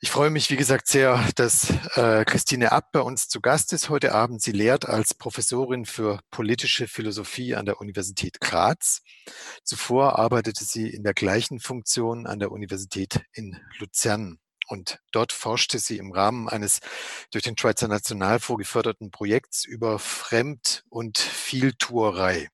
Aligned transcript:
Ich 0.00 0.12
freue 0.12 0.30
mich, 0.30 0.48
wie 0.48 0.56
gesagt, 0.56 0.86
sehr, 0.86 1.28
dass 1.34 1.70
äh, 1.96 2.24
Christine 2.24 2.70
Abt 2.70 2.92
bei 2.92 3.00
uns 3.00 3.26
zu 3.26 3.40
Gast 3.40 3.72
ist 3.72 3.88
heute 3.88 4.14
Abend. 4.14 4.40
Sie 4.40 4.52
lehrt 4.52 4.88
als 4.88 5.12
Professorin 5.12 5.86
für 5.86 6.20
politische 6.30 6.86
Philosophie 6.86 7.56
an 7.56 7.66
der 7.66 7.80
Universität 7.80 8.40
Graz. 8.40 9.02
Zuvor 9.64 10.16
arbeitete 10.16 10.62
sie 10.62 10.88
in 10.88 11.02
der 11.02 11.14
gleichen 11.14 11.58
Funktion 11.58 12.28
an 12.28 12.38
der 12.38 12.52
Universität 12.52 13.22
in 13.32 13.58
Luzern. 13.80 14.38
Und 14.68 15.00
dort 15.10 15.32
forschte 15.32 15.80
sie 15.80 15.98
im 15.98 16.12
Rahmen 16.12 16.48
eines 16.48 16.78
durch 17.32 17.42
den 17.42 17.58
Schweizer 17.58 17.88
Nationalfonds 17.88 18.60
geförderten 18.60 19.10
Projekts 19.10 19.64
über 19.64 19.98
Fremd- 19.98 20.84
und 20.90 21.18
Vieltuerei. 21.18 22.48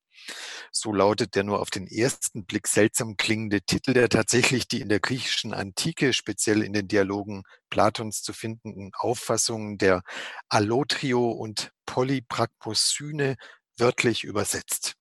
So 0.72 0.92
lautet 0.92 1.34
der 1.34 1.44
nur 1.44 1.60
auf 1.60 1.70
den 1.70 1.86
ersten 1.86 2.44
Blick 2.44 2.66
seltsam 2.66 3.16
klingende 3.16 3.62
Titel, 3.62 3.92
der 3.92 4.08
tatsächlich 4.08 4.68
die 4.68 4.80
in 4.80 4.88
der 4.88 5.00
griechischen 5.00 5.54
Antike, 5.54 6.12
speziell 6.12 6.62
in 6.62 6.72
den 6.72 6.88
Dialogen 6.88 7.44
Platons 7.70 8.22
zu 8.22 8.32
findenden 8.32 8.90
Auffassungen 8.94 9.78
der 9.78 10.02
Allotrio 10.48 11.30
und 11.30 11.70
Polypragmosyne 11.86 13.36
wörtlich 13.78 14.24
übersetzt. 14.24 14.94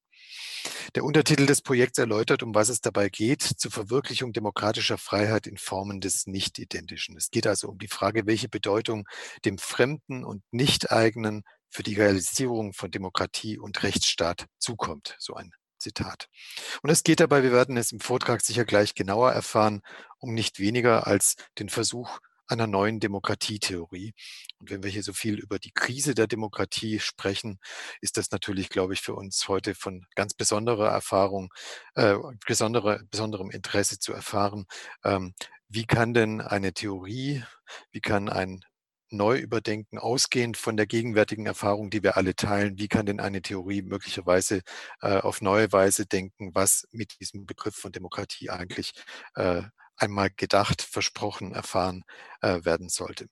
Der 0.96 1.04
Untertitel 1.04 1.46
des 1.46 1.62
Projekts 1.62 1.98
erläutert, 1.98 2.44
um 2.44 2.56
was 2.56 2.70
es 2.70 2.80
dabei 2.80 3.10
geht, 3.10 3.42
zur 3.42 3.72
Verwirklichung 3.72 4.32
demokratischer 4.32 4.98
Freiheit 4.98 5.48
in 5.48 5.58
Formen 5.58 6.00
des 6.00 6.28
Nicht-Identischen. 6.28 7.18
Es 7.18 7.32
geht 7.32 7.48
also 7.48 7.70
um 7.70 7.80
die 7.80 7.88
Frage, 7.88 8.26
welche 8.26 8.48
Bedeutung 8.48 9.08
dem 9.46 9.58
Fremden 9.58 10.24
und 10.24 10.44
Nicht-Eigenen 10.52 11.44
für 11.74 11.84
die 11.84 11.96
Realisierung 11.96 12.74
von 12.74 12.92
Demokratie 12.92 13.58
und 13.58 13.82
Rechtsstaat 13.82 14.46
zukommt. 14.60 15.16
So 15.18 15.34
ein 15.34 15.52
Zitat. 15.80 16.28
Und 16.84 16.92
es 16.92 17.04
geht 17.04 17.20
dabei, 17.20 17.44
wir 17.44 17.52
werden 17.52 17.78
es 17.78 17.92
im 17.92 18.00
Vortrag 18.00 18.42
sicher 18.42 18.64
gleich 18.64 18.94
genauer 18.94 19.32
erfahren, 19.32 19.82
um 20.20 20.34
nicht 20.34 20.60
weniger 20.60 21.08
als 21.08 21.36
den 21.60 21.70
Versuch 21.70 22.20
einer 22.48 22.68
neuen 22.68 23.00
Demokratietheorie. 23.00 24.14
Und 24.60 24.70
wenn 24.70 24.84
wir 24.84 24.92
hier 24.92 25.04
so 25.04 25.14
viel 25.14 25.40
über 25.40 25.60
die 25.60 25.72
Krise 25.72 26.14
der 26.14 26.28
Demokratie 26.28 27.00
sprechen, 27.00 27.60
ist 28.02 28.18
das 28.18 28.32
natürlich, 28.32 28.70
glaube 28.70 28.94
ich, 28.94 29.02
für 29.02 29.16
uns 29.16 29.48
heute 29.48 29.74
von 29.76 30.06
ganz 30.16 30.34
besonderer 30.34 30.90
Erfahrung, 30.90 31.52
äh, 31.96 32.16
besondere, 32.46 33.02
besonderem 33.10 33.50
Interesse 33.50 33.98
zu 33.98 34.14
erfahren. 34.14 34.66
Ähm, 35.04 35.34
wie 35.70 35.86
kann 35.86 36.14
denn 36.14 36.40
eine 36.40 36.74
Theorie, 36.74 37.44
wie 37.92 38.02
kann 38.02 38.30
ein 38.30 38.64
Neuüberdenken, 39.14 40.00
ausgehend 40.00 40.58
von 40.58 40.78
der 40.78 40.88
gegenwärtigen 40.88 41.46
Erfahrung, 41.46 41.90
die 41.90 42.04
wir 42.04 42.18
alle 42.18 42.36
teilen. 42.36 42.78
Wie 42.80 42.88
kann 42.88 43.06
denn 43.06 43.20
eine 43.20 43.42
Theorie 43.42 43.82
möglicherweise 43.82 44.62
äh, 45.02 45.18
auf 45.20 45.42
neue 45.42 45.72
Weise 45.72 46.06
denken, 46.06 46.52
was 46.54 46.88
mit 46.92 47.20
diesem 47.20 47.46
Begriff 47.46 47.76
von 47.76 47.92
Demokratie 47.92 48.50
eigentlich 48.50 48.94
äh, 49.36 49.64
einmal 49.98 50.30
gedacht, 50.36 50.82
versprochen, 50.82 51.54
erfahren 51.54 52.04
äh, 52.42 52.66
werden 52.66 52.90
sollte? 52.90 53.28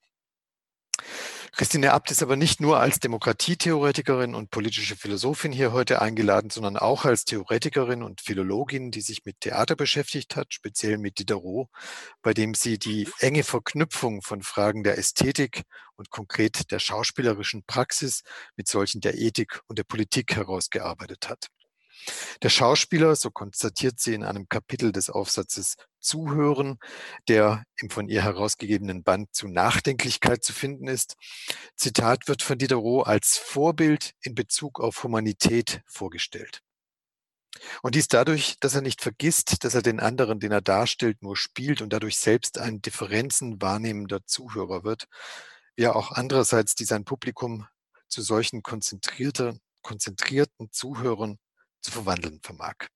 Christine 1.54 1.92
Abt 1.92 2.12
ist 2.12 2.24
aber 2.24 2.38
nicht 2.38 2.62
nur 2.62 2.80
als 2.80 3.00
Demokratietheoretikerin 3.00 4.36
und 4.36 4.52
politische 4.52 4.96
Philosophin 4.96 5.52
hier 5.52 5.74
heute 5.74 6.02
eingeladen, 6.02 6.50
sondern 6.50 6.78
auch 6.78 7.04
als 7.06 7.26
Theoretikerin 7.26 8.04
und 8.04 8.22
Philologin, 8.22 8.92
die 8.92 9.02
sich 9.02 9.26
mit 9.26 9.42
Theater 9.42 9.76
beschäftigt 9.76 10.36
hat, 10.36 10.54
speziell 10.54 10.98
mit 10.98 11.20
Diderot, 11.20 11.68
bei 12.22 12.34
dem 12.34 12.54
sie 12.54 12.80
die 12.80 13.10
enge 13.20 13.44
Verknüpfung 13.44 14.22
von 14.22 14.42
Fragen 14.42 14.84
der 14.84 14.98
Ästhetik 14.98 15.64
und 15.96 16.10
konkret 16.10 16.72
der 16.72 16.80
schauspielerischen 16.80 17.64
Praxis 17.66 18.24
mit 18.56 18.68
solchen 18.68 19.02
der 19.02 19.18
Ethik 19.18 19.62
und 19.68 19.78
der 19.78 19.84
Politik 19.84 20.36
herausgearbeitet 20.36 21.28
hat. 21.30 21.48
Der 22.42 22.50
Schauspieler, 22.50 23.16
so 23.16 23.32
konstatiert 23.32 24.00
sie 24.00 24.14
in 24.14 24.24
einem 24.24 24.50
Kapitel 24.50 24.92
des 24.92 25.10
Aufsatzes 25.10 25.76
Zuhören, 26.00 26.80
der 27.28 27.64
im 27.78 27.90
von 27.90 28.08
ihr 28.08 28.24
herausgegebenen 28.24 29.04
Band 29.04 29.34
zu 29.34 29.48
Nachdenklichkeit 29.48 30.44
zu 30.44 30.54
finden 30.54 30.88
ist. 30.88 31.16
Zitat 31.76 32.28
wird 32.28 32.42
von 32.42 32.58
Diderot 32.58 33.08
als 33.08 33.38
Vorbild 33.38 34.14
in 34.22 34.36
Bezug 34.36 34.80
auf 34.80 35.04
Humanität 35.04 35.82
vorgestellt. 35.86 36.62
Und 37.82 37.96
dies 37.96 38.08
dadurch, 38.08 38.56
dass 38.60 38.76
er 38.76 38.82
nicht 38.82 39.02
vergisst, 39.02 39.64
dass 39.64 39.76
er 39.76 39.82
den 39.82 40.00
anderen, 40.00 40.40
den 40.40 40.52
er 40.52 40.62
darstellt, 40.62 41.22
nur 41.22 41.36
spielt 41.36 41.82
und 41.82 41.92
dadurch 41.94 42.18
selbst 42.18 42.58
ein 42.58 42.82
Differenzen 42.82 43.62
wahrnehmender 43.62 44.26
Zuhörer 44.26 44.84
wird, 44.84 45.06
wie 45.76 45.84
er 45.84 45.96
auch 45.96 46.12
andererseits 46.12 46.76
die 46.76 46.86
sein 46.86 47.06
Publikum 47.06 47.68
zu 48.08 48.22
solchen 48.22 48.64
konzentrierten, 48.64 49.60
konzentrierten 49.82 50.72
Zuhörern 50.72 51.38
zu 51.82 51.92
verwandeln 51.92 52.40
vermag. 52.42 52.88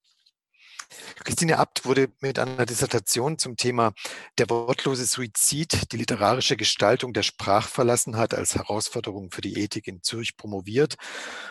Christine 1.23 1.57
Abt 1.57 1.85
wurde 1.85 2.09
mit 2.21 2.39
einer 2.39 2.65
Dissertation 2.65 3.37
zum 3.37 3.57
Thema 3.57 3.93
Der 4.37 4.49
wortlose 4.49 5.05
Suizid, 5.05 5.91
die 5.91 5.97
literarische 5.97 6.57
Gestaltung 6.57 7.13
der 7.13 7.23
Sprachverlassenheit 7.23 8.33
als 8.33 8.55
Herausforderung 8.55 9.31
für 9.31 9.41
die 9.41 9.59
Ethik 9.59 9.87
in 9.87 10.03
Zürich 10.03 10.37
promoviert 10.37 10.95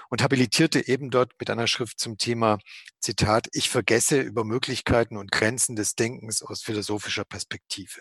und 0.09 0.23
habilitierte 0.23 0.87
eben 0.87 1.11
dort 1.11 1.33
mit 1.39 1.51
einer 1.51 1.67
Schrift 1.67 1.99
zum 1.99 2.19
Thema, 2.19 2.59
Zitat, 3.01 3.49
Ich 3.53 3.71
vergesse 3.71 4.21
über 4.21 4.45
Möglichkeiten 4.45 5.17
und 5.17 5.33
Grenzen 5.33 5.77
des 5.77 5.95
Denkens 5.95 6.43
aus 6.43 6.63
philosophischer 6.63 7.25
Perspektive. 7.25 8.01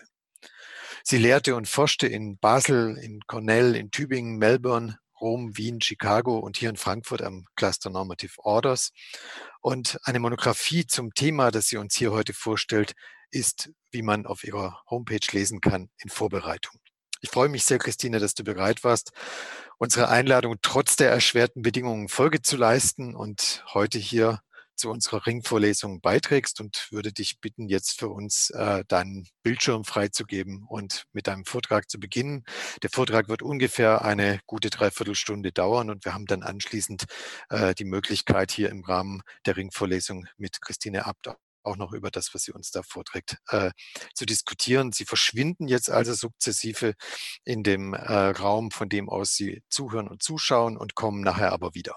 Sie 1.02 1.18
lehrte 1.18 1.54
und 1.56 1.68
forschte 1.68 2.06
in 2.06 2.38
Basel, 2.38 2.96
in 2.96 3.20
Cornell, 3.26 3.74
in 3.74 3.90
Tübingen, 3.90 4.38
Melbourne, 4.38 4.98
Rom, 5.20 5.56
Wien, 5.56 5.80
Chicago 5.80 6.38
und 6.38 6.56
hier 6.56 6.70
in 6.70 6.76
Frankfurt 6.76 7.22
am 7.22 7.46
Cluster 7.56 7.90
Normative 7.90 8.38
Orders. 8.38 8.92
Und 9.60 9.98
eine 10.04 10.20
Monographie 10.20 10.86
zum 10.86 11.14
Thema, 11.14 11.50
das 11.50 11.68
sie 11.68 11.76
uns 11.76 11.96
hier 11.96 12.12
heute 12.12 12.32
vorstellt, 12.32 12.94
ist, 13.30 13.70
wie 13.90 14.02
man 14.02 14.26
auf 14.26 14.44
ihrer 14.44 14.82
Homepage 14.88 15.26
lesen 15.32 15.60
kann, 15.60 15.90
in 15.98 16.10
Vorbereitung. 16.10 16.80
Ich 17.20 17.30
freue 17.30 17.48
mich 17.48 17.64
sehr, 17.64 17.78
Christine, 17.78 18.18
dass 18.18 18.34
du 18.34 18.44
bereit 18.44 18.84
warst, 18.84 19.12
unserer 19.78 20.10
Einladung 20.10 20.56
trotz 20.60 20.96
der 20.96 21.10
erschwerten 21.10 21.62
Bedingungen 21.62 22.08
Folge 22.08 22.42
zu 22.42 22.56
leisten 22.56 23.16
und 23.16 23.64
heute 23.72 23.98
hier 23.98 24.40
zu 24.76 24.90
unserer 24.90 25.26
Ringvorlesung 25.26 26.00
beiträgst 26.00 26.60
und 26.60 26.88
würde 26.90 27.12
dich 27.12 27.40
bitten, 27.40 27.68
jetzt 27.68 27.98
für 27.98 28.08
uns 28.08 28.50
äh, 28.50 28.84
deinen 28.88 29.26
Bildschirm 29.42 29.84
freizugeben 29.84 30.64
und 30.68 31.04
mit 31.12 31.26
deinem 31.26 31.44
Vortrag 31.44 31.90
zu 31.90 31.98
beginnen. 31.98 32.44
Der 32.82 32.90
Vortrag 32.90 33.28
wird 33.28 33.42
ungefähr 33.42 34.04
eine 34.04 34.40
gute 34.46 34.70
Dreiviertelstunde 34.70 35.52
dauern 35.52 35.90
und 35.90 36.04
wir 36.04 36.14
haben 36.14 36.26
dann 36.26 36.42
anschließend 36.42 37.04
äh, 37.50 37.74
die 37.74 37.84
Möglichkeit, 37.84 38.50
hier 38.52 38.70
im 38.70 38.84
Rahmen 38.84 39.22
der 39.46 39.56
Ringvorlesung 39.56 40.26
mit 40.36 40.60
Christine 40.60 41.06
Abt 41.06 41.28
auch 41.64 41.76
noch 41.76 41.92
über 41.92 42.10
das, 42.10 42.34
was 42.34 42.44
sie 42.44 42.52
uns 42.52 42.70
da 42.70 42.82
vorträgt, 42.82 43.38
äh, 43.48 43.70
zu 44.14 44.26
diskutieren. 44.26 44.92
Sie 44.92 45.04
verschwinden 45.04 45.66
jetzt 45.66 45.90
also 45.90 46.12
sukzessive 46.14 46.94
in 47.44 47.62
dem 47.62 47.94
äh, 47.94 48.12
Raum, 48.12 48.70
von 48.70 48.88
dem 48.88 49.08
aus 49.08 49.34
Sie 49.34 49.62
zuhören 49.68 50.08
und 50.08 50.22
zuschauen 50.22 50.76
und 50.76 50.94
kommen 50.94 51.22
nachher 51.22 51.52
aber 51.52 51.74
wieder. 51.74 51.96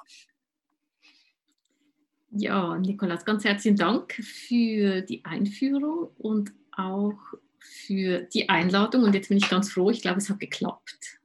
Ja, 2.31 2.77
Nikolas, 2.77 3.23
ganz 3.23 3.45
herzlichen 3.45 3.77
Dank 3.77 4.13
für 4.13 5.01
die 5.01 5.23
Einführung 5.23 6.09
und 6.17 6.51
auch 6.75 7.17
für 7.59 8.19
die 8.33 8.49
Einladung. 8.49 9.03
Und 9.03 9.15
jetzt 9.15 9.29
bin 9.29 9.37
ich 9.37 9.49
ganz 9.49 9.71
froh, 9.71 9.89
ich 9.89 10.01
glaube, 10.01 10.17
es 10.17 10.29
hat 10.29 10.39
geklappt. 10.39 11.19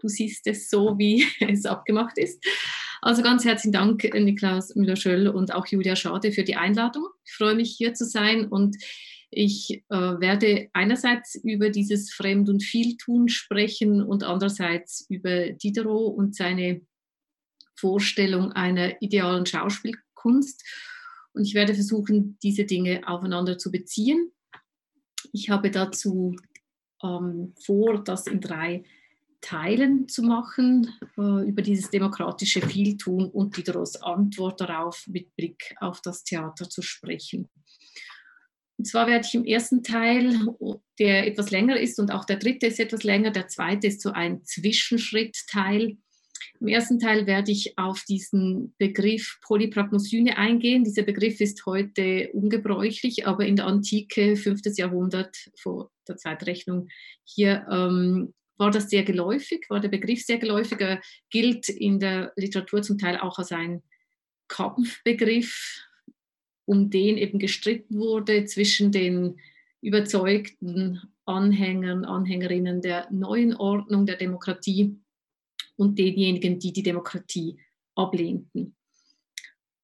Du 0.00 0.08
siehst 0.08 0.46
es 0.46 0.70
so, 0.70 0.96
wie 0.96 1.26
es 1.40 1.66
abgemacht 1.66 2.18
ist. 2.18 2.44
Also 3.02 3.22
ganz 3.22 3.44
herzlichen 3.44 3.72
Dank, 3.72 4.04
Niklaus 4.14 4.74
Müller-Schöll 4.74 5.28
und 5.28 5.52
auch 5.54 5.66
Julia 5.66 5.96
Schade 5.96 6.30
für 6.30 6.44
die 6.44 6.56
Einladung. 6.56 7.06
Ich 7.24 7.32
freue 7.32 7.54
mich, 7.56 7.74
hier 7.76 7.94
zu 7.94 8.04
sein 8.04 8.46
und 8.46 8.76
ich 9.30 9.84
äh, 9.88 9.94
werde 9.96 10.68
einerseits 10.72 11.34
über 11.34 11.70
dieses 11.70 12.12
Fremd- 12.12 12.48
und 12.48 12.62
Vieltun 12.62 13.28
sprechen 13.28 14.02
und 14.02 14.24
andererseits 14.24 15.04
über 15.08 15.50
Diderot 15.50 16.16
und 16.16 16.34
seine 16.34 16.80
Vorstellung 17.76 18.52
einer 18.52 19.00
idealen 19.02 19.44
Schauspiel 19.44 19.94
Kunst. 20.18 20.64
Und 21.32 21.44
ich 21.44 21.54
werde 21.54 21.74
versuchen, 21.74 22.38
diese 22.42 22.64
Dinge 22.64 23.06
aufeinander 23.06 23.58
zu 23.58 23.70
beziehen. 23.70 24.32
Ich 25.32 25.50
habe 25.50 25.70
dazu 25.70 26.36
ähm, 27.02 27.54
vor, 27.64 28.02
das 28.02 28.26
in 28.26 28.40
drei 28.40 28.84
Teilen 29.40 30.08
zu 30.08 30.22
machen, 30.22 30.92
äh, 31.16 31.48
über 31.48 31.62
dieses 31.62 31.90
demokratische 31.90 32.60
Vieltun 32.60 33.28
und 33.30 33.56
Diderots 33.56 34.02
Antwort 34.02 34.60
darauf 34.60 35.06
mit 35.06 35.34
Blick 35.36 35.74
auf 35.80 36.00
das 36.00 36.24
Theater 36.24 36.68
zu 36.68 36.82
sprechen. 36.82 37.48
Und 38.78 38.84
zwar 38.84 39.06
werde 39.06 39.26
ich 39.26 39.34
im 39.34 39.44
ersten 39.44 39.82
Teil, 39.82 40.56
der 40.98 41.26
etwas 41.26 41.50
länger 41.50 41.78
ist 41.78 41.98
und 41.98 42.12
auch 42.12 42.24
der 42.24 42.36
dritte 42.36 42.66
ist 42.66 42.78
etwas 42.78 43.02
länger, 43.02 43.30
der 43.30 43.48
zweite 43.48 43.88
ist 43.88 44.00
so 44.00 44.10
ein 44.12 44.44
Zwischenschrittteil, 44.44 45.98
im 46.60 46.68
ersten 46.68 46.98
Teil 46.98 47.26
werde 47.26 47.52
ich 47.52 47.78
auf 47.78 48.04
diesen 48.08 48.74
Begriff 48.78 49.38
Polypragmosyne 49.42 50.36
eingehen. 50.36 50.84
Dieser 50.84 51.02
Begriff 51.02 51.40
ist 51.40 51.64
heute 51.66 52.30
ungebräuchlich, 52.32 53.26
aber 53.26 53.46
in 53.46 53.56
der 53.56 53.66
Antike, 53.66 54.36
5. 54.36 54.62
Jahrhundert 54.76 55.36
vor 55.56 55.90
der 56.08 56.16
Zeitrechnung, 56.16 56.88
hier 57.24 57.66
ähm, 57.70 58.34
war 58.56 58.70
das 58.70 58.90
sehr 58.90 59.04
geläufig, 59.04 59.66
war 59.68 59.80
der 59.80 59.88
Begriff 59.88 60.24
sehr 60.24 60.38
geläufig, 60.38 60.80
er 60.80 61.00
gilt 61.30 61.68
in 61.68 62.00
der 62.00 62.32
Literatur 62.36 62.82
zum 62.82 62.98
Teil 62.98 63.18
auch 63.18 63.38
als 63.38 63.52
ein 63.52 63.82
Kampfbegriff, 64.48 65.84
um 66.64 66.90
den 66.90 67.18
eben 67.18 67.38
gestritten 67.38 67.98
wurde 67.98 68.46
zwischen 68.46 68.90
den 68.90 69.38
überzeugten 69.80 71.00
Anhängern, 71.24 72.04
Anhängerinnen 72.04 72.80
der 72.80 73.08
neuen 73.12 73.54
Ordnung 73.54 74.06
der 74.06 74.16
Demokratie 74.16 74.98
und 75.78 75.98
denjenigen, 75.98 76.58
die 76.58 76.72
die 76.72 76.82
Demokratie 76.82 77.58
ablehnten. 77.94 78.76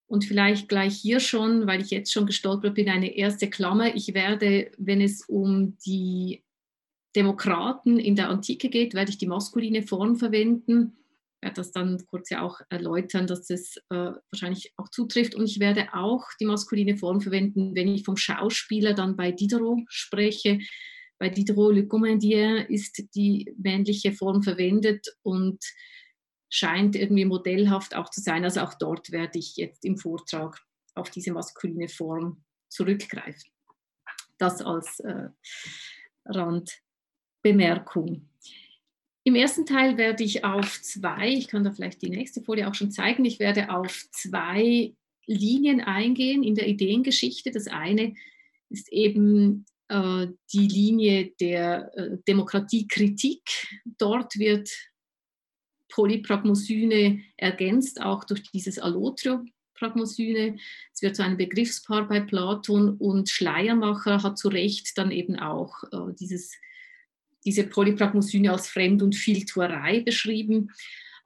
Und 0.06 0.24
vielleicht 0.24 0.68
gleich 0.68 0.96
hier 0.96 1.20
schon, 1.20 1.66
weil 1.66 1.80
ich 1.80 1.90
jetzt 1.90 2.12
schon 2.12 2.26
gestolpert 2.26 2.74
bin, 2.74 2.88
eine 2.88 3.16
erste 3.16 3.48
Klammer. 3.48 3.94
Ich 3.94 4.12
werde, 4.12 4.70
wenn 4.76 5.00
es 5.00 5.22
um 5.22 5.78
die 5.78 6.44
Demokraten 7.16 7.98
in 7.98 8.16
der 8.16 8.28
Antike 8.28 8.68
geht, 8.68 8.94
werde 8.94 9.10
ich 9.10 9.18
die 9.18 9.26
maskuline 9.26 9.82
Form 9.82 10.16
verwenden. 10.16 10.96
Ich 11.36 11.46
werde 11.46 11.56
das 11.56 11.72
dann 11.72 12.04
kurz 12.06 12.30
ja 12.30 12.42
auch 12.42 12.60
erläutern, 12.70 13.26
dass 13.26 13.46
das 13.46 13.76
äh, 13.90 14.12
wahrscheinlich 14.30 14.72
auch 14.76 14.88
zutrifft. 14.90 15.34
Und 15.34 15.46
ich 15.46 15.58
werde 15.60 15.94
auch 15.94 16.24
die 16.40 16.46
maskuline 16.46 16.96
Form 16.96 17.20
verwenden, 17.20 17.74
wenn 17.74 17.88
ich 17.88 18.04
vom 18.04 18.16
Schauspieler 18.16 18.94
dann 18.94 19.16
bei 19.16 19.32
Diderot 19.32 19.84
spreche. 19.88 20.58
Bei 21.24 21.30
Diderot 21.30 21.74
Le 21.74 21.86
Commandien 21.86 22.66
ist 22.66 23.02
die 23.14 23.50
männliche 23.56 24.12
Form 24.12 24.42
verwendet 24.42 25.08
und 25.22 25.64
scheint 26.50 26.96
irgendwie 26.96 27.24
modellhaft 27.24 27.96
auch 27.96 28.10
zu 28.10 28.20
sein. 28.20 28.44
Also 28.44 28.60
auch 28.60 28.74
dort 28.74 29.10
werde 29.10 29.38
ich 29.38 29.56
jetzt 29.56 29.86
im 29.86 29.96
Vortrag 29.96 30.60
auf 30.94 31.08
diese 31.08 31.32
maskuline 31.32 31.88
Form 31.88 32.44
zurückgreifen. 32.68 33.50
Das 34.36 34.60
als 34.60 35.00
äh, 35.00 35.30
Rand. 36.26 36.82
Bemerkung. 37.40 38.28
Im 39.22 39.34
ersten 39.34 39.64
Teil 39.64 39.96
werde 39.96 40.24
ich 40.24 40.44
auf 40.44 40.82
zwei, 40.82 41.30
ich 41.30 41.48
kann 41.48 41.64
da 41.64 41.72
vielleicht 41.72 42.02
die 42.02 42.10
nächste 42.10 42.42
Folie 42.42 42.68
auch 42.68 42.74
schon 42.74 42.90
zeigen, 42.90 43.24
ich 43.24 43.38
werde 43.38 43.70
auf 43.70 44.04
zwei 44.12 44.94
Linien 45.24 45.80
eingehen 45.80 46.42
in 46.42 46.54
der 46.54 46.68
Ideengeschichte. 46.68 47.50
Das 47.50 47.66
eine 47.66 48.14
ist 48.68 48.92
eben 48.92 49.64
die 49.90 50.68
Linie 50.68 51.32
der 51.40 51.90
äh, 51.94 52.16
Demokratiekritik. 52.26 53.42
Dort 53.98 54.38
wird 54.38 54.70
Polypragmosyne 55.90 57.20
ergänzt, 57.36 58.00
auch 58.00 58.24
durch 58.24 58.42
dieses 58.50 58.78
Allotrio-Pragmosyne. 58.78 60.56
Es 60.92 61.02
wird 61.02 61.16
so 61.16 61.22
ein 61.22 61.36
Begriffspaar 61.36 62.08
bei 62.08 62.20
Platon 62.20 62.96
und 62.96 63.28
Schleiermacher 63.28 64.22
hat 64.22 64.38
zu 64.38 64.48
Recht 64.48 64.96
dann 64.96 65.10
eben 65.10 65.38
auch 65.38 65.84
äh, 65.92 66.14
dieses 66.18 66.52
diese 67.44 67.64
Polypragmosyne 67.64 68.50
als 68.50 68.68
Fremd- 68.68 69.02
und 69.02 69.14
Vieltuerei 69.14 70.00
beschrieben. 70.00 70.70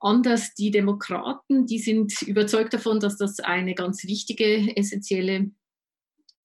Anders 0.01 0.55
die 0.55 0.71
Demokraten, 0.71 1.67
die 1.67 1.79
sind 1.79 2.23
überzeugt 2.23 2.73
davon, 2.73 3.01
dass 3.01 3.17
das 3.17 3.41
eine 3.41 3.75
ganz 3.75 4.05
wichtige, 4.05 4.77
essentielle 4.77 5.51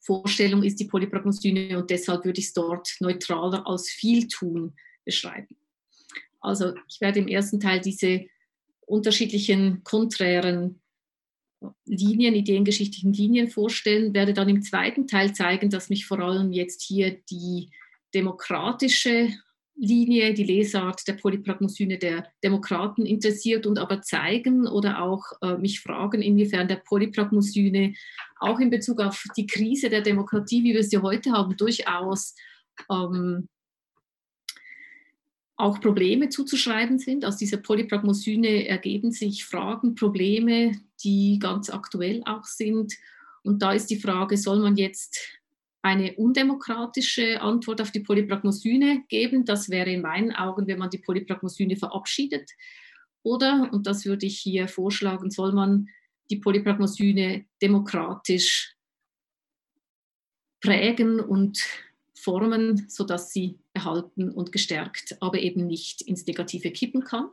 Vorstellung 0.06 0.64
ist, 0.64 0.80
die 0.80 0.86
Polypragmosyne, 0.86 1.78
und 1.78 1.90
deshalb 1.90 2.26
würde 2.26 2.40
ich 2.40 2.48
es 2.48 2.54
dort 2.54 2.96
neutraler 3.00 3.66
als 3.66 3.90
Vieltun 3.90 4.76
beschreiben. 5.06 5.56
Also 6.42 6.74
ich 6.90 7.00
werde 7.00 7.20
im 7.20 7.28
ersten 7.28 7.60
Teil 7.60 7.80
diese 7.80 8.26
unterschiedlichen 8.86 9.84
konträren 9.84 10.82
Linien, 11.86 12.36
ideengeschichtlichen 12.36 13.14
Linien 13.14 13.50
vorstellen, 13.50 14.14
werde 14.14 14.34
dann 14.34 14.50
im 14.50 14.62
zweiten 14.62 15.08
Teil 15.08 15.34
zeigen, 15.34 15.70
dass 15.70 15.90
mich 15.90 16.06
vor 16.06 16.20
allem 16.20 16.52
jetzt 16.52 16.82
hier 16.82 17.22
die 17.30 17.70
demokratische 18.14 19.34
Linie, 19.76 20.34
die 20.34 20.44
Lesart 20.44 21.08
der 21.08 21.14
Polypragmosyne 21.14 21.98
der 21.98 22.28
Demokraten 22.44 23.06
interessiert 23.06 23.66
und 23.66 23.80
aber 23.80 24.02
zeigen 24.02 24.68
oder 24.68 25.02
auch 25.02 25.24
äh, 25.42 25.58
mich 25.58 25.82
fragen, 25.82 26.22
inwiefern 26.22 26.68
der 26.68 26.78
Polypragmosyne 26.78 27.94
auch 28.40 28.60
in 28.60 28.70
Bezug 28.70 29.02
auf 29.02 29.24
die 29.36 29.48
Krise 29.48 29.90
der 29.90 30.02
Demokratie, 30.02 30.64
wie 30.64 30.74
wir 30.74 30.84
sie 30.84 31.00
heute 31.00 31.32
haben, 31.32 31.58
durchaus 31.58 32.36
ähm, 32.92 33.48
auch 35.56 35.80
Probleme 35.82 36.30
zuzuschreiben 36.30 37.00
sind. 37.00 37.26
Aus 37.26 37.38
dieser 37.38 37.58
Polypragmosyne 37.58 38.68
ergeben 38.68 39.12
sich 39.12 39.46
Fragen, 39.46 39.96
Probleme, 39.96 40.74
die 41.04 41.40
ganz 41.40 41.70
aktuell 41.70 42.22
auch 42.26 42.46
sind. 42.46 42.94
Und 43.44 43.62
da 43.62 43.74
ist 43.74 43.90
die 43.90 44.00
Frage, 44.00 44.38
soll 44.38 44.60
man 44.60 44.78
jetzt 44.78 45.20
eine 45.84 46.14
undemokratische 46.16 47.42
Antwort 47.42 47.82
auf 47.82 47.92
die 47.92 48.00
Polypragmosyne 48.00 49.04
geben. 49.10 49.46
Das 49.46 49.70
wäre 49.70 49.92
in 49.92 50.02
meinen 50.02 50.32
Augen, 50.32 50.66
wenn 50.66 50.80
man 50.80 50.90
die 50.90 50.98
Polypragmosyne 50.98 51.76
verabschiedet. 51.76 52.50
Oder, 53.22 53.70
und 53.72 53.86
das 53.86 54.06
würde 54.06 54.26
ich 54.26 54.40
hier 54.40 54.68
vorschlagen, 54.68 55.30
soll 55.30 55.52
man 55.52 55.90
die 56.32 56.38
Polypragmosyne 56.38 57.46
demokratisch 57.62 58.76
prägen 60.62 61.20
und 61.20 61.62
formen, 62.14 62.86
sodass 62.88 63.32
sie 63.32 63.60
erhalten 63.74 64.30
und 64.30 64.54
gestärkt, 64.54 65.18
aber 65.20 65.40
eben 65.40 65.68
nicht 65.68 66.02
ins 66.02 66.26
Negative 66.26 66.72
kippen 66.72 67.04
kann. 67.04 67.30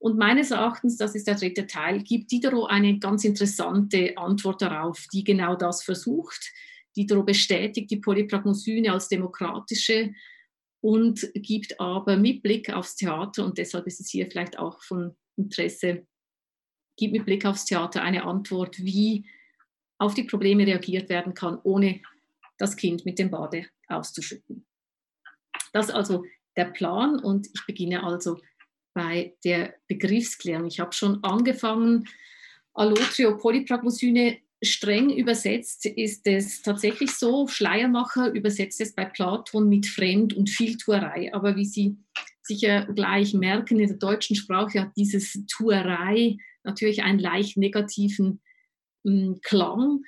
Und 0.00 0.18
meines 0.18 0.50
Erachtens, 0.50 0.96
das 0.96 1.14
ist 1.14 1.28
der 1.28 1.36
dritte 1.36 1.68
Teil, 1.68 2.02
gibt 2.02 2.32
Diderot 2.32 2.70
eine 2.70 2.98
ganz 2.98 3.24
interessante 3.24 4.16
Antwort 4.16 4.62
darauf, 4.62 5.06
die 5.12 5.22
genau 5.22 5.54
das 5.54 5.84
versucht. 5.84 6.52
Diderot 6.96 7.26
bestätigt 7.26 7.90
die 7.90 7.98
Polypragmosyne 7.98 8.92
als 8.92 9.08
demokratische 9.08 10.12
und 10.80 11.28
gibt 11.34 11.80
aber 11.80 12.16
mit 12.16 12.42
Blick 12.42 12.72
aufs 12.72 12.96
Theater, 12.96 13.44
und 13.44 13.58
deshalb 13.58 13.86
ist 13.86 14.00
es 14.00 14.10
hier 14.10 14.30
vielleicht 14.30 14.58
auch 14.58 14.82
von 14.82 15.16
Interesse, 15.36 16.06
gibt 16.96 17.12
mit 17.12 17.24
Blick 17.24 17.44
aufs 17.44 17.64
Theater 17.64 18.02
eine 18.02 18.24
Antwort, 18.24 18.78
wie 18.78 19.28
auf 19.98 20.14
die 20.14 20.24
Probleme 20.24 20.66
reagiert 20.66 21.08
werden 21.08 21.34
kann, 21.34 21.58
ohne 21.62 22.00
das 22.58 22.76
Kind 22.76 23.04
mit 23.04 23.18
dem 23.18 23.30
Bade 23.30 23.66
auszuschütten. 23.88 24.66
Das 25.72 25.88
ist 25.88 25.94
also 25.94 26.24
der 26.56 26.66
Plan 26.66 27.18
und 27.18 27.48
ich 27.52 27.66
beginne 27.66 28.02
also 28.04 28.40
bei 28.94 29.36
der 29.44 29.74
Begriffsklärung. 29.86 30.66
Ich 30.66 30.80
habe 30.80 30.92
schon 30.92 31.22
angefangen, 31.22 32.08
Allotrio 32.74 33.36
Polypragmosyne 33.36 34.38
streng 34.62 35.10
übersetzt 35.10 35.86
ist 35.86 36.26
es 36.26 36.62
tatsächlich 36.62 37.12
so, 37.12 37.46
Schleiermacher 37.46 38.32
übersetzt 38.32 38.80
es 38.80 38.94
bei 38.94 39.04
Platon 39.04 39.68
mit 39.68 39.86
Fremd- 39.86 40.34
und 40.34 40.50
Vieltuerei. 40.50 41.32
Aber 41.32 41.56
wie 41.56 41.64
Sie 41.64 41.96
sicher 42.42 42.86
gleich 42.86 43.34
merken, 43.34 43.78
in 43.78 43.88
der 43.88 43.96
deutschen 43.98 44.36
Sprache 44.36 44.80
hat 44.80 44.96
dieses 44.96 45.38
Tuerei 45.46 46.38
natürlich 46.64 47.02
einen 47.02 47.18
leicht 47.18 47.56
negativen 47.56 48.40
äh, 49.04 49.34
Klang. 49.42 50.02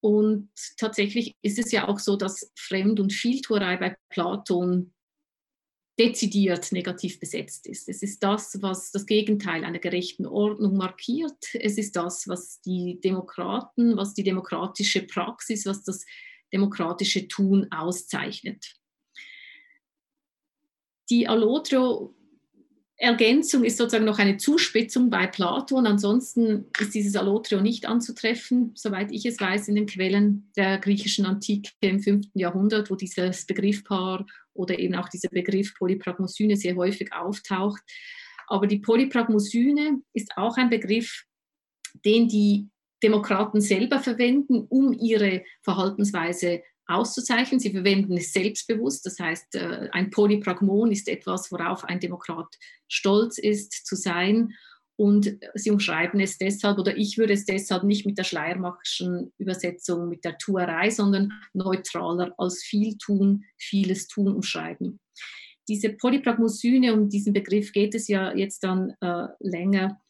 Und 0.00 0.50
tatsächlich 0.76 1.34
ist 1.40 1.58
es 1.58 1.72
ja 1.72 1.88
auch 1.88 1.98
so, 1.98 2.16
dass 2.16 2.52
Fremd- 2.56 3.00
und 3.00 3.12
Vieltuerei 3.12 3.78
bei 3.78 3.96
Platon 4.10 4.92
dezidiert 5.98 6.72
negativ 6.72 7.20
besetzt 7.20 7.66
ist. 7.66 7.88
Es 7.88 8.02
ist 8.02 8.22
das, 8.22 8.60
was 8.62 8.90
das 8.90 9.06
Gegenteil 9.06 9.64
einer 9.64 9.78
gerechten 9.78 10.26
Ordnung 10.26 10.76
markiert. 10.76 11.54
Es 11.54 11.78
ist 11.78 11.94
das, 11.94 12.26
was 12.26 12.60
die 12.62 13.00
Demokraten, 13.00 13.96
was 13.96 14.14
die 14.14 14.24
demokratische 14.24 15.02
Praxis, 15.02 15.66
was 15.66 15.84
das 15.84 16.04
demokratische 16.52 17.28
Tun 17.28 17.70
auszeichnet. 17.70 18.76
Die 21.10 21.28
Allotrio 21.28 22.14
Ergänzung 22.96 23.64
ist 23.64 23.76
sozusagen 23.76 24.04
noch 24.04 24.18
eine 24.18 24.36
Zuspitzung 24.36 25.10
bei 25.10 25.26
Platon. 25.26 25.86
Ansonsten 25.86 26.66
ist 26.78 26.94
dieses 26.94 27.16
Allotrio 27.16 27.60
nicht 27.60 27.86
anzutreffen, 27.86 28.70
soweit 28.74 29.10
ich 29.10 29.26
es 29.26 29.40
weiß, 29.40 29.68
in 29.68 29.74
den 29.74 29.86
Quellen 29.86 30.50
der 30.56 30.78
griechischen 30.78 31.26
Antike 31.26 31.72
im 31.80 32.00
5. 32.00 32.26
Jahrhundert, 32.34 32.90
wo 32.90 32.94
dieses 32.94 33.46
Begriffpaar 33.46 34.24
oder 34.52 34.78
eben 34.78 34.94
auch 34.94 35.08
dieser 35.08 35.28
Begriff 35.28 35.74
Polypragmosyne 35.74 36.56
sehr 36.56 36.76
häufig 36.76 37.12
auftaucht. 37.12 37.82
Aber 38.46 38.66
die 38.68 38.78
Polypragmosyne 38.78 40.00
ist 40.12 40.36
auch 40.36 40.56
ein 40.56 40.70
Begriff, 40.70 41.24
den 42.04 42.28
die 42.28 42.68
Demokraten 43.02 43.60
selber 43.60 43.98
verwenden, 43.98 44.66
um 44.68 44.92
ihre 44.92 45.44
Verhaltensweise 45.62 46.62
auszuzeichnen. 46.86 47.60
Sie 47.60 47.70
verwenden 47.70 48.16
es 48.16 48.32
selbstbewusst. 48.32 49.06
Das 49.06 49.18
heißt, 49.18 49.54
äh, 49.54 49.88
ein 49.92 50.10
Polypragmon 50.10 50.92
ist 50.92 51.08
etwas, 51.08 51.50
worauf 51.50 51.84
ein 51.84 52.00
Demokrat 52.00 52.54
stolz 52.88 53.38
ist 53.38 53.86
zu 53.86 53.96
sein. 53.96 54.54
Und 54.96 55.38
sie 55.54 55.72
umschreiben 55.72 56.20
es 56.20 56.38
deshalb, 56.38 56.78
oder 56.78 56.96
ich 56.96 57.18
würde 57.18 57.32
es 57.32 57.44
deshalb 57.44 57.82
nicht 57.82 58.06
mit 58.06 58.16
der 58.16 58.22
Schleiermachschen 58.22 59.32
Übersetzung, 59.38 60.08
mit 60.08 60.24
der 60.24 60.38
Tuerei, 60.38 60.90
sondern 60.90 61.32
neutraler 61.52 62.32
als 62.38 62.62
viel 62.62 62.96
tun, 62.98 63.44
vieles 63.58 64.06
tun 64.06 64.32
umschreiben. 64.32 65.00
Diese 65.66 65.90
Polypragmosyne, 65.90 66.94
um 66.94 67.08
diesen 67.08 67.32
Begriff 67.32 67.72
geht 67.72 67.94
es 67.94 68.06
ja 68.06 68.34
jetzt 68.36 68.62
dann 68.62 68.92
äh, 69.00 69.26
länger, 69.40 70.00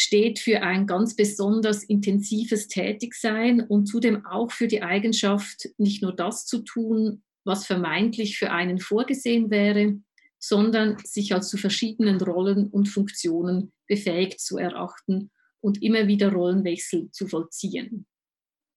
steht 0.00 0.38
für 0.38 0.62
ein 0.62 0.86
ganz 0.86 1.14
besonders 1.14 1.84
intensives 1.84 2.68
Tätigsein 2.68 3.60
und 3.60 3.84
zudem 3.84 4.24
auch 4.24 4.50
für 4.50 4.66
die 4.66 4.82
Eigenschaft, 4.82 5.68
nicht 5.76 6.00
nur 6.00 6.16
das 6.16 6.46
zu 6.46 6.60
tun, 6.60 7.22
was 7.44 7.66
vermeintlich 7.66 8.38
für 8.38 8.50
einen 8.50 8.78
vorgesehen 8.78 9.50
wäre, 9.50 10.00
sondern 10.38 10.96
sich 11.04 11.34
als 11.34 11.50
zu 11.50 11.58
verschiedenen 11.58 12.18
Rollen 12.18 12.68
und 12.68 12.88
Funktionen 12.88 13.72
befähigt 13.86 14.40
zu 14.40 14.56
erachten 14.56 15.30
und 15.60 15.82
immer 15.82 16.06
wieder 16.06 16.32
Rollenwechsel 16.32 17.10
zu 17.10 17.26
vollziehen. 17.28 18.06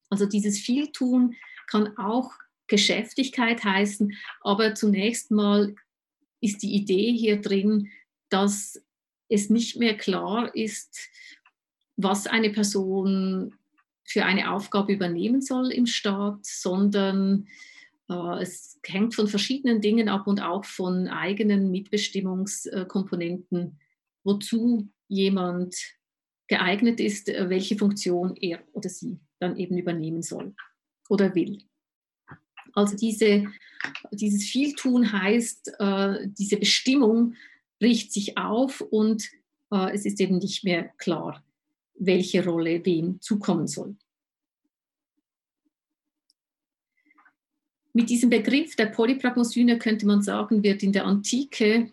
Also 0.09 0.25
dieses 0.25 0.59
Vieltun 0.59 1.35
kann 1.67 1.97
auch 1.97 2.31
Geschäftigkeit 2.67 3.63
heißen. 3.63 4.13
Aber 4.41 4.75
zunächst 4.75 5.31
mal 5.31 5.73
ist 6.41 6.63
die 6.63 6.73
Idee 6.73 7.13
hier 7.13 7.39
drin, 7.39 7.89
dass 8.29 8.83
es 9.29 9.49
nicht 9.49 9.77
mehr 9.77 9.97
klar 9.97 10.53
ist, 10.55 11.09
was 11.95 12.27
eine 12.27 12.49
Person 12.49 13.55
für 14.05 14.25
eine 14.25 14.51
Aufgabe 14.51 14.91
übernehmen 14.93 15.41
soll 15.41 15.71
im 15.71 15.85
Staat, 15.85 16.45
sondern 16.45 17.47
äh, 18.09 18.41
es 18.41 18.79
hängt 18.85 19.15
von 19.15 19.27
verschiedenen 19.27 19.81
Dingen 19.81 20.09
ab 20.09 20.27
und 20.27 20.41
auch 20.41 20.65
von 20.65 21.07
eigenen 21.07 21.71
Mitbestimmungskomponenten, 21.71 23.79
wozu 24.23 24.89
jemand 25.07 25.75
geeignet 26.47 26.99
ist, 26.99 27.29
äh, 27.29 27.49
welche 27.49 27.77
Funktion 27.77 28.35
er 28.35 28.59
oder 28.73 28.89
sie 28.89 29.19
dann 29.39 29.57
eben 29.57 29.77
übernehmen 29.77 30.21
soll 30.21 30.53
oder 31.09 31.33
will. 31.35 31.63
Also 32.73 32.97
diese, 32.97 33.45
dieses 34.11 34.45
Vieltun 34.45 35.11
heißt, 35.11 35.75
äh, 35.79 36.27
diese 36.27 36.57
Bestimmung 36.57 37.35
bricht 37.83 38.13
sich 38.13 38.37
auf 38.37 38.79
und 38.79 39.29
äh, 39.69 39.93
es 39.93 40.05
ist 40.05 40.21
eben 40.21 40.37
nicht 40.37 40.63
mehr 40.63 40.85
klar, 40.97 41.43
welche 41.95 42.45
Rolle 42.45 42.85
wem 42.85 43.19
zukommen 43.19 43.67
soll. 43.67 43.97
Mit 47.91 48.09
diesem 48.09 48.29
Begriff 48.29 48.77
der 48.77 48.85
Polypragmosyne 48.85 49.79
könnte 49.79 50.05
man 50.05 50.21
sagen, 50.21 50.63
wird 50.63 50.81
in 50.81 50.93
der 50.93 51.03
Antike 51.03 51.91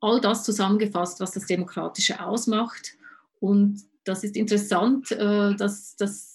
all 0.00 0.20
das 0.20 0.44
zusammengefasst, 0.44 1.18
was 1.18 1.32
das 1.32 1.46
Demokratische 1.46 2.24
ausmacht. 2.24 2.96
Und 3.40 3.82
das 4.04 4.22
ist 4.22 4.36
interessant, 4.36 5.10
äh, 5.10 5.56
dass, 5.56 5.96
dass 5.96 6.33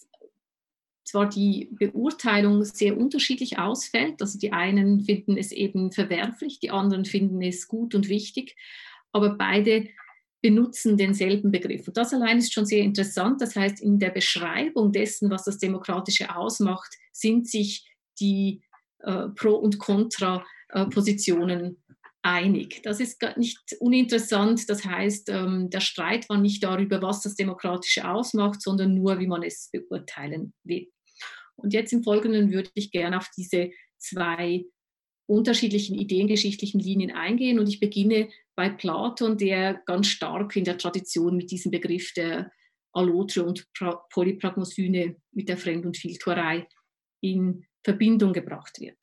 zwar 1.09 1.27
die 1.27 1.69
Beurteilung 1.71 2.63
sehr 2.63 2.97
unterschiedlich 2.97 3.57
ausfällt, 3.57 4.21
also 4.21 4.37
die 4.37 4.53
einen 4.53 5.01
finden 5.01 5.37
es 5.37 5.51
eben 5.51 5.91
verwerflich, 5.91 6.59
die 6.59 6.71
anderen 6.71 7.05
finden 7.05 7.41
es 7.41 7.67
gut 7.67 7.95
und 7.95 8.09
wichtig, 8.09 8.55
aber 9.11 9.35
beide 9.35 9.87
benutzen 10.41 10.97
denselben 10.97 11.51
Begriff. 11.51 11.87
Und 11.87 11.97
das 11.97 12.13
allein 12.13 12.37
ist 12.37 12.53
schon 12.53 12.65
sehr 12.65 12.83
interessant. 12.83 13.41
Das 13.41 13.55
heißt, 13.55 13.81
in 13.81 13.99
der 13.99 14.11
Beschreibung 14.11 14.91
dessen, 14.91 15.29
was 15.29 15.43
das 15.43 15.57
Demokratische 15.57 16.35
ausmacht, 16.35 16.95
sind 17.11 17.47
sich 17.47 17.89
die 18.19 18.61
äh, 18.99 19.29
Pro- 19.29 19.55
und 19.55 19.79
Kontra-Positionen 19.79 21.83
einig. 22.21 22.81
Das 22.83 22.99
ist 22.99 23.21
nicht 23.37 23.59
uninteressant. 23.79 24.69
Das 24.69 24.85
heißt, 24.85 25.29
ähm, 25.29 25.69
der 25.69 25.81
Streit 25.81 26.29
war 26.29 26.37
nicht 26.37 26.63
darüber, 26.63 27.01
was 27.01 27.21
das 27.21 27.35
Demokratische 27.35 28.09
ausmacht, 28.09 28.61
sondern 28.61 28.93
nur, 28.93 29.19
wie 29.19 29.27
man 29.27 29.43
es 29.43 29.69
beurteilen 29.71 30.53
will. 30.63 30.87
Und 31.59 31.73
jetzt 31.73 31.93
im 31.93 32.03
Folgenden 32.03 32.51
würde 32.51 32.69
ich 32.73 32.91
gerne 32.91 33.17
auf 33.17 33.29
diese 33.35 33.71
zwei 33.97 34.65
unterschiedlichen 35.27 35.97
ideengeschichtlichen 35.97 36.79
Linien 36.79 37.11
eingehen. 37.11 37.59
Und 37.59 37.69
ich 37.69 37.79
beginne 37.79 38.29
bei 38.55 38.69
Platon, 38.69 39.37
der 39.37 39.75
ganz 39.85 40.07
stark 40.07 40.55
in 40.55 40.63
der 40.63 40.77
Tradition 40.77 41.37
mit 41.37 41.51
diesem 41.51 41.71
Begriff 41.71 42.13
der 42.13 42.51
Allotria 42.93 43.43
und 43.43 43.67
Polypragmosyne, 44.09 45.15
mit 45.31 45.47
der 45.47 45.57
Fremd- 45.57 45.85
und 45.85 45.97
Vieltuerei 45.97 46.67
in 47.21 47.65
Verbindung 47.83 48.33
gebracht 48.33 48.79
wird. 48.79 48.97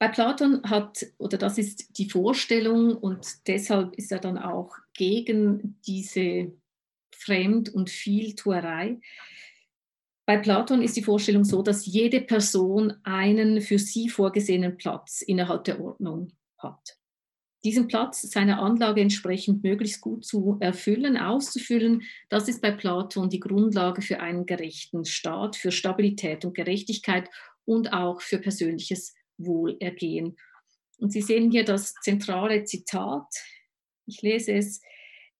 Bei 0.00 0.08
Platon 0.08 0.64
hat, 0.64 1.06
oder 1.18 1.38
das 1.38 1.58
ist 1.58 1.96
die 1.96 2.10
Vorstellung 2.10 2.96
und 2.96 3.46
deshalb 3.46 3.94
ist 3.94 4.10
er 4.10 4.18
dann 4.18 4.36
auch 4.36 4.74
gegen 4.94 5.80
diese 5.86 6.52
Fremd- 7.14 7.72
und 7.72 7.88
Vieltuerei. 7.88 9.00
Bei 10.26 10.38
Platon 10.38 10.82
ist 10.82 10.96
die 10.96 11.02
Vorstellung 11.02 11.44
so, 11.44 11.62
dass 11.62 11.86
jede 11.86 12.20
Person 12.20 12.94
einen 13.02 13.60
für 13.60 13.78
sie 13.78 14.08
vorgesehenen 14.08 14.76
Platz 14.76 15.22
innerhalb 15.22 15.64
der 15.64 15.80
Ordnung 15.80 16.32
hat 16.58 16.96
diesen 17.64 17.86
Platz 17.86 18.22
seiner 18.22 18.60
Anlage 18.60 19.00
entsprechend 19.00 19.62
möglichst 19.62 20.00
gut 20.00 20.24
zu 20.24 20.56
erfüllen, 20.60 21.16
auszufüllen, 21.16 22.02
das 22.28 22.48
ist 22.48 22.60
bei 22.60 22.72
Platon 22.72 23.30
die 23.30 23.40
Grundlage 23.40 24.02
für 24.02 24.20
einen 24.20 24.46
gerechten 24.46 25.04
Staat, 25.04 25.56
für 25.56 25.70
Stabilität 25.70 26.44
und 26.44 26.54
Gerechtigkeit 26.54 27.30
und 27.64 27.92
auch 27.92 28.20
für 28.20 28.38
persönliches 28.38 29.14
Wohlergehen. 29.38 30.36
Und 30.98 31.12
Sie 31.12 31.22
sehen 31.22 31.50
hier 31.50 31.64
das 31.64 31.94
zentrale 32.02 32.64
Zitat. 32.64 33.26
Ich 34.06 34.22
lese 34.22 34.52
es. 34.52 34.80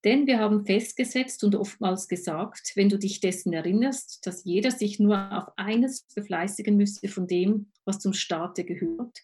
Denn 0.04 0.26
wir 0.26 0.40
haben 0.40 0.66
festgesetzt 0.66 1.44
und 1.44 1.54
oftmals 1.54 2.09
gesagt, 2.09 2.73
wenn 2.75 2.88
du 2.88 2.99
dich 2.99 3.21
dessen 3.21 3.52
erinnerst, 3.52 4.26
dass 4.26 4.44
jeder 4.44 4.73
sich 4.73 4.99
nur 4.99 5.30
auf 5.32 5.52
eines 5.56 6.02
befleißigen 6.14 6.76
müsse 6.76 7.06
von 7.09 7.28
dem, 7.28 7.71
was 7.85 8.00
zum 8.00 8.12
Staate 8.12 8.64
gehört, 8.64 9.21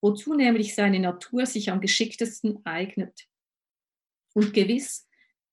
wozu 0.00 0.34
nämlich 0.34 0.74
seine 0.74 0.98
Natur 0.98 1.46
sich 1.46 1.70
am 1.70 1.80
geschicktesten 1.80 2.64
eignet. 2.66 3.26
Und 4.34 4.52
gewiss, 4.52 5.06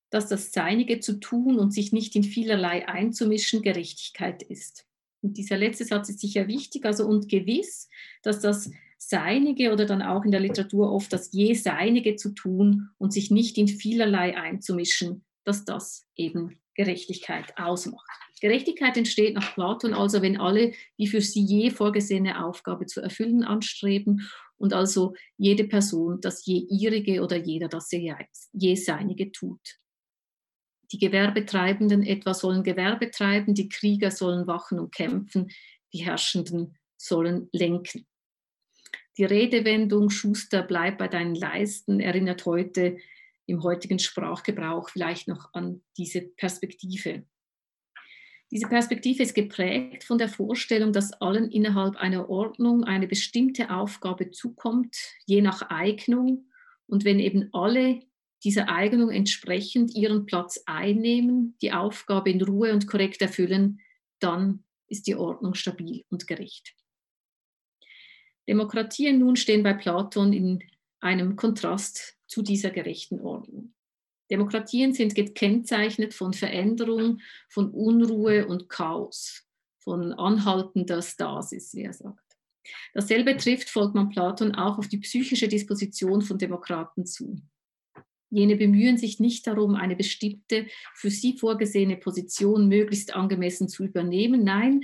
dass 0.10 0.28
das 0.28 0.52
Seinige 0.52 1.00
zu 1.00 1.20
tun 1.20 1.60
und 1.60 1.72
sich 1.72 1.92
nicht 1.92 2.16
in 2.16 2.24
vielerlei 2.24 2.88
einzumischen 2.88 3.62
Gerechtigkeit 3.62 4.44
ist. 4.44 4.86
Und 5.22 5.38
dieser 5.38 5.58
letzte 5.58 5.86
Satz 5.86 6.10
ist 6.10 6.20
sicher 6.20 6.48
wichtig, 6.48 6.86
also 6.86 7.08
und 7.08 7.30
gewiss, 7.30 7.90
dass 8.22 8.40
das 8.40 8.70
Seinige 8.98 9.72
oder 9.72 9.86
dann 9.86 10.02
auch 10.02 10.24
in 10.24 10.32
der 10.32 10.40
Literatur 10.40 10.92
oft 10.92 11.12
das 11.14 11.32
je 11.32 11.54
Seinige 11.54 12.16
zu 12.16 12.34
tun 12.34 12.90
und 12.98 13.14
sich 13.14 13.30
nicht 13.30 13.58
in 13.58 13.68
vielerlei 13.68 14.38
einzumischen, 14.38 15.26
dass 15.44 15.66
das 15.66 16.06
eben 16.16 16.60
Gerechtigkeit 16.76 17.58
ausmacht. 17.58 18.10
Gerechtigkeit 18.42 18.98
entsteht 18.98 19.36
nach 19.36 19.54
Platon 19.54 19.94
also, 19.94 20.22
wenn 20.22 20.40
alle 20.40 20.74
die 20.98 21.08
für 21.08 21.22
sie 21.22 21.44
je 21.44 21.72
vorgesehene 21.72 22.44
Aufgabe 22.46 22.86
zu 22.86 23.02
erfüllen 23.02 23.44
anstreben 23.44 24.30
und 24.58 24.74
also 24.74 25.14
jede 25.38 25.66
Person 25.66 26.20
das 26.22 26.46
je 26.46 26.66
ihrige 26.70 27.22
oder 27.22 27.38
jeder 27.38 27.70
das 27.70 27.92
je 27.92 28.76
seinige 28.76 29.32
tut. 29.32 29.80
Die 30.92 31.00
Gewerbetreibenden 31.00 32.04
etwa 32.04 32.34
sollen 32.34 32.64
Gewerbe 32.64 33.10
treiben, 33.10 33.56
die 33.56 33.70
Krieger 33.70 34.12
sollen 34.12 34.48
wachen 34.48 34.80
und 34.80 34.94
kämpfen, 34.94 35.50
die 35.94 36.06
Herrschenden 36.06 36.78
sollen 36.98 37.50
lenken. 37.52 38.06
Die 39.18 39.24
Redewendung 39.24 40.10
Schuster, 40.10 40.62
bleib 40.62 40.98
bei 40.98 41.08
deinen 41.08 41.36
Leisten 41.36 42.00
erinnert 42.00 42.46
heute 42.46 42.98
im 43.46 43.64
heutigen 43.64 44.00
Sprachgebrauch 44.00 44.90
vielleicht 44.90 45.28
noch 45.28 45.54
an 45.54 45.82
diese 45.98 46.22
Perspektive. 46.22 47.24
Diese 48.52 48.68
Perspektive 48.68 49.24
ist 49.24 49.34
geprägt 49.34 50.04
von 50.04 50.18
der 50.18 50.30
Vorstellung, 50.30 50.94
dass 50.94 51.14
allen 51.14 51.50
innerhalb 51.50 51.96
einer 51.96 52.30
Ordnung 52.30 52.84
eine 52.84 53.08
bestimmte 53.08 53.70
Aufgabe 53.70 54.32
zukommt, 54.32 54.96
je 55.26 55.42
nach 55.42 55.64
Eignung. 55.70 56.50
Und 56.86 57.06
wenn 57.06 57.20
eben 57.20 57.50
alle 57.54 58.02
dieser 58.44 58.70
Eignung 58.70 59.10
entsprechend 59.10 59.96
ihren 59.96 60.26
Platz 60.26 60.62
einnehmen, 60.66 61.58
die 61.62 61.74
Aufgabe 61.74 62.30
in 62.30 62.42
Ruhe 62.42 62.74
und 62.74 62.88
korrekt 62.88 63.22
erfüllen, 63.22 63.80
dann 64.20 64.64
ist 64.88 65.08
die 65.08 65.16
Ordnung 65.16 65.56
stabil 65.56 66.04
und 66.10 66.28
gerecht. 66.28 66.76
Demokratien 68.48 69.20
nun 69.20 69.36
stehen 69.36 69.64
bei 69.64 69.74
Platon 69.74 70.34
in 70.34 70.64
einem 71.00 71.36
Kontrast 71.36 72.18
zu 72.28 72.42
dieser 72.42 72.70
gerechten 72.70 73.20
Ordnung. 73.20 73.74
Demokratien 74.32 74.94
sind 74.94 75.14
gekennzeichnet 75.14 76.14
von 76.14 76.34
Veränderung, 76.34 77.22
von 77.50 77.70
Unruhe 77.70 78.48
und 78.48 78.70
Chaos, 78.70 79.44
von 79.80 80.14
anhaltender 80.14 81.02
Stasis, 81.02 81.74
wie 81.76 81.84
er 81.84 81.94
sagt. 81.94 82.20
Dasselbe 82.94 83.38
trifft, 83.38 83.70
folgt 83.70 83.94
man 83.94 84.10
Platon, 84.10 84.56
auch 84.56 84.80
auf 84.80 84.88
die 84.88 84.98
psychische 84.98 85.48
Disposition 85.48 86.22
von 86.22 86.40
Demokraten 86.40 87.06
zu. 87.06 87.40
Jene 88.32 88.56
bemühen 88.56 88.98
sich 88.98 89.20
nicht 89.20 89.46
darum, 89.46 89.76
eine 89.76 89.96
bestimmte, 89.96 90.66
für 90.96 91.12
sie 91.12 91.38
vorgesehene 91.38 91.98
Position 91.98 92.68
möglichst 92.68 93.16
angemessen 93.16 93.70
zu 93.70 93.84
übernehmen. 93.86 94.44
Nein, 94.44 94.82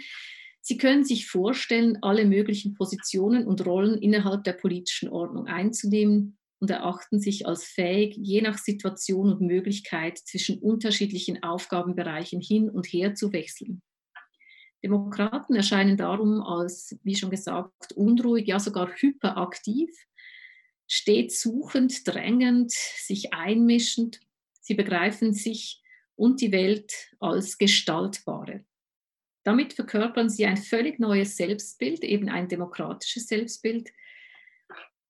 sie 0.61 0.77
können 0.77 1.03
sich 1.03 1.27
vorstellen, 1.27 1.97
alle 2.01 2.25
möglichen 2.25 2.73
Positionen 2.75 3.45
und 3.45 3.65
Rollen 3.65 4.01
innerhalb 4.01 4.43
der 4.43 4.53
politischen 4.53 5.09
Ordnung 5.09 5.47
einzunehmen 5.47 6.37
und 6.59 6.69
erachten 6.69 7.19
sich 7.19 7.47
als 7.47 7.65
fähig, 7.65 8.15
je 8.17 8.41
nach 8.41 8.57
Situation 8.57 9.33
und 9.33 9.41
Möglichkeit 9.41 10.19
zwischen 10.19 10.59
unterschiedlichen 10.59 11.43
Aufgabenbereichen 11.43 12.39
hin 12.39 12.69
und 12.69 12.85
her 12.85 13.15
zu 13.15 13.33
wechseln. 13.33 13.81
Demokraten 14.83 15.55
erscheinen 15.55 15.97
darum 15.97 16.41
als, 16.41 16.95
wie 17.03 17.15
schon 17.15 17.29
gesagt, 17.29 17.93
unruhig, 17.93 18.47
ja 18.47 18.59
sogar 18.59 18.89
hyperaktiv, 18.89 19.89
stets 20.87 21.41
suchend, 21.41 22.07
drängend, 22.07 22.71
sich 22.71 23.33
einmischend. 23.33 24.19
Sie 24.59 24.73
begreifen 24.73 25.33
sich 25.33 25.81
und 26.15 26.41
die 26.41 26.51
Welt 26.51 26.93
als 27.19 27.57
gestaltbare. 27.57 28.65
Damit 29.43 29.73
verkörpern 29.73 30.29
sie 30.29 30.45
ein 30.45 30.57
völlig 30.57 30.99
neues 30.99 31.35
Selbstbild, 31.35 32.03
eben 32.03 32.29
ein 32.29 32.47
demokratisches 32.47 33.27
Selbstbild, 33.27 33.91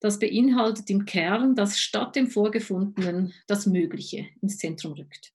das 0.02 0.18
beinhaltet 0.18 0.90
im 0.90 1.06
Kern, 1.06 1.56
dass 1.56 1.80
statt 1.80 2.16
dem 2.16 2.28
Vorgefundenen 2.28 3.34
das 3.48 3.68
Mögliche 3.68 4.28
ins 4.42 4.58
Zentrum 4.58 4.94
rückt. 4.94 5.32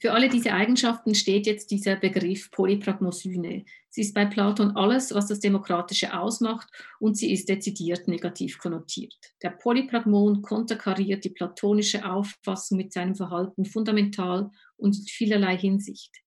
Für 0.00 0.12
alle 0.12 0.28
diese 0.28 0.52
Eigenschaften 0.52 1.14
steht 1.14 1.46
jetzt 1.46 1.70
dieser 1.70 1.96
Begriff 1.96 2.50
Polypragmosyne. 2.50 3.64
Sie 3.88 4.00
ist 4.02 4.14
bei 4.14 4.26
Platon 4.26 4.76
alles, 4.76 5.14
was 5.14 5.28
das 5.28 5.40
Demokratische 5.40 6.16
ausmacht 6.16 6.68
und 7.00 7.16
sie 7.16 7.32
ist 7.32 7.48
dezidiert 7.48 8.06
negativ 8.06 8.58
konnotiert. 8.58 9.16
Der 9.42 9.50
Polypragmon 9.50 10.42
konterkariert 10.42 11.24
die 11.24 11.30
platonische 11.30 12.04
Auffassung 12.04 12.76
mit 12.76 12.92
seinem 12.92 13.14
Verhalten 13.14 13.64
fundamental 13.64 14.50
und 14.76 14.96
in 14.96 15.06
vielerlei 15.06 15.56
Hinsicht. 15.56 16.23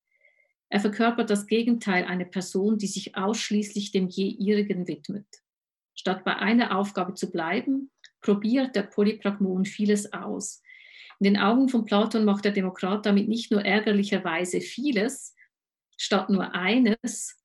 Er 0.70 0.80
verkörpert 0.80 1.30
das 1.30 1.48
Gegenteil 1.48 2.06
einer 2.06 2.26
Person, 2.26 2.78
die 2.78 2.88
sich 2.88 3.16
ausschließlich 3.16 3.92
dem 3.92 4.08
je 4.10 4.28
ihrigen 4.28 4.88
widmet. 4.88 5.28
Statt 5.96 6.24
bei 6.24 6.36
einer 6.36 6.78
Aufgabe 6.78 7.14
zu 7.14 7.32
bleiben, 7.32 7.92
probiert 8.22 8.76
der 8.76 8.84
Polypragmon 8.84 9.66
vieles 9.66 10.12
aus, 10.14 10.62
in 11.20 11.24
den 11.24 11.38
Augen 11.38 11.68
von 11.70 11.86
Platon 11.86 12.26
macht 12.26 12.46
der 12.46 12.52
Demokrat 12.52 13.06
damit 13.06 13.28
nicht 13.28 13.52
nur 13.52 13.66
ärgerlicherweise 13.66 14.62
vieles, 14.62 15.36
statt 15.98 16.30
nur 16.30 16.54
eines. 16.54 17.36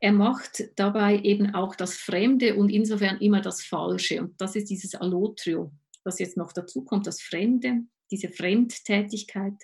Er 0.00 0.12
macht 0.12 0.62
dabei 0.76 1.18
eben 1.18 1.54
auch 1.54 1.74
das 1.74 1.96
Fremde 1.96 2.56
und 2.56 2.70
insofern 2.70 3.18
immer 3.18 3.42
das 3.42 3.62
Falsche. 3.62 4.22
Und 4.22 4.40
das 4.40 4.56
ist 4.56 4.70
dieses 4.70 4.94
Allotrio, 4.94 5.70
was 6.02 6.18
jetzt 6.18 6.38
noch 6.38 6.52
dazu 6.52 6.82
kommt, 6.82 7.06
das 7.06 7.20
Fremde, 7.20 7.82
diese 8.10 8.30
Fremdtätigkeit. 8.30 9.62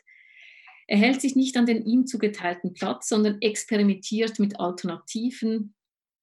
Er 0.87 0.99
hält 0.99 1.21
sich 1.21 1.35
nicht 1.35 1.57
an 1.57 1.66
den 1.66 1.85
ihm 1.85 2.07
zugeteilten 2.07 2.73
Platz, 2.73 3.09
sondern 3.09 3.40
experimentiert 3.40 4.38
mit 4.38 4.61
Alternativen, 4.61 5.75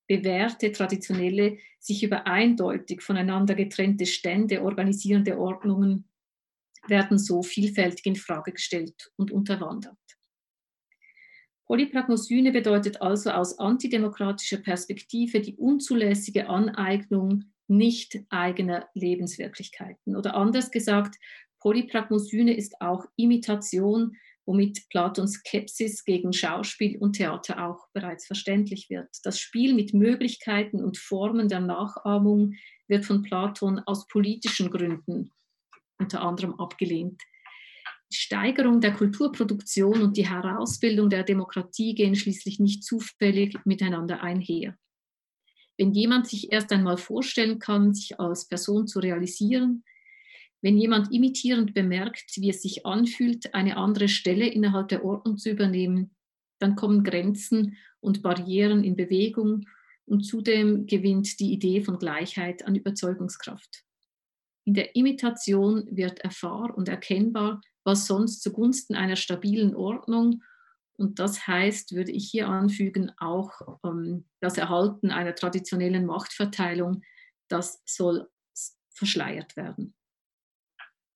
bewährte, 0.08 0.72
traditionelle, 0.72 1.58
sich 1.80 2.04
über 2.04 2.28
eindeutig 2.28 3.02
voneinander 3.02 3.56
getrennte 3.56 4.06
Stände 4.06 4.62
organisierende 4.62 5.38
Ordnungen 5.38 6.08
werden 6.88 7.18
so 7.18 7.44
vielfältig 7.44 8.06
in 8.06 8.16
Frage 8.16 8.54
gestellt 8.54 9.12
und 9.16 9.32
unterwandert. 9.32 9.98
Polypragmosyne 11.66 12.52
bedeutet 12.52 13.02
also 13.02 13.32
aus 13.32 13.58
antidemokratischer 13.58 14.58
Perspektive 14.58 15.40
die 15.40 15.56
unzulässige 15.56 16.50
Aneignung 16.50 17.46
nicht 17.68 18.20
eigener 18.30 18.90
Lebenswirklichkeiten. 18.94 20.16
Oder 20.16 20.36
anders 20.36 20.72
gesagt, 20.72 21.16
Polypragmosyne 21.60 22.54
ist 22.54 22.82
auch 22.82 23.06
Imitation, 23.16 24.18
womit 24.46 24.88
Platons 24.90 25.34
Skepsis 25.34 26.04
gegen 26.04 26.34
Schauspiel 26.34 26.98
und 26.98 27.14
Theater 27.14 27.68
auch 27.68 27.88
bereits 27.94 28.28
verständlich 28.28 28.90
wird. 28.90 29.10
Das 29.24 29.40
Spiel 29.40 29.74
mit 29.74 29.94
Möglichkeiten 29.94 30.84
und 30.84 30.98
Formen 30.98 31.48
der 31.48 31.62
Nachahmung 31.62 32.56
wird 32.88 33.06
von 33.06 33.22
Platon 33.22 33.80
aus 33.80 34.08
politischen 34.08 34.70
Gründen 34.70 35.32
unter 35.98 36.22
anderem 36.22 36.60
abgelehnt. 36.60 37.22
Die 38.12 38.18
Steigerung 38.18 38.82
der 38.82 38.94
Kulturproduktion 38.94 40.02
und 40.02 40.18
die 40.18 40.30
Herausbildung 40.30 41.10
der 41.10 41.24
Demokratie 41.24 41.96
gehen 41.96 42.16
schließlich 42.16 42.60
nicht 42.60 42.84
zufällig 42.84 43.58
miteinander 43.66 44.22
einher. 44.22 44.78
Wenn 45.78 45.94
jemand 45.94 46.28
sich 46.28 46.52
erst 46.52 46.72
einmal 46.72 46.98
vorstellen 46.98 47.58
kann, 47.58 47.94
sich 47.94 48.20
als 48.20 48.48
Person 48.48 48.86
zu 48.86 49.00
realisieren, 49.00 49.84
wenn 50.64 50.78
jemand 50.78 51.12
imitierend 51.12 51.74
bemerkt, 51.74 52.38
wie 52.38 52.50
es 52.50 52.62
sich 52.62 52.86
anfühlt, 52.86 53.54
eine 53.54 53.78
andere 53.78 54.08
Stelle 54.08 54.48
innerhalb 54.48 54.88
der 54.88 55.04
Ordnung 55.04 55.38
zu 55.38 55.50
übernehmen, 55.50 56.16
dann 56.60 56.76
kommen 56.76 57.04
Grenzen 57.04 57.78
und 58.00 58.24
Barrieren 58.24 58.84
in 58.84 58.96
Bewegung 58.96 59.66
und 60.06 60.22
zudem 60.22 60.88
gewinnt 60.88 61.40
die 61.40 61.52
Idee 61.52 61.82
von 61.82 62.00
Gleichheit 62.00 62.66
an 62.66 62.76
Überzeugungskraft. 62.76 63.84
In 64.66 64.74
der 64.74 64.96
Imitation 64.96 65.86
wird 65.92 66.20
erfahr 66.20 66.76
und 66.76 66.88
erkennbar, 66.88 67.62
was 67.84 68.08
sonst 68.08 68.42
zugunsten 68.42 68.96
einer 68.96 69.18
stabilen 69.18 69.76
Ordnung 69.76 70.42
und 70.96 71.20
das 71.20 71.48
heißt, 71.48 71.94
würde 71.94 72.12
ich 72.12 72.30
hier 72.30 72.48
anfügen, 72.48 73.12
auch 73.18 73.52
ähm, 73.84 74.26
das 74.40 74.58
Erhalten 74.58 75.12
einer 75.12 75.36
traditionellen 75.36 76.06
Machtverteilung, 76.06 77.02
das 77.50 77.82
soll 77.86 78.30
verschleiert 78.92 79.58
werden. 79.58 79.96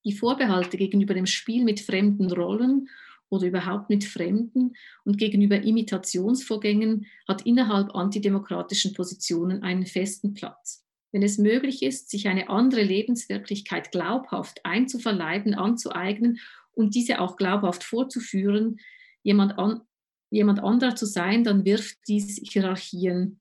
Die 0.07 0.13
Vorbehalte 0.13 0.77
gegenüber 0.77 1.13
dem 1.13 1.27
Spiel 1.27 1.63
mit 1.63 1.81
fremden 1.81 2.31
Rollen 2.31 2.89
oder 3.29 3.45
überhaupt 3.45 3.89
mit 3.89 4.05
Fremden 4.05 4.73
und 5.03 5.19
gegenüber 5.19 5.61
Imitationsvorgängen 5.61 7.05
hat 7.27 7.45
innerhalb 7.45 7.93
antidemokratischen 7.93 8.93
Positionen 8.93 9.61
einen 9.61 9.85
festen 9.85 10.33
Platz 10.33 10.87
wenn 11.11 11.23
es 11.23 11.37
möglich 11.37 11.83
ist, 11.83 12.09
sich 12.09 12.27
eine 12.27 12.49
andere 12.49 12.83
Lebenswirklichkeit 12.83 13.91
glaubhaft 13.91 14.63
einzuverleiben, 14.63 15.53
anzueignen 15.53 16.39
und 16.73 16.95
diese 16.95 17.19
auch 17.21 17.37
glaubhaft 17.37 17.83
vorzuführen, 17.83 18.79
jemand, 19.23 19.57
an, 19.57 19.81
jemand 20.29 20.59
anderer 20.59 20.95
zu 20.95 21.05
sein, 21.05 21.43
dann 21.43 21.65
wirft 21.65 21.97
dies 22.07 22.39
Hierarchien 22.51 23.39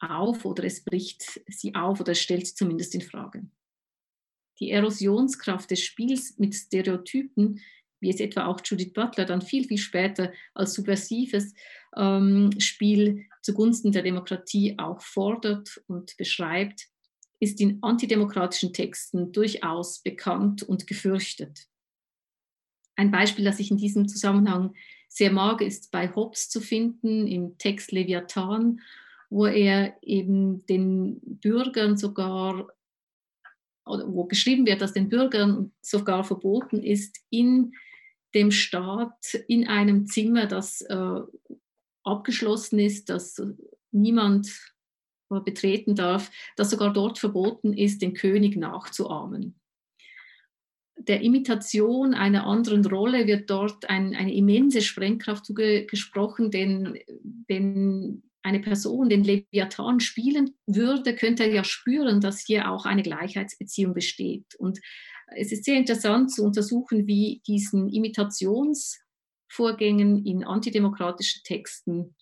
auf 0.00 0.44
oder 0.44 0.64
es 0.64 0.84
bricht 0.84 1.42
sie 1.48 1.74
auf 1.74 2.00
oder 2.00 2.14
stellt 2.14 2.46
sie 2.46 2.54
zumindest 2.54 2.94
in 2.94 3.02
Frage. 3.02 3.46
Die 4.60 4.70
Erosionskraft 4.70 5.70
des 5.70 5.82
Spiels 5.82 6.38
mit 6.38 6.54
Stereotypen, 6.54 7.60
wie 8.00 8.10
es 8.10 8.20
etwa 8.20 8.46
auch 8.46 8.60
Judith 8.64 8.92
Butler 8.92 9.24
dann 9.24 9.42
viel, 9.42 9.64
viel 9.64 9.78
später 9.78 10.32
als 10.54 10.74
subversives 10.74 11.54
ähm, 11.96 12.50
Spiel 12.58 13.26
zugunsten 13.42 13.92
der 13.92 14.02
Demokratie 14.02 14.78
auch 14.78 15.00
fordert 15.00 15.82
und 15.86 16.16
beschreibt, 16.16 16.88
ist 17.40 17.60
in 17.60 17.78
antidemokratischen 17.82 18.72
Texten 18.72 19.32
durchaus 19.32 20.02
bekannt 20.02 20.62
und 20.62 20.86
gefürchtet. 20.86 21.66
Ein 22.96 23.10
Beispiel, 23.12 23.44
das 23.44 23.60
ich 23.60 23.70
in 23.70 23.76
diesem 23.76 24.08
Zusammenhang 24.08 24.74
sehr 25.08 25.30
mag, 25.30 25.60
ist 25.60 25.90
bei 25.92 26.14
Hobbes 26.14 26.48
zu 26.50 26.60
finden 26.60 27.26
im 27.26 27.56
Text 27.58 27.92
Leviathan, 27.92 28.80
wo 29.30 29.46
er 29.46 29.96
eben 30.02 30.66
den 30.66 31.20
Bürgern 31.22 31.96
sogar, 31.96 32.68
wo 33.88 34.24
geschrieben 34.24 34.66
wird, 34.66 34.80
dass 34.80 34.92
den 34.92 35.08
Bürgern 35.08 35.72
sogar 35.80 36.24
verboten 36.24 36.82
ist, 36.82 37.18
in 37.30 37.72
dem 38.34 38.50
Staat 38.50 39.34
in 39.46 39.66
einem 39.66 40.06
Zimmer, 40.06 40.46
das 40.46 40.82
äh, 40.82 41.20
abgeschlossen 42.04 42.78
ist, 42.78 43.08
dass 43.08 43.42
niemand 43.90 44.50
betreten 45.44 45.94
darf, 45.94 46.30
dass 46.56 46.70
sogar 46.70 46.92
dort 46.92 47.18
verboten 47.18 47.72
ist, 47.72 48.00
den 48.00 48.14
König 48.14 48.56
nachzuahmen. 48.56 49.58
Der 50.96 51.20
Imitation 51.20 52.14
einer 52.14 52.46
anderen 52.46 52.84
Rolle 52.84 53.26
wird 53.26 53.50
dort 53.50 53.88
ein, 53.88 54.16
eine 54.16 54.34
immense 54.34 54.80
Sprengkraft 54.80 55.44
zugesprochen, 55.46 56.50
denn 56.50 56.98
wenn 57.46 58.22
eine 58.42 58.60
Person 58.60 59.08
den 59.08 59.24
Leviathan 59.24 60.00
spielen 60.00 60.54
würde, 60.66 61.14
könnte 61.14 61.44
er 61.44 61.52
ja 61.52 61.64
spüren, 61.64 62.20
dass 62.20 62.44
hier 62.46 62.70
auch 62.70 62.86
eine 62.86 63.02
Gleichheitsbeziehung 63.02 63.94
besteht. 63.94 64.46
Und 64.58 64.78
es 65.36 65.52
ist 65.52 65.64
sehr 65.64 65.76
interessant 65.76 66.32
zu 66.32 66.44
untersuchen, 66.44 67.06
wie 67.06 67.42
diesen 67.46 67.88
Imitations- 67.88 68.98
Vorgängen 69.48 70.24
in 70.24 70.44
antidemokratischen 70.44 71.42
Texten. 71.42 72.14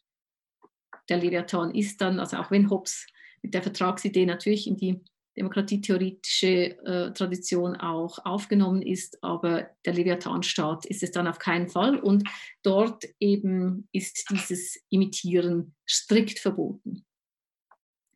Der 1.09 1.19
Leviathan 1.19 1.75
ist 1.75 2.01
dann, 2.01 2.21
also 2.21 2.37
auch 2.37 2.51
wenn 2.51 2.71
Hobbes 2.71 3.07
mit 3.43 3.53
der 3.53 3.63
Vertragsidee 3.63 4.27
natürlich 4.27 4.67
in 4.67 4.77
die 4.77 5.01
demokratietheoretische 5.37 6.79
äh, 6.85 7.13
Tradition 7.13 7.77
auch 7.77 8.25
aufgenommen 8.25 8.83
ist, 8.83 9.23
aber 9.23 9.71
der 9.85 9.95
Leviathanstaat 9.95 10.87
ist 10.87 11.03
es 11.03 11.11
dann 11.11 11.27
auf 11.27 11.39
keinen 11.39 11.69
Fall 11.69 11.99
und 11.99 12.25
dort 12.63 13.05
eben 13.21 13.89
ist 13.93 14.29
dieses 14.31 14.83
Imitieren 14.89 15.75
strikt 15.87 16.39
verboten. 16.39 17.05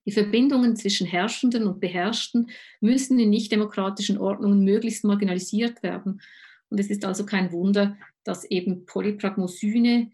Die 0.06 0.12
Verbindungen 0.12 0.76
zwischen 0.76 1.06
Herrschenden 1.06 1.66
und 1.66 1.78
Beherrschten 1.78 2.50
müssen 2.80 3.18
in 3.18 3.30
nichtdemokratischen 3.30 4.18
Ordnungen 4.18 4.64
möglichst 4.64 5.04
marginalisiert 5.04 5.83
werden. 5.83 6.22
Und 6.70 6.80
es 6.80 6.88
ist 6.88 7.04
also 7.04 7.26
kein 7.26 7.52
Wunder, 7.52 7.96
dass 8.24 8.44
eben 8.44 8.87
Polypragmosyne, 8.87 10.11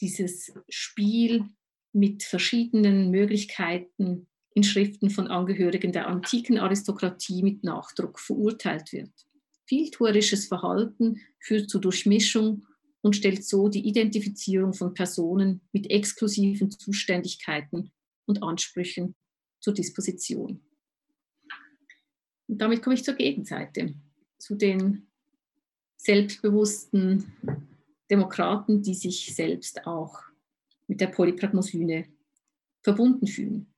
dieses 0.00 0.52
Spiel 0.68 1.44
mit 1.92 2.22
verschiedenen 2.22 3.10
Möglichkeiten 3.10 4.27
in 4.58 4.64
Schriften 4.64 5.08
von 5.08 5.28
Angehörigen 5.28 5.92
der 5.92 6.08
antiken 6.08 6.58
Aristokratie 6.58 7.44
mit 7.44 7.62
Nachdruck 7.62 8.18
verurteilt 8.18 8.92
wird. 8.92 9.12
Vieltuerisches 9.66 10.48
Verhalten 10.48 11.20
führt 11.38 11.70
zu 11.70 11.78
Durchmischung 11.78 12.66
und 13.00 13.14
stellt 13.14 13.44
so 13.44 13.68
die 13.68 13.86
Identifizierung 13.86 14.74
von 14.74 14.94
Personen 14.94 15.60
mit 15.70 15.88
exklusiven 15.88 16.72
Zuständigkeiten 16.72 17.92
und 18.26 18.42
Ansprüchen 18.42 19.14
zur 19.60 19.74
Disposition. 19.74 20.60
Und 22.48 22.58
damit 22.58 22.82
komme 22.82 22.94
ich 22.94 23.04
zur 23.04 23.14
Gegenseite, 23.14 23.94
zu 24.38 24.56
den 24.56 25.06
selbstbewussten 25.98 27.32
Demokraten, 28.10 28.82
die 28.82 28.94
sich 28.94 29.32
selbst 29.36 29.86
auch 29.86 30.18
mit 30.88 31.00
der 31.00 31.06
Polypragmosyne 31.06 32.06
verbunden 32.82 33.28
fühlen. 33.28 33.72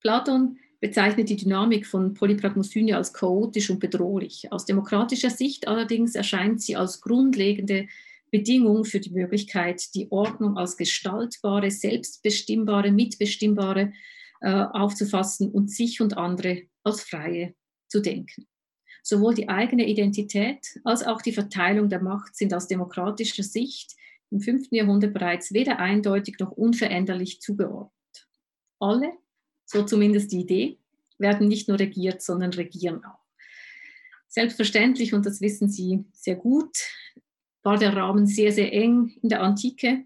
Platon 0.00 0.58
bezeichnet 0.80 1.28
die 1.28 1.36
Dynamik 1.36 1.86
von 1.86 2.14
Polypragmosyne 2.14 2.96
als 2.96 3.12
chaotisch 3.12 3.70
und 3.70 3.80
bedrohlich. 3.80 4.52
Aus 4.52 4.64
demokratischer 4.64 5.30
Sicht 5.30 5.66
allerdings 5.66 6.14
erscheint 6.14 6.62
sie 6.62 6.76
als 6.76 7.00
grundlegende 7.00 7.88
Bedingung 8.30 8.84
für 8.84 9.00
die 9.00 9.10
Möglichkeit, 9.10 9.94
die 9.94 10.10
Ordnung 10.10 10.56
als 10.56 10.76
gestaltbare, 10.76 11.70
selbstbestimmbare, 11.70 12.92
mitbestimmbare 12.92 13.92
äh, 14.40 14.50
aufzufassen 14.50 15.50
und 15.50 15.70
sich 15.70 16.00
und 16.00 16.16
andere 16.16 16.62
als 16.84 17.02
freie 17.02 17.54
zu 17.88 18.00
denken. 18.00 18.46
Sowohl 19.02 19.34
die 19.34 19.48
eigene 19.48 19.88
Identität 19.88 20.78
als 20.84 21.02
auch 21.02 21.22
die 21.22 21.32
Verteilung 21.32 21.88
der 21.88 22.02
Macht 22.02 22.36
sind 22.36 22.52
aus 22.52 22.68
demokratischer 22.68 23.42
Sicht 23.42 23.96
im 24.30 24.40
5. 24.40 24.68
Jahrhundert 24.70 25.14
bereits 25.14 25.52
weder 25.54 25.78
eindeutig 25.78 26.36
noch 26.38 26.52
unveränderlich 26.52 27.40
zugeordnet. 27.40 27.92
Alle, 28.78 29.12
so 29.68 29.84
zumindest 29.84 30.32
die 30.32 30.40
Idee, 30.40 30.78
werden 31.18 31.46
nicht 31.46 31.68
nur 31.68 31.78
regiert, 31.78 32.22
sondern 32.22 32.52
regieren 32.52 33.04
auch. 33.04 33.18
Selbstverständlich, 34.28 35.14
und 35.14 35.26
das 35.26 35.40
wissen 35.40 35.68
Sie 35.68 36.04
sehr 36.12 36.36
gut, 36.36 36.78
war 37.62 37.78
der 37.78 37.94
Rahmen 37.94 38.26
sehr, 38.26 38.52
sehr 38.52 38.72
eng 38.72 39.14
in 39.22 39.28
der 39.28 39.42
Antike. 39.42 40.04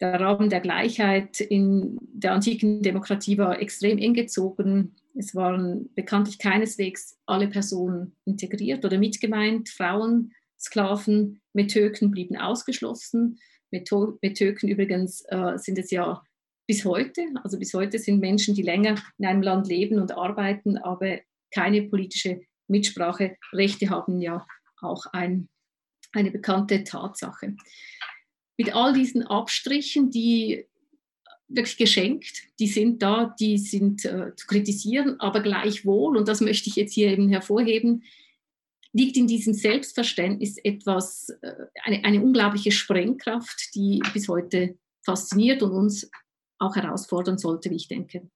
Der 0.00 0.20
Rahmen 0.20 0.50
der 0.50 0.60
Gleichheit 0.60 1.40
in 1.40 1.98
der 2.00 2.32
antiken 2.32 2.82
Demokratie 2.82 3.38
war 3.38 3.60
extrem 3.60 3.98
eng 3.98 4.14
gezogen. 4.14 4.96
Es 5.14 5.34
waren 5.34 5.92
bekanntlich 5.94 6.38
keineswegs 6.38 7.18
alle 7.26 7.48
Personen 7.48 8.14
integriert 8.24 8.84
oder 8.84 8.98
mitgemeint. 8.98 9.68
Frauen, 9.68 10.32
Sklaven, 10.58 11.40
Metöken 11.52 12.10
blieben 12.10 12.36
ausgeschlossen. 12.36 13.38
Metöken 13.70 14.68
übrigens 14.68 15.24
äh, 15.28 15.56
sind 15.56 15.78
es 15.78 15.90
ja 15.90 16.22
bis 16.68 16.84
heute. 16.84 17.22
Also 17.42 17.58
bis 17.58 17.74
heute 17.74 17.98
sind 17.98 18.20
Menschen, 18.20 18.54
die 18.54 18.62
länger 18.62 19.02
in 19.18 19.26
einem 19.26 19.42
Land 19.42 19.66
leben 19.66 19.98
und 19.98 20.12
arbeiten, 20.12 20.76
aber 20.76 21.18
keine 21.50 21.82
politische 21.82 22.42
Mitspracherechte 22.68 23.88
haben, 23.88 24.20
ja 24.20 24.46
auch 24.80 25.06
ein, 25.06 25.48
eine 26.12 26.30
bekannte 26.30 26.84
Tatsache. 26.84 27.56
Mit 28.58 28.74
all 28.74 28.92
diesen 28.92 29.22
Abstrichen, 29.22 30.10
die 30.10 30.66
wirklich 31.48 31.78
geschenkt. 31.78 32.42
Die 32.58 32.66
sind 32.66 33.02
da, 33.02 33.34
die 33.40 33.56
sind 33.56 34.04
äh, 34.04 34.34
zu 34.36 34.46
kritisieren, 34.46 35.18
aber 35.18 35.40
gleichwohl, 35.40 36.18
und 36.18 36.28
das 36.28 36.42
möchte 36.42 36.68
ich 36.68 36.76
jetzt 36.76 36.92
hier 36.92 37.08
eben 37.08 37.30
hervorheben, 37.30 38.04
liegt 38.92 39.16
in 39.16 39.26
diesem 39.26 39.54
Selbstverständnis 39.54 40.58
etwas, 40.58 41.30
äh, 41.40 41.54
eine, 41.84 42.04
eine 42.04 42.22
unglaubliche 42.22 42.70
Sprengkraft, 42.70 43.74
die 43.74 44.02
bis 44.12 44.28
heute 44.28 44.76
fasziniert 45.02 45.62
und 45.62 45.72
uns 45.72 46.10
auch 46.58 46.76
herausfordern 46.76 47.38
sollte, 47.38 47.70
wie 47.70 47.76
ich 47.76 47.88
denke. 47.88 48.28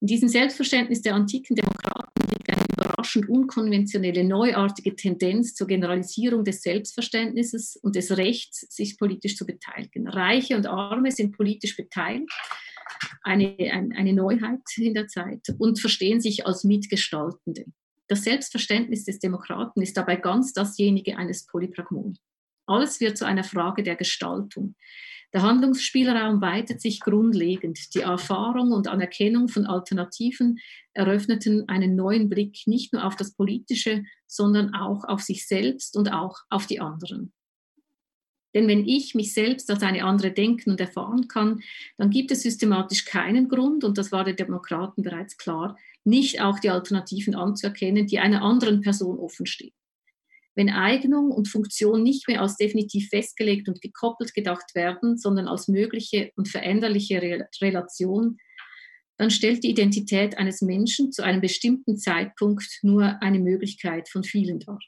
In 0.00 0.06
diesem 0.06 0.28
Selbstverständnis 0.28 1.02
der 1.02 1.14
antiken 1.14 1.56
Demokraten 1.56 2.22
liegt 2.30 2.50
eine 2.50 2.64
überraschend 2.72 3.28
unkonventionelle, 3.28 4.22
neuartige 4.22 4.94
Tendenz 4.94 5.54
zur 5.54 5.66
Generalisierung 5.66 6.44
des 6.44 6.62
Selbstverständnisses 6.62 7.76
und 7.76 7.96
des 7.96 8.16
Rechts, 8.16 8.60
sich 8.70 8.96
politisch 8.96 9.36
zu 9.36 9.44
beteiligen. 9.44 10.08
Reiche 10.08 10.56
und 10.56 10.66
Arme 10.66 11.10
sind 11.10 11.36
politisch 11.36 11.76
beteiligt, 11.76 12.32
eine, 13.22 13.56
eine, 13.96 14.12
Neuheit 14.12 14.60
in 14.76 14.94
der 14.94 15.08
Zeit, 15.08 15.48
und 15.58 15.80
verstehen 15.80 16.20
sich 16.20 16.46
als 16.46 16.64
Mitgestaltende. 16.64 17.64
Das 18.06 18.22
Selbstverständnis 18.22 19.04
des 19.04 19.18
Demokraten 19.18 19.82
ist 19.82 19.96
dabei 19.96 20.16
ganz 20.16 20.52
dasjenige 20.52 21.18
eines 21.18 21.44
Polypragmon. 21.46 22.16
Alles 22.66 23.00
wird 23.00 23.18
zu 23.18 23.26
einer 23.26 23.44
Frage 23.44 23.82
der 23.82 23.96
Gestaltung. 23.96 24.74
Der 25.34 25.42
Handlungsspielraum 25.42 26.40
weitet 26.40 26.80
sich 26.80 27.00
grundlegend. 27.00 27.94
Die 27.94 28.00
Erfahrung 28.00 28.72
und 28.72 28.88
Anerkennung 28.88 29.48
von 29.48 29.66
Alternativen 29.66 30.58
eröffneten 30.94 31.68
einen 31.68 31.96
neuen 31.96 32.30
Blick 32.30 32.62
nicht 32.66 32.94
nur 32.94 33.04
auf 33.04 33.14
das 33.14 33.34
Politische, 33.34 34.04
sondern 34.26 34.74
auch 34.74 35.04
auf 35.04 35.20
sich 35.20 35.46
selbst 35.46 35.96
und 35.96 36.12
auch 36.12 36.38
auf 36.48 36.66
die 36.66 36.80
anderen. 36.80 37.32
Denn 38.54 38.66
wenn 38.66 38.86
ich 38.86 39.14
mich 39.14 39.34
selbst 39.34 39.70
als 39.70 39.82
eine 39.82 40.04
andere 40.04 40.32
denken 40.32 40.70
und 40.70 40.80
erfahren 40.80 41.28
kann, 41.28 41.60
dann 41.98 42.08
gibt 42.08 42.30
es 42.30 42.42
systematisch 42.42 43.04
keinen 43.04 43.48
Grund, 43.48 43.84
und 43.84 43.98
das 43.98 44.10
war 44.10 44.24
den 44.24 44.36
Demokraten 44.36 45.02
bereits 45.02 45.36
klar, 45.36 45.76
nicht 46.04 46.40
auch 46.40 46.58
die 46.58 46.70
Alternativen 46.70 47.34
anzuerkennen, 47.34 48.06
die 48.06 48.18
einer 48.18 48.42
anderen 48.42 48.80
Person 48.80 49.18
offenstehen. 49.18 49.74
Wenn 50.58 50.70
Eignung 50.70 51.30
und 51.30 51.46
Funktion 51.46 52.02
nicht 52.02 52.26
mehr 52.26 52.42
als 52.42 52.56
definitiv 52.56 53.10
festgelegt 53.10 53.68
und 53.68 53.80
gekoppelt 53.80 54.34
gedacht 54.34 54.74
werden, 54.74 55.16
sondern 55.16 55.46
als 55.46 55.68
mögliche 55.68 56.32
und 56.34 56.48
veränderliche 56.48 57.22
Re 57.22 57.48
Relation, 57.62 58.38
dann 59.18 59.30
stellt 59.30 59.62
die 59.62 59.70
Identität 59.70 60.36
eines 60.36 60.60
Menschen 60.60 61.12
zu 61.12 61.22
einem 61.22 61.40
bestimmten 61.40 61.96
Zeitpunkt 61.96 62.80
nur 62.82 63.22
eine 63.22 63.38
Möglichkeit 63.38 64.08
von 64.08 64.24
vielen 64.24 64.58
dar. 64.58 64.80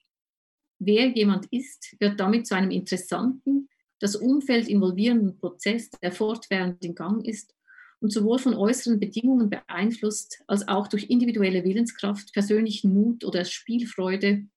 Wer 0.80 1.06
jemand 1.10 1.46
ist, 1.52 1.94
wird 2.00 2.18
damit 2.18 2.48
zu 2.48 2.56
einem 2.56 2.72
interessanten, 2.72 3.68
das 4.00 4.16
Umfeld 4.16 4.66
involvierenden 4.66 5.36
Prozess, 5.36 5.88
der 6.02 6.10
fortwährend 6.10 6.84
in 6.84 6.96
Gang 6.96 7.24
ist 7.24 7.54
und 8.00 8.12
sowohl 8.12 8.40
von 8.40 8.54
äußeren 8.54 8.98
Bedingungen 8.98 9.50
beeinflusst, 9.50 10.42
als 10.48 10.66
auch 10.66 10.88
durch 10.88 11.10
individuelle 11.10 11.62
Willenskraft, 11.62 12.32
persönlichen 12.32 12.92
Mut 12.92 13.24
oder 13.24 13.44
Spielfreude 13.44 14.48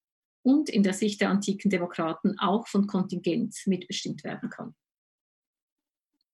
und 0.44 0.70
in 0.70 0.84
der 0.84 0.94
Sicht 0.94 1.22
der 1.22 1.30
antiken 1.30 1.72
Demokraten 1.72 2.38
auch 2.38 2.68
von 2.68 2.86
Kontingenz 2.86 3.66
mitbestimmt 3.66 4.24
werden 4.24 4.50
kann. 4.50 4.76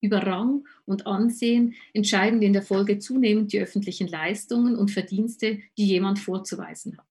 Über 0.01 0.25
Rang 0.25 0.65
und 0.85 1.07
Ansehen 1.07 1.75
entscheiden 1.93 2.41
in 2.41 2.53
der 2.53 2.61
Folge 2.61 2.99
zunehmend 2.99 3.53
die 3.53 3.59
öffentlichen 3.59 4.07
Leistungen 4.07 4.75
und 4.75 4.91
Verdienste, 4.91 5.59
die 5.77 5.85
jemand 5.85 6.19
vorzuweisen 6.19 6.97
hat. 6.97 7.05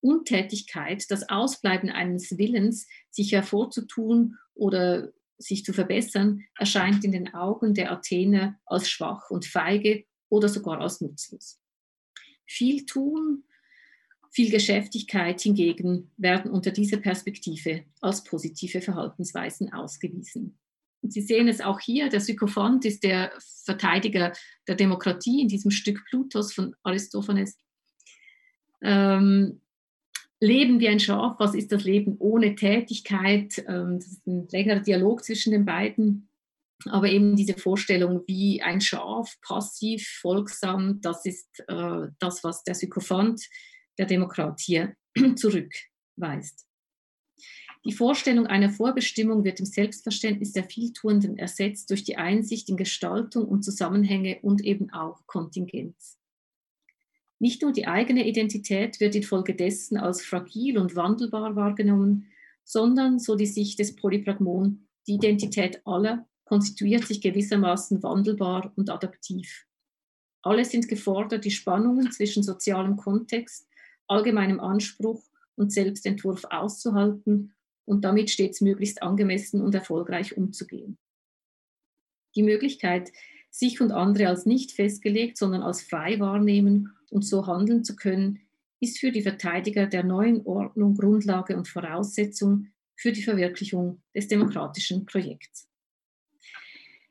Untätigkeit, 0.00 1.10
das 1.10 1.28
Ausbleiben 1.28 1.90
eines 1.90 2.38
Willens, 2.38 2.86
sich 3.10 3.32
hervorzutun 3.32 4.36
oder 4.54 5.12
sich 5.38 5.64
zu 5.64 5.72
verbessern, 5.72 6.44
erscheint 6.58 7.04
in 7.04 7.12
den 7.12 7.34
Augen 7.34 7.74
der 7.74 7.90
Athener 7.90 8.58
als 8.66 8.88
schwach 8.88 9.30
und 9.30 9.46
feige 9.46 10.04
oder 10.28 10.48
sogar 10.48 10.80
als 10.80 11.00
nutzlos. 11.00 11.58
Viel 12.46 12.84
tun 12.84 13.44
viel 14.30 14.50
Geschäftigkeit 14.50 15.40
hingegen 15.40 16.10
werden 16.16 16.50
unter 16.50 16.70
dieser 16.70 16.98
Perspektive 16.98 17.84
als 18.00 18.22
positive 18.22 18.80
Verhaltensweisen 18.80 19.72
ausgewiesen. 19.72 20.58
Und 21.02 21.12
Sie 21.12 21.22
sehen 21.22 21.48
es 21.48 21.60
auch 21.60 21.80
hier, 21.80 22.08
der 22.08 22.20
Sykophant 22.20 22.84
ist 22.84 23.02
der 23.02 23.32
Verteidiger 23.64 24.32
der 24.68 24.74
Demokratie 24.76 25.42
in 25.42 25.48
diesem 25.48 25.70
Stück 25.70 26.04
Plutos 26.08 26.52
von 26.52 26.76
Aristophanes. 26.82 27.58
Ähm, 28.82 29.60
Leben 30.40 30.80
wie 30.80 30.88
ein 30.88 31.00
Schaf, 31.00 31.38
was 31.38 31.54
ist 31.54 31.70
das 31.70 31.84
Leben 31.84 32.16
ohne 32.18 32.54
Tätigkeit? 32.54 33.62
Ähm, 33.66 33.98
das 33.98 34.06
ist 34.06 34.26
ein 34.26 34.48
längerer 34.50 34.80
Dialog 34.80 35.24
zwischen 35.24 35.52
den 35.52 35.64
beiden. 35.64 36.28
Aber 36.86 37.10
eben 37.10 37.36
diese 37.36 37.54
Vorstellung, 37.54 38.22
wie 38.26 38.62
ein 38.62 38.80
Schaf, 38.80 39.38
passiv, 39.42 40.06
folgsam, 40.20 41.00
das 41.02 41.26
ist 41.26 41.62
äh, 41.68 42.08
das, 42.18 42.42
was 42.42 42.64
der 42.64 42.74
Sykophant 42.74 43.42
der 44.00 44.06
Demokratie 44.06 44.86
zurückweist. 45.36 46.66
Die 47.84 47.92
Vorstellung 47.92 48.46
einer 48.46 48.70
Vorbestimmung 48.70 49.44
wird 49.44 49.60
im 49.60 49.66
Selbstverständnis 49.66 50.52
der 50.52 50.64
Vieltuenden 50.64 51.36
ersetzt 51.36 51.90
durch 51.90 52.02
die 52.02 52.16
Einsicht 52.16 52.70
in 52.70 52.78
Gestaltung 52.78 53.46
und 53.46 53.62
Zusammenhänge 53.62 54.38
und 54.40 54.62
eben 54.62 54.90
auch 54.90 55.26
Kontingenz. 55.26 56.18
Nicht 57.38 57.60
nur 57.62 57.72
die 57.72 57.86
eigene 57.86 58.26
Identität 58.26 59.00
wird 59.00 59.14
infolgedessen 59.14 59.98
als 59.98 60.22
fragil 60.22 60.78
und 60.78 60.96
wandelbar 60.96 61.56
wahrgenommen, 61.56 62.26
sondern, 62.64 63.18
so 63.18 63.34
die 63.34 63.46
Sicht 63.46 63.78
des 63.78 63.96
Polypragmon, 63.96 64.86
die 65.06 65.14
Identität 65.14 65.82
aller 65.86 66.26
konstituiert 66.44 67.06
sich 67.06 67.20
gewissermaßen 67.20 68.02
wandelbar 68.02 68.72
und 68.76 68.88
adaptiv. 68.88 69.66
Alle 70.42 70.64
sind 70.64 70.88
gefordert, 70.88 71.44
die 71.44 71.50
Spannungen 71.50 72.12
zwischen 72.12 72.42
sozialem 72.42 72.96
Kontext 72.96 73.69
allgemeinem 74.10 74.60
Anspruch 74.60 75.22
und 75.56 75.72
Selbstentwurf 75.72 76.44
auszuhalten 76.50 77.54
und 77.84 78.04
damit 78.04 78.30
stets 78.30 78.60
möglichst 78.60 79.02
angemessen 79.02 79.62
und 79.62 79.74
erfolgreich 79.74 80.36
umzugehen. 80.36 80.98
Die 82.34 82.42
Möglichkeit, 82.42 83.10
sich 83.50 83.80
und 83.80 83.90
andere 83.90 84.28
als 84.28 84.46
nicht 84.46 84.72
festgelegt, 84.72 85.36
sondern 85.36 85.62
als 85.62 85.82
frei 85.82 86.20
wahrnehmen 86.20 86.96
und 87.10 87.24
so 87.24 87.46
handeln 87.46 87.84
zu 87.84 87.96
können, 87.96 88.40
ist 88.78 88.98
für 88.98 89.12
die 89.12 89.22
Verteidiger 89.22 89.86
der 89.86 90.04
neuen 90.04 90.46
Ordnung 90.46 90.94
Grundlage 90.94 91.56
und 91.56 91.68
Voraussetzung 91.68 92.68
für 92.96 93.12
die 93.12 93.22
Verwirklichung 93.22 94.02
des 94.14 94.28
demokratischen 94.28 95.04
Projekts. 95.04 95.68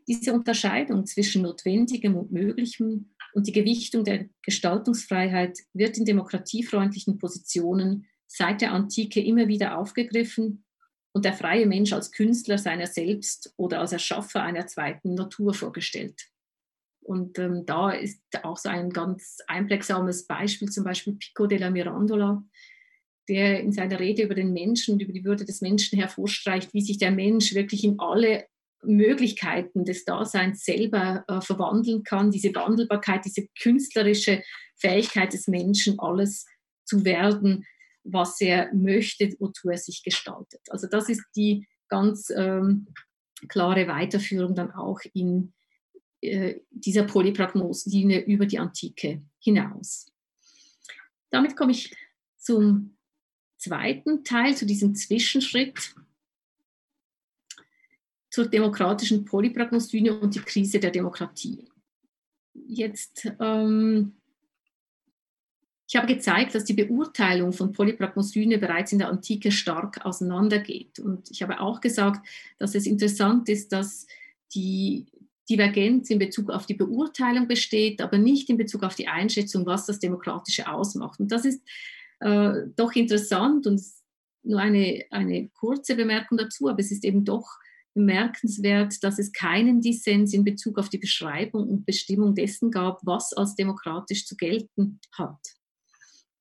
Diese 0.07 0.33
Unterscheidung 0.33 1.05
zwischen 1.05 1.43
Notwendigem 1.43 2.15
und 2.15 2.31
Möglichem 2.31 3.11
und 3.33 3.47
die 3.47 3.51
Gewichtung 3.51 4.03
der 4.03 4.27
Gestaltungsfreiheit 4.43 5.59
wird 5.73 5.97
in 5.97 6.05
demokratiefreundlichen 6.05 7.17
Positionen 7.17 8.07
seit 8.27 8.61
der 8.61 8.73
Antike 8.73 9.21
immer 9.21 9.47
wieder 9.47 9.77
aufgegriffen 9.77 10.63
und 11.13 11.25
der 11.25 11.33
freie 11.33 11.65
Mensch 11.65 11.93
als 11.93 12.11
Künstler 12.11 12.57
seiner 12.57 12.87
selbst 12.87 13.53
oder 13.57 13.79
als 13.79 13.91
Erschaffer 13.91 14.43
einer 14.43 14.67
zweiten 14.67 15.15
Natur 15.15 15.53
vorgestellt. 15.53 16.29
Und 17.01 17.39
ähm, 17.39 17.65
da 17.65 17.91
ist 17.91 18.21
auch 18.43 18.57
so 18.57 18.69
ein 18.69 18.91
ganz 18.91 19.39
einprägsames 19.47 20.27
Beispiel, 20.27 20.69
zum 20.69 20.83
Beispiel 20.83 21.13
Pico 21.13 21.47
della 21.47 21.71
Mirandola, 21.71 22.43
der 23.27 23.61
in 23.61 23.71
seiner 23.71 23.99
Rede 23.99 24.23
über 24.23 24.35
den 24.35 24.53
Menschen, 24.53 24.99
über 24.99 25.13
die 25.13 25.23
Würde 25.23 25.45
des 25.45 25.61
Menschen 25.61 25.97
hervorstreicht, 25.97 26.73
wie 26.73 26.81
sich 26.81 26.99
der 26.99 27.11
Mensch 27.11 27.55
wirklich 27.55 27.83
in 27.83 27.99
alle 27.99 28.45
Möglichkeiten 28.83 29.85
des 29.85 30.05
Daseins 30.05 30.63
selber 30.63 31.23
äh, 31.27 31.41
verwandeln 31.41 32.03
kann, 32.03 32.31
diese 32.31 32.53
Wandelbarkeit, 32.55 33.25
diese 33.25 33.47
künstlerische 33.61 34.41
Fähigkeit 34.77 35.33
des 35.33 35.47
Menschen, 35.47 35.99
alles 35.99 36.45
zu 36.85 37.03
werden, 37.03 37.65
was 38.03 38.39
er 38.41 38.73
möchte, 38.73 39.29
wozu 39.39 39.69
er 39.69 39.77
sich 39.77 40.03
gestaltet. 40.03 40.61
Also 40.69 40.87
das 40.87 41.09
ist 41.09 41.23
die 41.35 41.67
ganz 41.89 42.31
ähm, 42.35 42.87
klare 43.47 43.87
Weiterführung 43.87 44.55
dann 44.55 44.71
auch 44.71 44.99
in 45.13 45.53
äh, 46.21 46.59
dieser 46.71 47.03
Polypragmoslinie 47.03 48.21
über 48.21 48.45
die 48.45 48.59
Antike 48.59 49.21
hinaus. 49.39 50.07
Damit 51.29 51.55
komme 51.55 51.71
ich 51.71 51.95
zum 52.37 52.97
zweiten 53.57 54.23
Teil, 54.23 54.55
zu 54.55 54.65
diesem 54.65 54.95
Zwischenschritt 54.95 55.95
zur 58.29 58.47
demokratischen 58.47 59.25
Polypragmoslinie 59.25 60.19
und 60.19 60.35
die 60.35 60.39
Krise 60.39 60.79
der 60.79 60.91
Demokratie. 60.91 61.67
Jetzt 62.53 63.31
ähm, 63.39 64.13
ich 65.89 65.95
habe 65.95 66.05
gezeigt, 66.05 66.53
dass 66.53 66.65
die 66.65 66.73
Beurteilung 66.73 67.51
von 67.51 67.71
Polypragmosyne 67.71 68.59
bereits 68.59 68.91
in 68.91 68.99
der 68.99 69.09
Antike 69.09 69.51
stark 69.51 70.05
auseinandergeht. 70.05 70.99
Und 70.99 71.31
ich 71.31 71.41
habe 71.41 71.59
auch 71.59 71.81
gesagt, 71.81 72.27
dass 72.59 72.75
es 72.75 72.85
interessant 72.85 73.49
ist, 73.49 73.71
dass 73.71 74.05
die 74.53 75.07
Divergenz 75.49 76.11
in 76.11 76.19
Bezug 76.19 76.51
auf 76.51 76.67
die 76.67 76.75
Beurteilung 76.75 77.47
besteht, 77.47 78.01
aber 78.01 78.19
nicht 78.19 78.51
in 78.51 78.57
Bezug 78.57 78.83
auf 78.83 78.93
die 78.93 79.07
Einschätzung, 79.07 79.65
was 79.65 79.87
das 79.87 79.97
Demokratische 79.97 80.71
ausmacht. 80.71 81.19
Und 81.19 81.31
das 81.31 81.43
ist 81.43 81.63
äh, 82.19 82.67
doch 82.75 82.91
interessant 82.93 83.65
und 83.65 83.81
nur 84.43 84.59
eine, 84.59 85.05
eine 85.09 85.49
kurze 85.49 85.95
Bemerkung 85.95 86.37
dazu, 86.37 86.69
aber 86.69 86.79
es 86.81 86.91
ist 86.91 87.03
eben 87.03 87.25
doch 87.25 87.57
bemerkenswert, 87.99 89.03
dass 89.03 89.19
es 89.19 89.31
keinen 89.33 89.81
Dissens 89.81 90.33
in 90.33 90.43
Bezug 90.43 90.77
auf 90.77 90.89
die 90.89 90.97
Beschreibung 90.97 91.67
und 91.67 91.85
Bestimmung 91.85 92.33
dessen 92.33 92.71
gab, 92.71 92.99
was 93.03 93.33
als 93.33 93.55
demokratisch 93.55 94.25
zu 94.25 94.35
gelten 94.35 94.99
hat. 95.17 95.39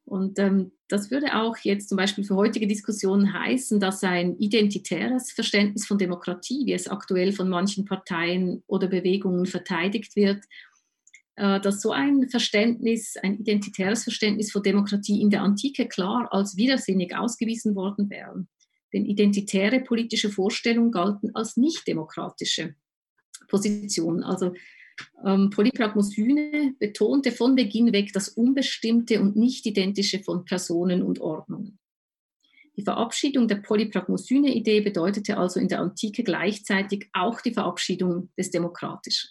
Und 0.05 0.39
ähm, 0.39 0.73
das 0.89 1.11
würde 1.11 1.37
auch 1.37 1.57
jetzt 1.59 1.91
zum 1.91 1.97
Beispiel 1.97 2.25
für 2.25 2.37
heutige 2.37 2.67
Diskussionen 2.67 3.35
heißen, 3.35 3.79
dass 3.79 4.03
ein 4.03 4.39
identitäres 4.39 5.33
Verständnis 5.33 5.87
von 5.87 5.99
Demokratie, 5.99 6.65
wie 6.65 6.73
es 6.73 6.89
aktuell 6.89 7.33
von 7.33 7.49
manchen 7.49 7.85
Parteien 7.85 8.63
oder 8.67 8.89
Bewegungen 8.89 9.45
verteidigt 9.45 10.17
wird, 10.17 10.43
äh, 11.37 11.61
dass 11.61 11.83
so 11.83 11.91
ein 11.93 12.29
Verständnis, 12.31 13.17
ein 13.23 13.39
identitäres 13.39 14.05
Verständnis 14.05 14.51
von 14.51 14.63
Demokratie 14.63 15.21
in 15.21 15.29
der 15.29 15.43
Antike 15.43 15.87
klar 15.87 16.29
als 16.31 16.57
widersinnig 16.57 17.15
ausgewiesen 17.15 17.75
worden 17.75 18.09
wäre. 18.09 18.47
Denn 18.93 19.05
identitäre 19.05 19.81
politische 19.81 20.31
Vorstellungen 20.31 20.93
galten 20.93 21.35
als 21.35 21.57
nicht 21.57 21.87
demokratische 21.87 22.75
Positionen. 23.49 24.23
Also 24.23 24.55
ähm, 25.25 25.51
Polypragmosyne 25.51 26.75
betonte 26.79 27.33
von 27.33 27.55
Beginn 27.55 27.93
weg 27.93 28.13
das 28.13 28.29
Unbestimmte 28.29 29.21
und 29.21 29.37
Nicht-Identische 29.37 30.21
von 30.21 30.45
Personen 30.45 31.03
und 31.03 31.21
Ordnungen. 31.21 31.79
Die 32.77 32.85
Verabschiedung 32.85 33.49
der 33.49 33.57
Polypragmosyne-Idee 33.57 34.83
bedeutete 34.83 35.37
also 35.37 35.59
in 35.59 35.69
der 35.69 35.81
Antike 35.81 36.23
gleichzeitig 36.23 37.09
auch 37.13 37.41
die 37.41 37.53
Verabschiedung 37.53 38.31
des 38.39 38.51
Demokratischen. 38.51 39.31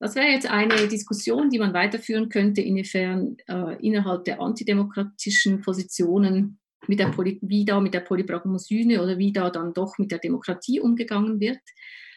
Das 0.00 0.14
wäre 0.14 0.28
jetzt 0.28 0.48
eine 0.48 0.88
Diskussion, 0.88 1.50
die 1.50 1.58
man 1.58 1.74
weiterführen 1.74 2.28
könnte, 2.28 2.62
inwiefern 2.62 3.36
äh, 3.48 3.76
innerhalb 3.84 4.24
der 4.24 4.40
antidemokratischen 4.40 5.60
Positionen 5.60 6.58
mit 6.88 6.98
der 6.98 7.08
Poly 7.08 7.38
wie 7.42 7.64
da 7.64 7.80
mit 7.80 7.94
der 7.94 8.00
Polypragmosyne 8.00 9.02
oder 9.02 9.18
wie 9.18 9.32
da 9.32 9.50
dann 9.50 9.74
doch 9.74 9.98
mit 9.98 10.10
der 10.10 10.18
Demokratie 10.18 10.80
umgegangen 10.80 11.38
wird. 11.40 11.60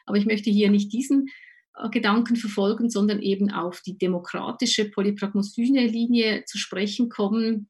Aber 0.05 0.17
ich 0.17 0.25
möchte 0.25 0.49
hier 0.49 0.69
nicht 0.69 0.91
diesen 0.91 1.27
äh, 1.75 1.89
Gedanken 1.89 2.35
verfolgen, 2.35 2.89
sondern 2.89 3.21
eben 3.21 3.51
auf 3.51 3.81
die 3.81 3.97
demokratische 3.97 4.89
Polypragmosyne-Linie 4.89 6.45
zu 6.45 6.57
sprechen 6.57 7.09
kommen 7.09 7.69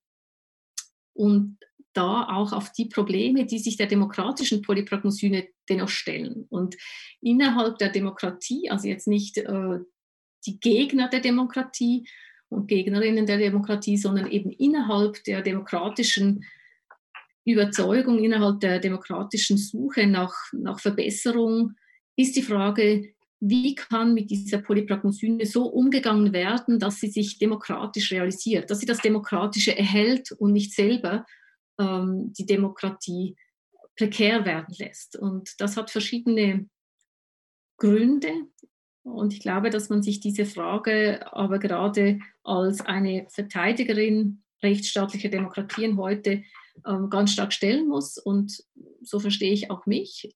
und 1.14 1.58
da 1.94 2.28
auch 2.30 2.54
auf 2.54 2.72
die 2.72 2.86
Probleme, 2.86 3.46
die 3.46 3.60
sich 3.60 3.76
der 3.76 3.88
demokratischen 3.88 4.62
Polypragmosyne 4.62 5.48
dennoch 5.68 5.90
stellen. 5.90 6.46
Und 6.50 6.78
innerhalb 7.20 7.80
der 7.80 7.90
Demokratie, 7.90 8.70
also 8.70 8.88
jetzt 8.88 9.08
nicht 9.08 9.38
äh, 9.38 9.80
die 10.46 10.60
Gegner 10.60 11.10
der 11.10 11.20
Demokratie 11.20 12.08
und 12.50 12.68
Gegnerinnen 12.68 13.26
der 13.26 13.38
Demokratie, 13.38 13.98
sondern 13.98 14.30
eben 14.32 14.52
innerhalb 14.52 15.24
der 15.26 15.42
demokratischen 15.42 16.46
Überzeugung, 17.46 18.20
innerhalb 18.20 18.60
der 18.60 18.80
demokratischen 18.80 19.58
Suche 19.58 20.08
nach, 20.08 20.34
nach 20.54 20.80
Verbesserung, 20.80 21.74
ist 22.16 22.36
die 22.36 22.44
Frage, 22.44 23.14
wie 23.40 23.74
kann 23.74 24.14
mit 24.14 24.30
dieser 24.30 24.60
Polypragmosyne 24.60 25.46
so 25.48 25.66
umgegangen 25.66 26.32
werden, 26.32 26.78
dass 26.78 27.00
sie 27.00 27.08
sich 27.08 27.40
demokratisch 27.40 28.12
realisiert, 28.12 28.70
dass 28.70 28.80
sie 28.80 28.86
das 28.86 29.00
Demokratische 29.00 29.76
erhält 29.76 30.32
und 30.32 30.54
nicht 30.54 30.74
selber 30.74 31.26
ähm, 31.80 32.32
die 32.38 32.46
Demokratie 32.46 33.36
prekär 33.98 34.46
werden 34.46 34.76
lässt. 34.78 35.16
Und 35.16 35.60
das 35.60 35.76
hat 35.76 35.90
verschiedene 35.90 36.70
Gründe. 37.78 38.32
Und 39.04 39.34
ich 39.34 39.40
glaube, 39.40 39.72
dass 39.72 39.90
man 39.90 40.04
sich 40.04 40.20
diese 40.20 40.46
Frage 40.46 41.34
aber 41.34 41.58
gerade 41.58 42.20
als 42.44 42.82
eine 42.82 43.26
Verteidigerin 43.30 44.44
rechtsstaatlicher 44.62 45.30
Demokratien 45.30 45.98
heute 45.98 46.44
ganz 47.10 47.34
stark 47.34 47.54
stellen 47.54 47.88
muss. 47.88 48.18
Und 48.18 48.64
so 49.02 49.20
verstehe 49.20 49.54
ich 49.54 49.70
auch 49.72 49.86
mich. 49.86 50.36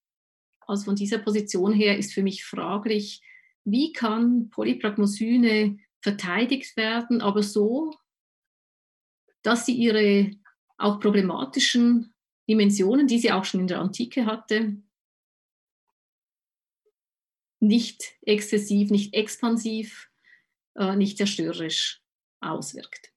Also 0.66 0.84
von 0.84 0.96
dieser 0.96 1.18
Position 1.18 1.72
her 1.72 1.96
ist 1.96 2.12
für 2.12 2.22
mich 2.22 2.44
fraglich, 2.44 3.22
wie 3.64 3.92
kann 3.92 4.50
Polypragmosyne 4.50 5.78
verteidigt 6.00 6.76
werden, 6.76 7.20
aber 7.20 7.42
so, 7.42 7.92
dass 9.42 9.66
sie 9.66 9.74
ihre 9.74 10.30
auch 10.78 11.00
problematischen 11.00 12.14
Dimensionen, 12.48 13.06
die 13.06 13.18
sie 13.18 13.32
auch 13.32 13.44
schon 13.44 13.60
in 13.60 13.66
der 13.66 13.80
Antike 13.80 14.26
hatte, 14.26 14.76
nicht 17.60 18.16
exzessiv, 18.22 18.90
nicht 18.90 19.14
expansiv, 19.14 20.10
äh, 20.76 20.94
nicht 20.94 21.16
zerstörerisch 21.16 22.02
auswirkt. 22.40 23.12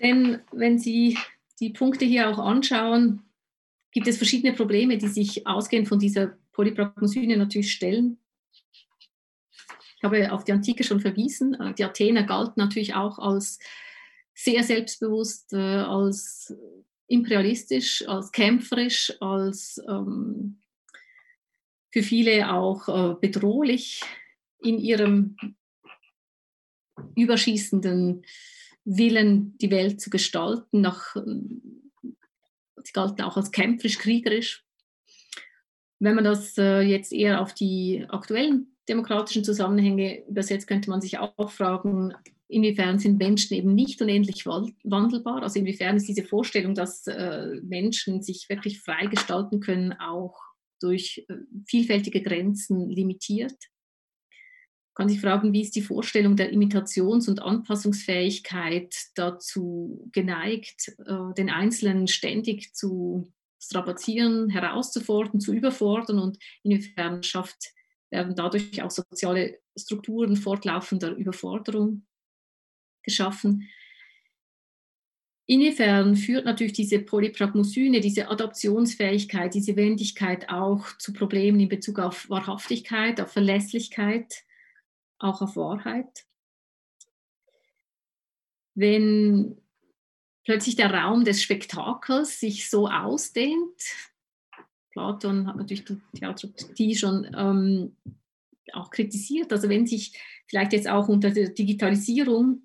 Denn 0.00 0.40
wenn 0.52 0.78
Sie 0.78 1.18
die 1.60 1.70
Punkte 1.70 2.04
hier 2.04 2.28
auch 2.28 2.38
anschauen, 2.38 3.22
gibt 3.92 4.08
es 4.08 4.16
verschiedene 4.16 4.54
Probleme, 4.54 4.98
die 4.98 5.08
sich 5.08 5.46
ausgehend 5.46 5.88
von 5.88 5.98
dieser 5.98 6.36
Polypragmosyne 6.52 7.36
natürlich 7.36 7.72
stellen. 7.72 8.18
Ich 9.96 10.02
habe 10.02 10.32
auf 10.32 10.44
die 10.44 10.52
Antike 10.52 10.84
schon 10.84 11.00
verwiesen. 11.00 11.56
Die 11.78 11.84
Athener 11.84 12.24
galten 12.24 12.60
natürlich 12.60 12.94
auch 12.94 13.18
als 13.18 13.58
sehr 14.34 14.62
selbstbewusst, 14.64 15.52
äh, 15.52 15.56
als 15.56 16.52
imperialistisch, 17.06 18.06
als 18.08 18.32
kämpferisch, 18.32 19.12
als 19.20 19.80
ähm, 19.88 20.60
für 21.92 22.02
viele 22.02 22.52
auch 22.52 22.88
äh, 22.88 23.14
bedrohlich 23.20 24.02
in 24.60 24.78
ihrem 24.78 25.36
überschießenden 27.14 28.24
Willen, 28.84 29.56
die 29.58 29.70
Welt 29.70 30.00
zu 30.00 30.10
gestalten, 30.10 30.80
nach 30.80 31.16
sie 32.86 32.92
galten 32.92 33.22
auch 33.22 33.36
als 33.36 33.50
kämpferisch, 33.50 33.98
kriegerisch. 33.98 34.64
Wenn 35.98 36.14
man 36.14 36.24
das 36.24 36.56
äh, 36.58 36.80
jetzt 36.80 37.12
eher 37.12 37.40
auf 37.40 37.54
die 37.54 38.04
aktuellen 38.08 38.76
demokratischen 38.88 39.44
Zusammenhänge 39.44 40.26
übersetzt, 40.28 40.66
könnte 40.66 40.90
man 40.90 41.00
sich 41.00 41.18
auch 41.18 41.50
fragen, 41.50 42.12
inwiefern 42.48 42.98
sind 42.98 43.18
Menschen 43.18 43.54
eben 43.54 43.74
nicht 43.74 44.02
unendlich 44.02 44.44
wandelbar? 44.44 45.42
Also 45.42 45.58
inwiefern 45.58 45.96
ist 45.96 46.08
diese 46.08 46.24
Vorstellung, 46.24 46.74
dass 46.74 47.06
äh, 47.06 47.60
Menschen 47.62 48.22
sich 48.22 48.48
wirklich 48.48 48.80
frei 48.80 49.06
gestalten 49.06 49.60
können, 49.60 49.94
auch 49.94 50.38
durch 50.80 51.24
äh, 51.28 51.34
vielfältige 51.66 52.20
Grenzen 52.22 52.90
limitiert? 52.90 53.56
Kann 54.94 55.08
sich 55.08 55.20
fragen, 55.20 55.52
wie 55.52 55.62
ist 55.62 55.74
die 55.74 55.82
Vorstellung 55.82 56.36
der 56.36 56.52
Imitations- 56.52 57.28
und 57.28 57.42
Anpassungsfähigkeit 57.42 58.94
dazu 59.14 60.08
geneigt, 60.12 60.94
äh, 61.06 61.34
den 61.36 61.50
Einzelnen 61.50 62.06
ständig 62.06 62.74
zu 62.74 63.32
strapazieren, 63.60 64.50
herauszufordern, 64.50 65.40
zu 65.40 65.52
überfordern 65.52 66.18
und 66.18 66.38
inwiefern 66.62 67.22
schafft, 67.22 67.72
werden 68.10 68.36
dadurch 68.36 68.82
auch 68.82 68.90
soziale 68.90 69.58
Strukturen 69.76 70.36
fortlaufender 70.36 71.12
Überforderung 71.16 72.06
geschaffen. 73.02 73.68
Inwiefern 75.46 76.16
führt 76.16 76.46
natürlich 76.46 76.72
diese 76.72 77.00
Polypragmosyne, 77.00 78.00
diese 78.00 78.28
Adaptionsfähigkeit, 78.28 79.52
diese 79.52 79.76
Wendigkeit 79.76 80.48
auch 80.48 80.96
zu 80.98 81.12
Problemen 81.12 81.60
in 81.60 81.68
Bezug 81.68 81.98
auf 81.98 82.30
Wahrhaftigkeit, 82.30 83.20
auf 83.20 83.32
Verlässlichkeit, 83.32 84.44
auch 85.18 85.42
auf 85.42 85.56
Wahrheit. 85.56 86.26
Wenn 88.74 89.60
plötzlich 90.44 90.76
der 90.76 90.92
Raum 90.92 91.24
des 91.24 91.42
Spektakels 91.42 92.38
sich 92.38 92.70
so 92.70 92.88
ausdehnt. 92.88 93.82
Platon 94.92 95.46
hat 95.46 95.56
natürlich 95.56 95.84
die 95.84 96.00
Theatrokratie 96.14 96.94
schon 96.94 97.28
ähm, 97.36 97.96
auch 98.72 98.90
kritisiert. 98.90 99.52
Also 99.52 99.68
wenn 99.68 99.86
sich 99.86 100.16
vielleicht 100.46 100.72
jetzt 100.72 100.88
auch 100.88 101.08
unter 101.08 101.30
der 101.30 101.48
Digitalisierung 101.48 102.62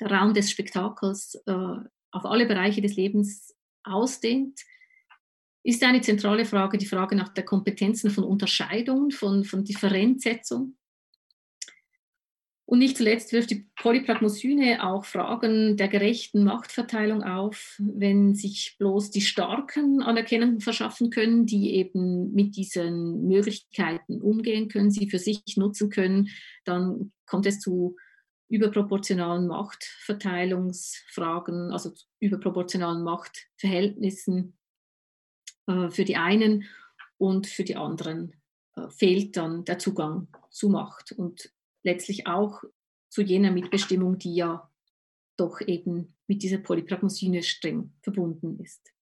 der 0.00 0.10
Raum 0.10 0.32
des 0.32 0.50
Spektakels 0.50 1.34
äh, 1.46 1.76
auf 2.10 2.24
alle 2.24 2.46
Bereiche 2.46 2.80
des 2.80 2.96
Lebens 2.96 3.54
ausdehnt, 3.82 4.60
ist 5.64 5.82
eine 5.82 6.00
zentrale 6.00 6.46
Frage 6.46 6.78
die 6.78 6.86
Frage 6.86 7.16
nach 7.16 7.28
der 7.30 7.44
Kompetenzen 7.44 8.10
von 8.10 8.24
Unterscheidung, 8.24 9.10
von, 9.10 9.44
von 9.44 9.64
Differenzsetzung. 9.64 10.77
Und 12.68 12.80
nicht 12.80 12.98
zuletzt 12.98 13.32
wirft 13.32 13.50
die 13.50 13.66
Polypragmosyne 13.80 14.86
auch 14.86 15.06
Fragen 15.06 15.78
der 15.78 15.88
gerechten 15.88 16.44
Machtverteilung 16.44 17.22
auf, 17.22 17.78
wenn 17.78 18.34
sich 18.34 18.76
bloß 18.78 19.10
die 19.10 19.22
Starken 19.22 20.02
Anerkennung 20.02 20.60
verschaffen 20.60 21.08
können, 21.08 21.46
die 21.46 21.76
eben 21.76 22.30
mit 22.34 22.56
diesen 22.56 23.26
Möglichkeiten 23.26 24.20
umgehen 24.20 24.68
können, 24.68 24.90
sie 24.90 25.08
für 25.08 25.18
sich 25.18 25.40
nutzen 25.56 25.88
können, 25.88 26.28
dann 26.66 27.10
kommt 27.24 27.46
es 27.46 27.58
zu 27.58 27.96
überproportionalen 28.50 29.46
Machtverteilungsfragen, 29.46 31.72
also 31.72 31.94
überproportionalen 32.20 33.02
Machtverhältnissen 33.02 34.58
äh, 35.68 35.88
für 35.88 36.04
die 36.04 36.16
einen 36.16 36.66
und 37.16 37.46
für 37.46 37.64
die 37.64 37.76
anderen 37.76 38.34
äh, 38.76 38.90
fehlt 38.90 39.38
dann 39.38 39.64
der 39.64 39.78
Zugang 39.78 40.28
zu 40.50 40.68
Macht. 40.68 41.12
Und 41.12 41.50
letztlich 41.82 42.26
auch 42.26 42.62
zu 43.08 43.22
jener 43.22 43.50
Mitbestimmung, 43.50 44.18
die 44.18 44.34
ja 44.34 44.70
doch 45.36 45.60
eben 45.60 46.16
mit 46.26 46.42
dieser 46.42 46.58
Polypragmosine 46.58 47.42
streng 47.42 47.92
verbunden 48.02 48.58
ist. 48.60 48.92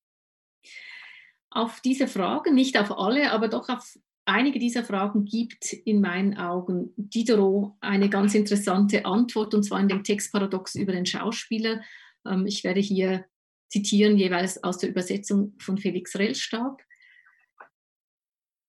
Auf 1.51 1.81
diese 1.81 2.07
Fragen, 2.07 2.55
nicht 2.55 2.79
auf 2.79 2.97
alle, 2.97 3.33
aber 3.33 3.49
doch 3.49 3.69
auf 3.69 3.99
einige 4.27 4.59
dieser 4.59 4.85
Fragen 4.85 5.25
gibt 5.25 5.73
in 5.73 6.01
meinen 6.01 6.37
Augen 6.37 6.93
Diderot 6.97 7.73
eine 7.81 8.11
ganz 8.11 8.35
interessante 8.35 9.07
Antwort, 9.07 9.55
und 9.55 9.63
zwar 9.63 9.81
in 9.81 9.89
dem 9.89 10.05
Textparadox 10.05 10.75
über 10.75 10.93
den 10.93 11.07
Schauspieler. 11.07 11.83
Ähm, 12.27 12.47
ich 12.47 12.65
werde 12.65 12.81
hier 12.81 13.25
zitieren, 13.69 14.17
jeweils 14.19 14.63
aus 14.63 14.79
der 14.79 14.91
Übersetzung 14.91 15.55
von 15.59 15.79
Felix 15.79 16.17
Rellstab 16.17 16.83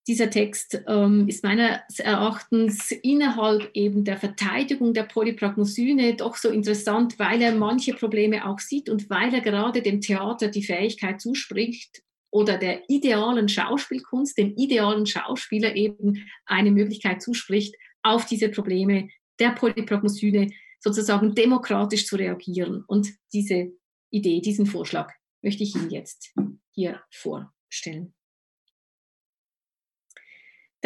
dieser 0.08 0.30
Text 0.30 0.82
ähm, 0.88 1.28
ist 1.28 1.44
meines 1.44 2.00
Erachtens 2.00 2.92
innerhalb 2.92 3.70
eben 3.74 4.06
der 4.06 4.18
Verteidigung 4.18 4.94
der 4.94 5.04
Polypragmosyne 5.04 6.16
doch 6.16 6.38
so 6.38 6.50
interessant, 6.50 7.20
weil 7.20 7.42
er 7.42 7.54
manche 7.54 7.94
Probleme 7.94 8.48
auch 8.48 8.60
sieht 8.60 8.90
und 8.90 9.10
weil 9.10 9.34
er 9.34 9.42
gerade 9.42 9.82
dem 9.82 10.00
Theater 10.00 10.48
die 10.48 10.64
Fähigkeit 10.64 11.20
zuspricht 11.20 12.04
oder 12.32 12.58
der 12.58 12.90
idealen 12.90 13.50
Schauspielkunst, 13.50 14.38
dem 14.38 14.56
idealen 14.56 15.06
Schauspieler 15.06 15.76
eben 15.76 16.26
eine 16.46 16.72
Möglichkeit 16.72 17.22
zuspricht, 17.22 17.76
auf 18.02 18.26
diese 18.26 18.50
Probleme 18.50 19.10
der 19.40 19.50
Polypragmosyne 19.50 20.52
sozusagen 20.80 21.36
demokratisch 21.36 22.06
zu 22.06 22.16
reagieren. 22.16 22.84
Und 22.88 23.10
diese 23.34 23.74
Idee, 24.10 24.40
diesen 24.40 24.66
Vorschlag 24.66 25.12
möchte 25.42 25.64
ich 25.64 25.76
Ihnen 25.76 25.90
jetzt 25.90 26.34
hier 26.72 27.02
vorstellen. 27.12 28.14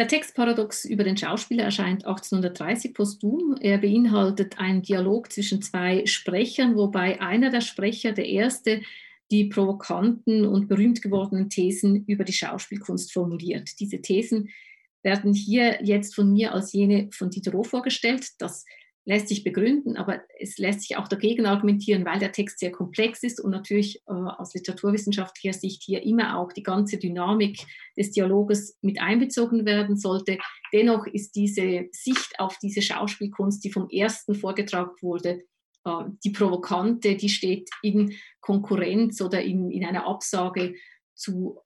Der 0.02 0.08
Textparadox 0.08 0.84
über 0.84 1.04
den 1.04 1.16
Schauspieler 1.16 1.62
erscheint 1.62 2.04
1830 2.04 2.92
posthum. 2.92 3.54
Er 3.60 3.78
beinhaltet 3.78 4.58
einen 4.58 4.82
Dialog 4.82 5.30
zwischen 5.30 5.62
zwei 5.62 6.06
Sprechern, 6.06 6.74
wobei 6.74 7.20
einer 7.20 7.50
der 7.50 7.60
Sprecher, 7.60 8.10
der 8.10 8.26
erste, 8.26 8.82
die 9.30 9.44
provokanten 9.44 10.44
und 10.44 10.66
berühmt 10.66 11.02
gewordenen 11.02 11.50
Thesen 11.50 12.04
über 12.06 12.24
die 12.24 12.32
Schauspielkunst 12.32 13.12
formuliert. 13.12 13.78
Diese 13.78 14.02
Thesen 14.02 14.48
werden 15.04 15.34
hier 15.34 15.78
jetzt 15.84 16.16
von 16.16 16.32
mir 16.32 16.52
als 16.52 16.72
jene 16.72 17.08
von 17.12 17.30
Diderot 17.30 17.68
vorgestellt. 17.68 18.26
Das 18.40 18.64
lässt 19.04 19.28
sich 19.28 19.42
begründen, 19.42 19.96
aber 19.96 20.20
es 20.38 20.58
lässt 20.58 20.82
sich 20.82 20.96
auch 20.96 21.08
dagegen 21.08 21.46
argumentieren, 21.46 22.04
weil 22.04 22.20
der 22.20 22.32
Text 22.32 22.60
sehr 22.60 22.70
komplex 22.70 23.22
ist 23.22 23.40
und 23.40 23.50
natürlich 23.50 24.00
äh, 24.06 24.12
aus 24.12 24.54
literaturwissenschaftlicher 24.54 25.58
Sicht 25.58 25.82
hier 25.82 26.02
immer 26.02 26.38
auch 26.38 26.52
die 26.52 26.62
ganze 26.62 26.98
Dynamik 26.98 27.58
des 27.96 28.12
Dialoges 28.12 28.78
mit 28.80 29.00
einbezogen 29.00 29.66
werden 29.66 29.96
sollte. 29.96 30.38
Dennoch 30.72 31.06
ist 31.06 31.34
diese 31.34 31.88
Sicht 31.90 32.38
auf 32.38 32.58
diese 32.58 32.80
Schauspielkunst, 32.80 33.64
die 33.64 33.72
vom 33.72 33.88
ersten 33.90 34.34
vorgetragen 34.34 34.92
wurde, 35.00 35.42
äh, 35.84 36.04
die 36.24 36.30
provokante, 36.30 37.16
die 37.16 37.28
steht 37.28 37.70
in 37.82 38.14
Konkurrenz 38.40 39.20
oder 39.20 39.42
in, 39.42 39.70
in 39.72 39.84
einer 39.84 40.06
Absage 40.06 40.74
zu 41.16 41.58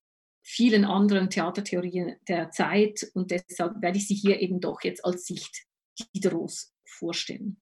vielen 0.42 0.84
anderen 0.84 1.28
Theatertheorien 1.28 2.16
der 2.28 2.50
Zeit 2.50 3.10
und 3.14 3.30
deshalb 3.30 3.82
werde 3.82 3.98
ich 3.98 4.06
sie 4.06 4.14
hier 4.14 4.40
eben 4.40 4.60
doch 4.60 4.80
jetzt 4.82 5.04
als 5.04 5.26
Sicht 5.26 5.66
Diderots 6.14 6.75
vorstellen. 6.96 7.60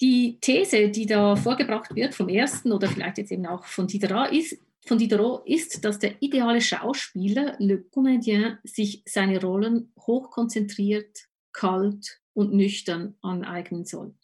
Die 0.00 0.38
These, 0.40 0.90
die 0.90 1.06
da 1.06 1.36
vorgebracht 1.36 1.94
wird 1.94 2.14
vom 2.14 2.28
ersten 2.28 2.72
oder 2.72 2.88
vielleicht 2.88 3.18
jetzt 3.18 3.32
eben 3.32 3.46
auch 3.46 3.64
von 3.64 3.86
Diderot, 3.86 4.32
ist, 4.32 4.58
von 4.86 4.98
Diderot 4.98 5.46
ist, 5.46 5.84
dass 5.84 5.98
der 5.98 6.20
ideale 6.20 6.60
Schauspieler, 6.60 7.56
le 7.58 7.84
comédien, 7.90 8.58
sich 8.64 9.02
seine 9.06 9.40
Rollen 9.40 9.92
hochkonzentriert, 9.98 11.28
kalt 11.52 12.20
und 12.34 12.52
nüchtern 12.52 13.14
aneignen 13.22 13.84
soll. 13.84 14.14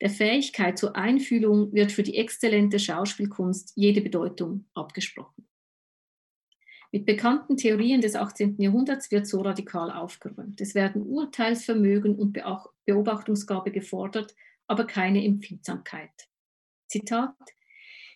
Der 0.00 0.10
Fähigkeit 0.10 0.78
zur 0.78 0.96
Einfühlung 0.96 1.72
wird 1.72 1.92
für 1.92 2.02
die 2.02 2.16
exzellente 2.16 2.80
Schauspielkunst 2.80 3.74
jede 3.76 4.00
Bedeutung 4.00 4.64
abgesprochen. 4.74 5.46
Mit 6.92 7.06
bekannten 7.06 7.56
Theorien 7.56 8.02
des 8.02 8.14
18. 8.14 8.60
Jahrhunderts 8.60 9.10
wird 9.10 9.26
so 9.26 9.40
radikal 9.40 9.90
aufgeräumt. 9.90 10.60
Es 10.60 10.74
werden 10.74 11.02
Urteilsvermögen 11.02 12.14
und 12.14 12.38
Beobachtungsgabe 12.84 13.72
gefordert, 13.72 14.34
aber 14.66 14.86
keine 14.86 15.24
Empfindsamkeit. 15.24 16.28
Zitat 16.86 17.34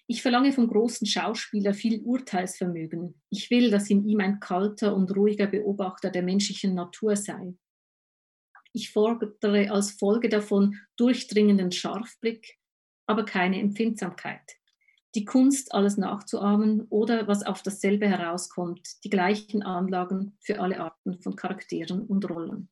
ich 0.09 0.23
verlange 0.23 0.53
vom 0.53 0.69
großen 0.69 1.07
Schauspieler 1.07 1.75
viel 1.75 2.01
Urteilsvermögen. 2.01 3.21
Ich 3.29 3.51
will, 3.51 3.71
dass 3.71 3.91
in 3.91 4.07
ihm 4.07 4.21
ein 4.21 4.39
kalter 4.39 4.95
und 4.95 5.15
ruhiger 5.17 5.49
Beobachter 5.49 6.11
der 6.11 6.23
menschlichen 6.23 6.75
Natur 6.75 7.17
sei. 7.17 7.55
Ich 8.73 8.93
fordere 8.93 9.71
als 9.73 9.91
Folge 9.93 10.29
davon 10.29 10.79
durchdringenden 10.97 11.73
Scharfblick, 11.73 12.57
aber 13.07 13.25
keine 13.25 13.59
Empfindsamkeit 13.59 14.57
die 15.17 15.25
Kunst, 15.25 15.75
alles 15.75 15.97
nachzuahmen 15.97 16.83
oder 16.91 17.27
was 17.27 17.43
auf 17.43 17.63
dasselbe 17.63 18.07
herauskommt, 18.07 19.03
die 19.03 19.11
gleichen 19.11 19.63
Anlagen 19.63 20.37
für 20.41 20.61
alle 20.61 20.79
Arten 20.79 21.21
von 21.23 21.35
Charakteren 21.35 22.03
und 22.03 22.29
Rollen. 22.29 22.69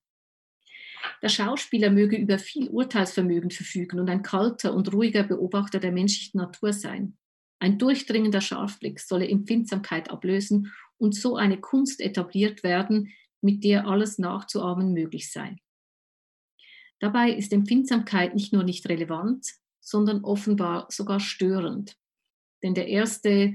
Der 1.22 1.30
Schauspieler 1.30 1.90
möge 1.90 2.16
über 2.16 2.38
viel 2.38 2.68
Urteilsvermögen 2.68 3.50
verfügen 3.50 3.98
und 3.98 4.10
ein 4.10 4.22
kalter 4.22 4.74
und 4.74 4.92
ruhiger 4.92 5.22
Beobachter 5.22 5.80
der 5.80 5.92
menschlichen 5.92 6.38
Natur 6.38 6.72
sein. 6.72 7.16
Ein 7.60 7.78
durchdringender 7.78 8.42
Scharfblick 8.42 9.00
solle 9.00 9.28
Empfindsamkeit 9.28 10.10
ablösen 10.10 10.72
und 10.98 11.14
so 11.14 11.36
eine 11.36 11.58
Kunst 11.60 12.00
etabliert 12.00 12.62
werden, 12.62 13.12
mit 13.40 13.64
der 13.64 13.86
alles 13.86 14.18
nachzuahmen 14.18 14.92
möglich 14.92 15.32
sei. 15.32 15.56
Dabei 17.00 17.32
ist 17.32 17.52
Empfindsamkeit 17.52 18.34
nicht 18.34 18.52
nur 18.52 18.64
nicht 18.64 18.88
relevant, 18.88 19.46
sondern 19.80 20.24
offenbar 20.24 20.86
sogar 20.90 21.20
störend. 21.20 21.96
Denn 22.64 22.74
der 22.74 22.88
erste 22.88 23.54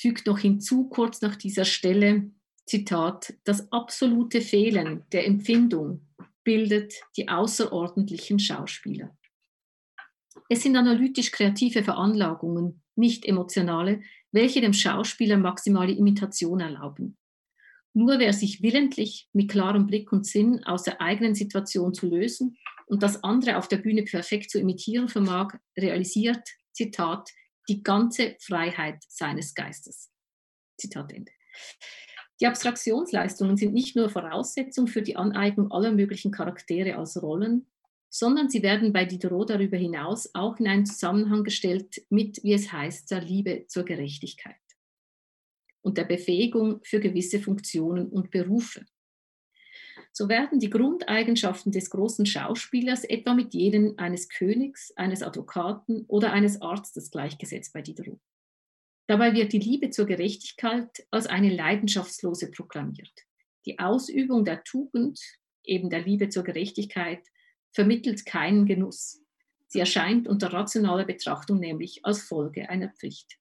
fügt 0.00 0.26
noch 0.26 0.38
hinzu, 0.38 0.88
kurz 0.88 1.20
nach 1.20 1.36
dieser 1.36 1.66
Stelle, 1.66 2.32
Zitat, 2.66 3.34
das 3.44 3.70
absolute 3.70 4.40
Fehlen 4.40 5.04
der 5.12 5.26
Empfindung 5.26 6.06
bildet 6.44 6.94
die 7.16 7.28
außerordentlichen 7.28 8.38
Schauspieler. 8.38 9.16
Es 10.48 10.62
sind 10.62 10.76
analytisch 10.76 11.30
kreative 11.30 11.84
Veranlagungen, 11.84 12.82
nicht 12.96 13.26
emotionale, 13.26 14.00
welche 14.32 14.62
dem 14.62 14.72
Schauspieler 14.72 15.36
maximale 15.36 15.92
Imitation 15.92 16.60
erlauben. 16.60 17.18
Nur 17.92 18.18
wer 18.18 18.32
sich 18.32 18.62
willentlich 18.62 19.28
mit 19.34 19.50
klarem 19.50 19.86
Blick 19.86 20.10
und 20.10 20.26
Sinn 20.26 20.64
aus 20.64 20.84
der 20.84 21.02
eigenen 21.02 21.34
Situation 21.34 21.92
zu 21.92 22.08
lösen 22.08 22.56
und 22.86 23.02
das 23.02 23.22
andere 23.24 23.58
auf 23.58 23.68
der 23.68 23.78
Bühne 23.78 24.04
perfekt 24.04 24.50
zu 24.50 24.58
imitieren 24.58 25.08
vermag, 25.08 25.54
realisiert, 25.76 26.48
Zitat, 26.72 27.28
die 27.68 27.82
ganze 27.82 28.36
Freiheit 28.40 29.02
seines 29.08 29.54
Geistes. 29.54 30.10
Zitat 30.78 31.12
Ende. 31.12 31.32
Die 32.40 32.46
Abstraktionsleistungen 32.46 33.56
sind 33.56 33.74
nicht 33.74 33.96
nur 33.96 34.10
Voraussetzung 34.10 34.86
für 34.86 35.02
die 35.02 35.16
Aneignung 35.16 35.72
aller 35.72 35.90
möglichen 35.90 36.30
Charaktere 36.30 36.96
als 36.96 37.20
Rollen, 37.20 37.66
sondern 38.10 38.48
sie 38.48 38.62
werden 38.62 38.92
bei 38.92 39.04
Diderot 39.04 39.50
darüber 39.50 39.76
hinaus 39.76 40.30
auch 40.34 40.58
in 40.58 40.68
einen 40.68 40.86
Zusammenhang 40.86 41.44
gestellt 41.44 42.02
mit, 42.10 42.42
wie 42.42 42.54
es 42.54 42.72
heißt, 42.72 43.10
der 43.10 43.22
Liebe 43.22 43.66
zur 43.66 43.84
Gerechtigkeit 43.84 44.56
und 45.82 45.98
der 45.98 46.04
Befähigung 46.04 46.80
für 46.84 47.00
gewisse 47.00 47.40
Funktionen 47.40 48.08
und 48.08 48.30
Berufe. 48.30 48.84
So 50.12 50.28
werden 50.28 50.58
die 50.58 50.70
Grundeigenschaften 50.70 51.72
des 51.72 51.90
großen 51.90 52.26
Schauspielers 52.26 53.04
etwa 53.04 53.34
mit 53.34 53.54
jenen 53.54 53.98
eines 53.98 54.28
Königs, 54.28 54.92
eines 54.96 55.22
Advokaten 55.22 56.04
oder 56.08 56.32
eines 56.32 56.60
Arztes 56.60 57.10
gleichgesetzt 57.10 57.72
bei 57.72 57.82
Diderot. 57.82 58.20
Dabei 59.06 59.32
wird 59.34 59.52
die 59.52 59.58
Liebe 59.58 59.90
zur 59.90 60.06
Gerechtigkeit 60.06 61.06
als 61.10 61.26
eine 61.26 61.54
leidenschaftslose 61.54 62.50
proklamiert. 62.50 63.26
Die 63.64 63.78
Ausübung 63.78 64.44
der 64.44 64.64
Tugend, 64.64 65.20
eben 65.64 65.88
der 65.88 66.02
Liebe 66.02 66.28
zur 66.28 66.42
Gerechtigkeit, 66.42 67.24
vermittelt 67.72 68.26
keinen 68.26 68.66
Genuss. 68.66 69.22
Sie 69.66 69.80
erscheint 69.80 70.26
unter 70.26 70.52
rationaler 70.52 71.04
Betrachtung 71.04 71.58
nämlich 71.58 72.00
als 72.04 72.22
Folge 72.22 72.68
einer 72.68 72.88
Pflicht. 72.88 73.38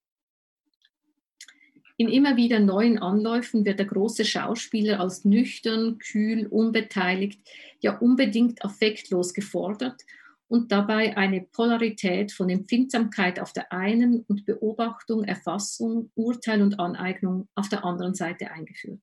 In 1.99 2.09
immer 2.09 2.37
wieder 2.37 2.59
neuen 2.59 2.99
Anläufen 2.99 3.65
wird 3.65 3.79
der 3.79 3.87
große 3.87 4.23
Schauspieler 4.23 4.99
als 4.99 5.25
nüchtern, 5.25 5.97
kühl, 5.97 6.45
unbeteiligt, 6.45 7.41
ja 7.79 7.97
unbedingt 7.97 8.63
affektlos 8.63 9.33
gefordert 9.33 10.03
und 10.47 10.71
dabei 10.71 11.17
eine 11.17 11.41
Polarität 11.41 12.31
von 12.31 12.49
Empfindsamkeit 12.49 13.39
auf 13.39 13.51
der 13.51 13.73
einen 13.73 14.21
und 14.27 14.45
Beobachtung, 14.45 15.23
Erfassung, 15.23 16.11
Urteil 16.13 16.61
und 16.61 16.79
Aneignung 16.79 17.49
auf 17.55 17.67
der 17.67 17.83
anderen 17.83 18.13
Seite 18.13 18.51
eingeführt. 18.51 19.01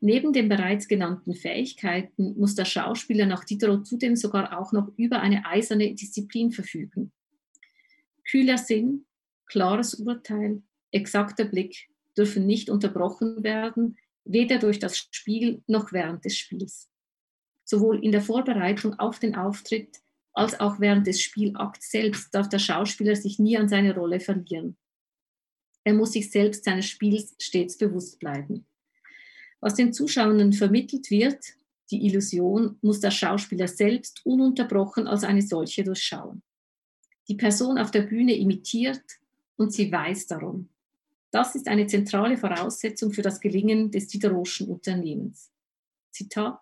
Neben 0.00 0.32
den 0.32 0.48
bereits 0.48 0.88
genannten 0.88 1.34
Fähigkeiten 1.34 2.34
muss 2.36 2.56
der 2.56 2.64
Schauspieler 2.64 3.26
nach 3.26 3.44
Diderot 3.44 3.86
zudem 3.86 4.16
sogar 4.16 4.58
auch 4.58 4.72
noch 4.72 4.88
über 4.96 5.20
eine 5.20 5.46
eiserne 5.46 5.94
Disziplin 5.94 6.50
verfügen. 6.50 7.12
Kühler 8.28 8.58
Sinn, 8.58 9.06
klares 9.46 9.94
Urteil, 9.94 10.62
exakter 10.94 11.44
Blick 11.44 11.88
dürfen 12.16 12.46
nicht 12.46 12.70
unterbrochen 12.70 13.42
werden, 13.42 13.98
weder 14.24 14.58
durch 14.58 14.78
das 14.78 14.96
Spiel 15.10 15.62
noch 15.66 15.92
während 15.92 16.24
des 16.24 16.36
Spiels. 16.36 16.88
Sowohl 17.64 18.02
in 18.04 18.12
der 18.12 18.22
Vorbereitung 18.22 18.98
auf 18.98 19.18
den 19.18 19.34
Auftritt 19.34 20.00
als 20.32 20.58
auch 20.58 20.80
während 20.80 21.06
des 21.06 21.20
Spielakts 21.20 21.90
selbst 21.90 22.34
darf 22.34 22.48
der 22.48 22.58
Schauspieler 22.58 23.16
sich 23.16 23.38
nie 23.38 23.56
an 23.56 23.68
seine 23.68 23.94
Rolle 23.94 24.20
verlieren. 24.20 24.76
Er 25.84 25.94
muss 25.94 26.12
sich 26.12 26.30
selbst 26.30 26.64
seines 26.64 26.86
Spiels 26.86 27.34
stets 27.38 27.76
bewusst 27.76 28.18
bleiben. 28.18 28.66
Was 29.60 29.74
den 29.74 29.92
Zuschauern 29.92 30.52
vermittelt 30.52 31.10
wird, 31.10 31.44
die 31.90 32.06
Illusion, 32.06 32.78
muss 32.80 33.00
der 33.00 33.10
Schauspieler 33.10 33.68
selbst 33.68 34.24
ununterbrochen 34.24 35.06
als 35.06 35.24
eine 35.24 35.42
solche 35.42 35.84
durchschauen. 35.84 36.42
Die 37.28 37.36
Person 37.36 37.78
auf 37.78 37.90
der 37.90 38.02
Bühne 38.02 38.34
imitiert 38.34 39.02
und 39.56 39.72
sie 39.72 39.90
weiß 39.92 40.26
darum. 40.26 40.68
Das 41.34 41.56
ist 41.56 41.66
eine 41.66 41.88
zentrale 41.88 42.36
Voraussetzung 42.36 43.10
für 43.10 43.22
das 43.22 43.40
Gelingen 43.40 43.90
des 43.90 44.06
Diderotschen 44.06 44.68
Unternehmens. 44.68 45.50
Zitat. 46.12 46.60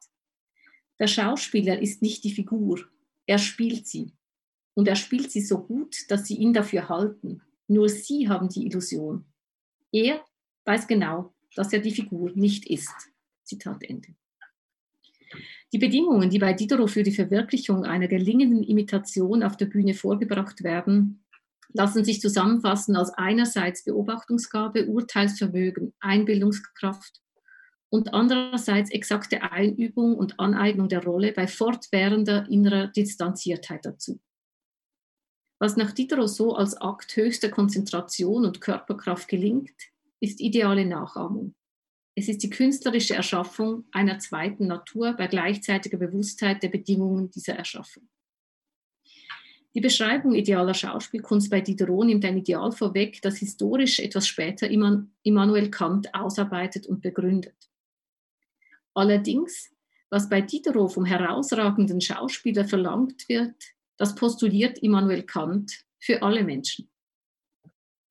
Der 0.98 1.08
Schauspieler 1.08 1.82
ist 1.82 2.00
nicht 2.00 2.24
die 2.24 2.32
Figur, 2.32 2.80
er 3.26 3.36
spielt 3.36 3.86
sie. 3.86 4.14
Und 4.72 4.88
er 4.88 4.96
spielt 4.96 5.30
sie 5.30 5.42
so 5.42 5.58
gut, 5.58 6.10
dass 6.10 6.26
sie 6.26 6.36
ihn 6.36 6.54
dafür 6.54 6.88
halten. 6.88 7.42
Nur 7.68 7.90
sie 7.90 8.30
haben 8.30 8.48
die 8.48 8.64
Illusion. 8.64 9.26
Er 9.92 10.24
weiß 10.64 10.86
genau, 10.86 11.34
dass 11.54 11.74
er 11.74 11.80
die 11.80 11.92
Figur 11.92 12.32
nicht 12.34 12.64
ist. 12.70 12.94
Zitat 13.44 13.82
Ende. 13.82 14.14
Die 15.70 15.78
Bedingungen, 15.78 16.30
die 16.30 16.38
bei 16.38 16.54
Diderot 16.54 16.90
für 16.90 17.02
die 17.02 17.12
Verwirklichung 17.12 17.84
einer 17.84 18.08
gelingenden 18.08 18.62
Imitation 18.62 19.42
auf 19.42 19.58
der 19.58 19.66
Bühne 19.66 19.92
vorgebracht 19.92 20.62
werden, 20.62 21.21
lassen 21.72 22.04
sich 22.04 22.20
zusammenfassen 22.20 22.96
als 22.96 23.10
einerseits 23.10 23.84
Beobachtungsgabe, 23.84 24.86
Urteilsvermögen, 24.86 25.94
Einbildungskraft 26.00 27.20
und 27.90 28.14
andererseits 28.14 28.90
exakte 28.90 29.42
Einübung 29.42 30.16
und 30.16 30.40
Aneignung 30.40 30.88
der 30.88 31.04
Rolle 31.04 31.32
bei 31.32 31.46
fortwährender 31.46 32.46
innerer 32.48 32.86
Distanziertheit 32.86 33.84
dazu. 33.84 34.20
Was 35.58 35.76
nach 35.76 35.92
Diderot 35.92 36.30
so 36.30 36.54
als 36.54 36.74
Akt 36.80 37.14
höchster 37.16 37.48
Konzentration 37.48 38.44
und 38.44 38.60
Körperkraft 38.60 39.28
gelingt, 39.28 39.70
ist 40.20 40.40
ideale 40.40 40.86
Nachahmung. 40.86 41.54
Es 42.14 42.28
ist 42.28 42.42
die 42.42 42.50
künstlerische 42.50 43.14
Erschaffung 43.14 43.84
einer 43.92 44.18
zweiten 44.18 44.66
Natur 44.66 45.14
bei 45.14 45.26
gleichzeitiger 45.28 45.98
Bewusstheit 45.98 46.62
der 46.62 46.68
Bedingungen 46.68 47.30
dieser 47.30 47.54
Erschaffung. 47.54 48.08
Die 49.74 49.80
Beschreibung 49.80 50.34
idealer 50.34 50.74
Schauspielkunst 50.74 51.50
bei 51.50 51.62
Diderot 51.62 52.06
nimmt 52.06 52.24
ein 52.24 52.36
Ideal 52.36 52.72
vorweg, 52.72 53.22
das 53.22 53.38
historisch 53.38 54.00
etwas 54.00 54.26
später 54.26 54.68
Immanuel 54.68 55.70
Kant 55.70 56.14
ausarbeitet 56.14 56.86
und 56.86 57.00
begründet. 57.00 57.70
Allerdings, 58.92 59.70
was 60.10 60.28
bei 60.28 60.42
Diderot 60.42 60.92
vom 60.92 61.06
herausragenden 61.06 62.02
Schauspieler 62.02 62.66
verlangt 62.66 63.28
wird, 63.30 63.54
das 63.96 64.14
postuliert 64.14 64.78
Immanuel 64.78 65.22
Kant 65.22 65.86
für 65.98 66.22
alle 66.22 66.44
Menschen. 66.44 66.90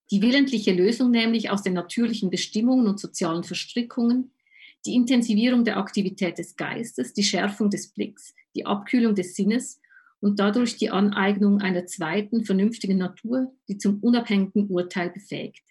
Die 0.09 0.21
willentliche 0.21 0.73
Lösung 0.73 1.11
nämlich 1.11 1.51
aus 1.51 1.61
den 1.61 1.73
natürlichen 1.73 2.29
Bestimmungen 2.29 2.87
und 2.87 2.99
sozialen 2.99 3.43
Verstrickungen, 3.43 4.31
die 4.85 4.95
Intensivierung 4.95 5.63
der 5.63 5.77
Aktivität 5.77 6.39
des 6.39 6.55
Geistes, 6.55 7.13
die 7.13 7.23
Schärfung 7.23 7.69
des 7.69 7.89
Blicks, 7.89 8.33
die 8.55 8.65
Abkühlung 8.65 9.13
des 9.13 9.35
Sinnes 9.35 9.80
und 10.21 10.39
dadurch 10.39 10.77
die 10.77 10.91
Aneignung 10.91 11.59
einer 11.59 11.85
zweiten 11.87 12.45
vernünftigen 12.45 12.97
Natur, 12.97 13.51
die 13.67 13.77
zum 13.77 13.99
unabhängigen 13.99 14.67
Urteil 14.69 15.09
befähigt. 15.09 15.63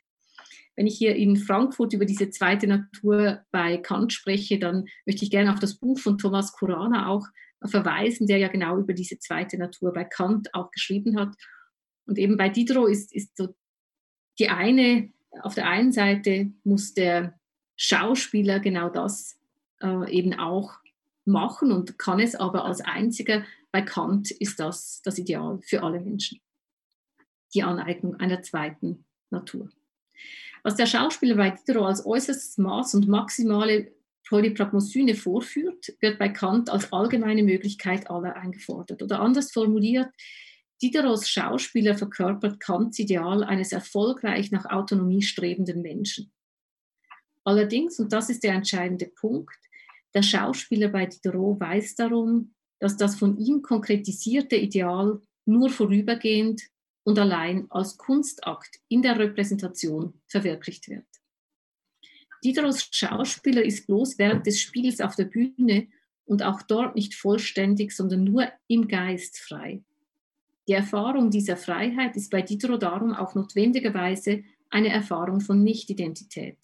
Wenn 0.76 0.86
ich 0.86 0.98
hier 0.98 1.14
in 1.14 1.36
Frankfurt 1.36 1.92
über 1.92 2.04
diese 2.04 2.30
zweite 2.30 2.66
Natur 2.66 3.44
bei 3.50 3.76
Kant 3.78 4.12
spreche, 4.12 4.58
dann 4.58 4.86
möchte 5.06 5.24
ich 5.24 5.30
gerne 5.30 5.52
auf 5.52 5.60
das 5.60 5.78
Buch 5.78 5.98
von 5.98 6.18
Thomas 6.18 6.52
Kurana 6.52 7.08
auch 7.08 7.26
verweisen, 7.64 8.26
der 8.26 8.38
ja 8.38 8.48
genau 8.48 8.78
über 8.78 8.92
diese 8.92 9.18
zweite 9.18 9.58
Natur 9.58 9.92
bei 9.92 10.04
Kant 10.04 10.54
auch 10.54 10.70
geschrieben 10.70 11.18
hat. 11.18 11.34
Und 12.06 12.18
eben 12.18 12.36
bei 12.36 12.48
Diderot 12.48 12.90
ist, 12.90 13.14
ist 13.14 13.36
so 13.36 13.54
die 14.38 14.48
eine, 14.48 15.12
auf 15.42 15.54
der 15.54 15.68
einen 15.68 15.92
Seite 15.92 16.50
muss 16.64 16.94
der 16.94 17.38
Schauspieler 17.76 18.58
genau 18.58 18.88
das 18.88 19.38
äh, 19.82 20.10
eben 20.10 20.34
auch 20.34 20.72
machen 21.24 21.72
und 21.72 21.98
kann 21.98 22.18
es 22.20 22.34
aber 22.34 22.64
als 22.64 22.80
einziger 22.80 23.44
bei 23.72 23.82
Kant 23.82 24.30
ist 24.30 24.60
das 24.60 25.00
das 25.02 25.18
Ideal 25.18 25.60
für 25.62 25.82
alle 25.82 26.00
Menschen. 26.00 26.40
Die 27.54 27.62
Aneignung 27.62 28.16
einer 28.16 28.42
zweiten 28.42 29.04
Natur. 29.30 29.70
Was 30.62 30.76
der 30.76 30.86
Schauspieler 30.86 31.36
bei 31.36 31.50
Diderot 31.50 31.86
als 31.86 32.06
äußerstes 32.06 32.58
Maß 32.58 32.94
und 32.94 33.08
maximale 33.08 33.92
Polypragmosyne 34.28 35.14
vorführt, 35.14 35.92
wird 36.00 36.18
bei 36.18 36.28
Kant 36.28 36.70
als 36.70 36.92
allgemeine 36.92 37.42
Möglichkeit 37.42 38.10
aller 38.10 38.36
eingefordert. 38.36 39.02
Oder 39.02 39.20
anders 39.20 39.50
formuliert, 39.50 40.08
Diderots 40.82 41.28
Schauspieler 41.28 41.94
verkörpert 41.94 42.58
Kants 42.58 42.98
Ideal 42.98 43.44
eines 43.44 43.72
erfolgreich 43.72 44.50
nach 44.50 44.64
Autonomie 44.64 45.22
strebenden 45.22 45.82
Menschen. 45.82 46.32
Allerdings, 47.44 47.98
und 47.98 48.12
das 48.12 48.30
ist 48.30 48.44
der 48.44 48.54
entscheidende 48.54 49.06
Punkt, 49.06 49.58
der 50.14 50.22
Schauspieler 50.22 50.88
bei 50.88 51.06
Diderot 51.06 51.60
weiß 51.60 51.96
darum, 51.96 52.54
dass 52.80 52.96
das 52.96 53.14
von 53.16 53.38
ihm 53.38 53.62
konkretisierte 53.62 54.56
Ideal 54.56 55.20
nur 55.44 55.70
vorübergehend 55.70 56.62
und 57.04 57.18
allein 57.18 57.66
als 57.70 57.96
Kunstakt 57.96 58.80
in 58.88 59.02
der 59.02 59.18
Repräsentation 59.18 60.14
verwirklicht 60.26 60.88
wird. 60.88 61.06
Diderots 62.42 62.88
Schauspieler 62.90 63.62
ist 63.62 63.86
bloß 63.86 64.18
während 64.18 64.46
des 64.46 64.60
Spiels 64.60 65.00
auf 65.00 65.14
der 65.14 65.26
Bühne 65.26 65.88
und 66.24 66.42
auch 66.42 66.62
dort 66.62 66.94
nicht 66.94 67.14
vollständig, 67.14 67.92
sondern 67.92 68.24
nur 68.24 68.48
im 68.66 68.88
Geist 68.88 69.38
frei. 69.38 69.82
Die 70.68 70.72
Erfahrung 70.72 71.30
dieser 71.30 71.56
Freiheit 71.56 72.16
ist 72.16 72.30
bei 72.30 72.42
Diderot 72.42 72.82
darum 72.82 73.12
auch 73.12 73.34
notwendigerweise 73.34 74.44
eine 74.70 74.88
Erfahrung 74.88 75.40
von 75.40 75.62
Nichtidentität. 75.62 76.58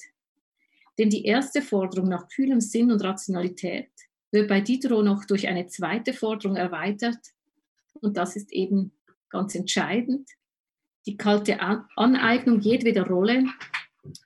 Denn 0.99 1.11
die 1.11 1.25
erste 1.25 1.61
Forderung 1.61 2.09
nach 2.09 2.29
kühlem 2.29 2.61
Sinn 2.61 2.91
und 2.91 3.03
Rationalität 3.03 3.91
wird 4.37 4.49
bei 4.49 4.61
Diderot 4.61 5.05
noch 5.05 5.25
durch 5.25 5.49
eine 5.49 5.67
zweite 5.67 6.13
Forderung 6.13 6.57
erweitert. 6.57 7.19
Und 8.01 8.17
das 8.17 8.37
ist 8.37 8.53
eben 8.53 8.93
ganz 9.31 9.55
entscheidend. 9.55 10.29
Die 11.07 11.17
kalte 11.17 11.59
Aneignung 11.97 12.61
jedweder 12.61 13.07
Rolle 13.07 13.45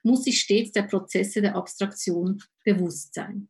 muss 0.03 0.25
sich 0.25 0.41
stets 0.41 0.73
der 0.73 0.83
Prozesse 0.83 1.41
der 1.41 1.57
Abstraktion 1.57 2.43
bewusst 2.65 3.15
sein. 3.15 3.49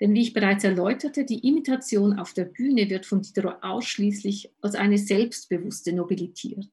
Denn 0.00 0.12
wie 0.12 0.22
ich 0.22 0.34
bereits 0.34 0.64
erläuterte, 0.64 1.24
die 1.24 1.46
Imitation 1.46 2.18
auf 2.18 2.34
der 2.34 2.44
Bühne 2.44 2.90
wird 2.90 3.06
von 3.06 3.22
Diderot 3.22 3.62
ausschließlich 3.62 4.52
als 4.60 4.74
eine 4.74 4.98
selbstbewusste 4.98 5.94
nobilitiert. 5.94 6.70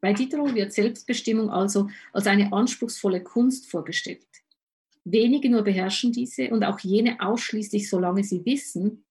Bei 0.00 0.14
Diderot 0.14 0.54
wird 0.54 0.72
Selbstbestimmung 0.72 1.50
also 1.50 1.90
als 2.12 2.26
eine 2.26 2.52
anspruchsvolle 2.52 3.22
Kunst 3.22 3.70
vorgestellt. 3.70 4.26
Wenige 5.04 5.50
nur 5.50 5.62
beherrschen 5.62 6.12
diese 6.12 6.50
und 6.50 6.64
auch 6.64 6.78
jene 6.80 7.20
ausschließlich, 7.20 7.88
solange 7.88 8.22
sie 8.22 8.44
wissen, 8.44 9.04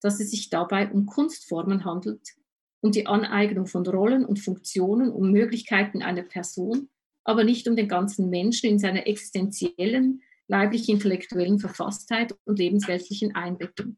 dass 0.00 0.20
es 0.20 0.30
sich 0.30 0.50
dabei 0.50 0.90
um 0.90 1.06
Kunstformen 1.06 1.84
handelt 1.84 2.36
und 2.80 2.94
die 2.94 3.06
Aneignung 3.06 3.66
von 3.66 3.86
Rollen 3.86 4.24
und 4.24 4.38
Funktionen, 4.38 5.10
um 5.10 5.30
Möglichkeiten 5.30 6.02
einer 6.02 6.22
Person, 6.22 6.88
aber 7.24 7.44
nicht 7.44 7.68
um 7.68 7.76
den 7.76 7.88
ganzen 7.88 8.30
Menschen 8.30 8.70
in 8.70 8.78
seiner 8.78 9.06
existenziellen, 9.06 10.22
leiblich-intellektuellen 10.48 11.58
Verfasstheit 11.58 12.34
und 12.44 12.58
lebensweltlichen 12.58 13.34
Einbettung. 13.34 13.96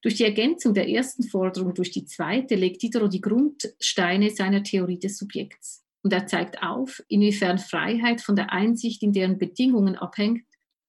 Durch 0.00 0.16
die 0.16 0.24
Ergänzung 0.24 0.74
der 0.74 0.88
ersten 0.88 1.22
Forderung 1.22 1.74
durch 1.74 1.90
die 1.90 2.04
zweite 2.04 2.56
legt 2.56 2.82
Diderot 2.82 3.12
die 3.12 3.20
Grundsteine 3.20 4.30
seiner 4.30 4.62
Theorie 4.62 4.98
des 4.98 5.18
Subjekts. 5.18 5.84
Und 6.02 6.12
er 6.12 6.26
zeigt 6.26 6.62
auf, 6.62 7.02
inwiefern 7.08 7.58
Freiheit 7.58 8.20
von 8.20 8.36
der 8.36 8.52
Einsicht 8.52 9.02
in 9.02 9.12
deren 9.12 9.38
Bedingungen 9.38 9.96
abhängt 9.96 10.44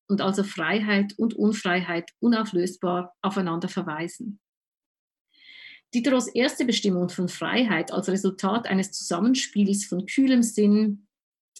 und 0.08 0.22
also 0.22 0.44
Freiheit 0.44 1.14
und 1.18 1.36
Unfreiheit 1.36 2.12
unauflösbar 2.20 3.16
aufeinander 3.22 3.70
verweisen. 3.70 4.40
Diderots 5.94 6.28
erste 6.28 6.66
Bestimmung 6.66 7.10
von 7.10 7.30
Freiheit 7.30 7.94
als 7.94 8.10
Resultat 8.10 8.66
eines 8.66 8.92
Zusammenspiels 8.92 9.86
von 9.86 10.08
kühlem 10.08 10.42
Sinn, 10.42 11.06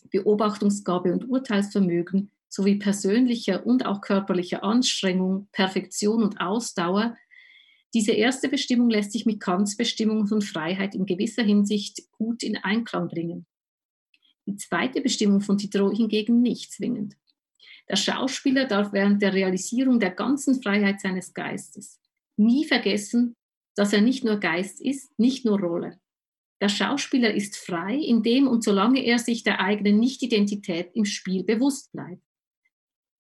Beobachtungsgabe 0.10 1.14
und 1.14 1.30
Urteilsvermögen 1.30 2.32
sowie 2.50 2.76
persönlicher 2.76 3.66
und 3.66 3.86
auch 3.86 4.02
körperlicher 4.02 4.64
Anstrengung, 4.64 5.48
Perfektion 5.52 6.24
und 6.24 6.42
Ausdauer 6.42 7.16
diese 7.94 8.12
erste 8.12 8.50
Bestimmung 8.50 8.90
lässt 8.90 9.12
sich 9.12 9.26
mit 9.26 9.40
Kants 9.40 9.78
Bestimmung 9.78 10.28
von 10.28 10.42
Freiheit 10.42 10.96
in 10.96 11.06
gewisser 11.06 11.44
Hinsicht 11.44 12.12
gut 12.12 12.44
in 12.44 12.58
Einklang 12.58 13.08
bringen. 13.08 13.46
Die 14.46 14.56
zweite 14.56 15.02
Bestimmung 15.02 15.42
von 15.42 15.58
Diderot 15.58 15.96
hingegen 15.96 16.42
nicht 16.42 16.74
zwingend. 16.74 17.16
Der 17.90 17.96
Schauspieler 17.96 18.66
darf 18.66 18.94
während 18.94 19.22
der 19.22 19.34
Realisierung 19.34 20.00
der 20.00 20.12
ganzen 20.12 20.62
Freiheit 20.62 21.02
seines 21.02 21.34
Geistes 21.34 22.00
nie 22.38 22.66
vergessen, 22.66 23.36
dass 23.76 23.94
er 23.94 24.02
nicht 24.02 24.24
nur 24.24 24.40
Geist 24.40 24.82
ist, 24.82 25.18
nicht 25.20 25.46
nur 25.46 25.60
Rolle. 25.60 26.00
Der 26.62 26.70
Schauspieler 26.70 27.34
ist 27.34 27.58
frei, 27.58 27.96
indem 27.96 28.48
und 28.48 28.64
solange 28.64 29.04
er 29.04 29.20
sich 29.20 29.44
der 29.44 29.60
eigenen 29.60 30.00
Nichtidentität 30.00 30.92
im 30.94 31.06
Spiel 31.06 31.44
bewusst 31.44 31.92
bleibt. 31.92 32.24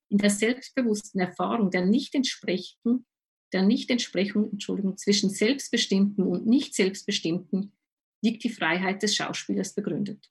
In 0.10 0.18
der 0.20 0.30
selbstbewussten 0.30 1.20
Erfahrung 1.20 1.72
der 1.72 1.86
Nichtentsprechung 1.86 3.06
der 3.54 3.62
Nichtentsprechung 3.62 4.52
Entschuldigung, 4.52 4.98
zwischen 4.98 5.30
Selbstbestimmten 5.30 6.26
und 6.26 6.46
Nicht-Selbstbestimmten 6.46 7.72
liegt 8.22 8.44
die 8.44 8.50
Freiheit 8.50 9.04
des 9.04 9.16
Schauspielers 9.16 9.74
begründet. 9.74 10.30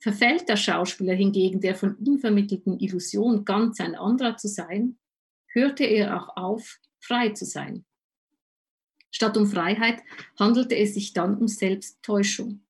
Verfällt 0.00 0.48
der 0.48 0.56
Schauspieler 0.56 1.14
hingegen 1.14 1.60
der 1.60 1.74
von 1.74 1.96
ihm 2.04 2.18
vermittelten 2.18 2.78
Illusion, 2.78 3.44
ganz 3.44 3.80
ein 3.80 3.94
anderer 3.94 4.36
zu 4.36 4.48
sein, 4.48 4.98
hörte 5.48 5.84
er 5.84 6.16
auch 6.16 6.36
auf, 6.36 6.78
frei 7.00 7.30
zu 7.30 7.44
sein. 7.44 7.84
Statt 9.10 9.36
um 9.36 9.46
Freiheit 9.46 10.02
handelte 10.38 10.76
es 10.76 10.94
sich 10.94 11.14
dann 11.14 11.38
um 11.38 11.48
Selbsttäuschung. 11.48 12.60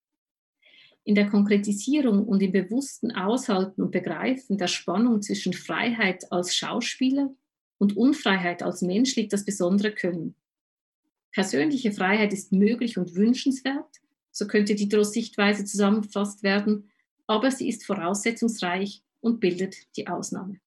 In 1.03 1.15
der 1.15 1.29
Konkretisierung 1.29 2.25
und 2.25 2.43
im 2.43 2.53
bewussten 2.53 3.13
Aushalten 3.13 3.83
und 3.83 3.91
Begreifen 3.91 4.59
der 4.59 4.69
Spannung 4.69 5.23
zwischen 5.23 5.53
Freiheit 5.53 6.31
als 6.31 6.55
Schauspieler 6.55 7.35
und 7.79 7.97
Unfreiheit 7.97 8.63
als 8.63 8.83
Mensch 8.83 9.17
liegt 9.17 9.33
das 9.33 9.45
besondere 9.45 9.93
Können. 9.93 10.35
Persönliche 11.33 11.93
Freiheit 11.93 12.33
ist 12.33 12.53
möglich 12.53 12.97
und 12.97 13.15
wünschenswert, 13.15 14.01
so 14.31 14.47
könnte 14.47 14.75
die 14.75 14.89
Sichtweise 15.03 15.65
zusammengefasst 15.65 16.43
werden, 16.43 16.91
aber 17.27 17.51
sie 17.51 17.69
ist 17.69 17.85
voraussetzungsreich 17.85 19.03
und 19.21 19.41
bildet 19.41 19.77
die 19.97 20.09
Ausnahme. 20.09 20.61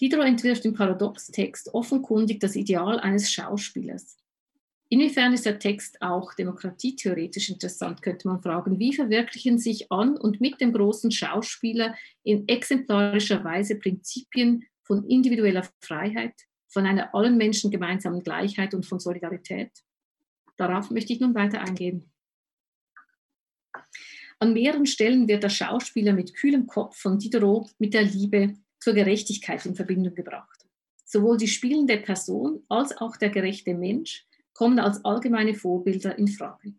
Diderot 0.00 0.26
entwirft 0.26 0.64
im 0.64 0.74
Paradoxtext 0.74 1.74
offenkundig 1.74 2.40
das 2.40 2.56
Ideal 2.56 2.98
eines 3.00 3.30
Schauspielers. 3.30 4.16
Inwiefern 4.88 5.32
ist 5.34 5.46
der 5.46 5.60
Text 5.60 6.02
auch 6.02 6.34
demokratietheoretisch 6.34 7.50
interessant, 7.50 8.02
könnte 8.02 8.26
man 8.26 8.42
fragen. 8.42 8.80
Wie 8.80 8.92
verwirklichen 8.92 9.58
sich 9.58 9.92
an 9.92 10.16
und 10.16 10.40
mit 10.40 10.60
dem 10.60 10.72
großen 10.72 11.12
Schauspieler 11.12 11.94
in 12.24 12.48
exemplarischer 12.48 13.44
Weise 13.44 13.76
Prinzipien 13.76 14.64
von 14.90 15.04
individueller 15.04 15.62
Freiheit, 15.78 16.34
von 16.66 16.84
einer 16.84 17.14
allen 17.14 17.36
Menschen 17.36 17.70
gemeinsamen 17.70 18.24
Gleichheit 18.24 18.74
und 18.74 18.84
von 18.84 18.98
Solidarität. 18.98 19.70
Darauf 20.56 20.90
möchte 20.90 21.12
ich 21.12 21.20
nun 21.20 21.32
weiter 21.32 21.60
eingehen. 21.60 22.10
An 24.40 24.52
mehreren 24.52 24.86
Stellen 24.86 25.28
wird 25.28 25.44
der 25.44 25.48
Schauspieler 25.48 26.12
mit 26.12 26.34
kühlem 26.34 26.66
Kopf 26.66 26.96
von 26.96 27.20
Diderot 27.20 27.70
mit 27.78 27.94
der 27.94 28.02
Liebe 28.02 28.56
zur 28.80 28.94
Gerechtigkeit 28.94 29.64
in 29.64 29.76
Verbindung 29.76 30.16
gebracht. 30.16 30.66
Sowohl 31.04 31.36
die 31.36 31.46
spielende 31.46 31.96
Person 31.98 32.64
als 32.68 32.96
auch 32.98 33.16
der 33.16 33.30
gerechte 33.30 33.74
Mensch 33.74 34.26
kommen 34.54 34.80
als 34.80 35.04
allgemeine 35.04 35.54
Vorbilder 35.54 36.18
in 36.18 36.26
Frage. 36.26 36.74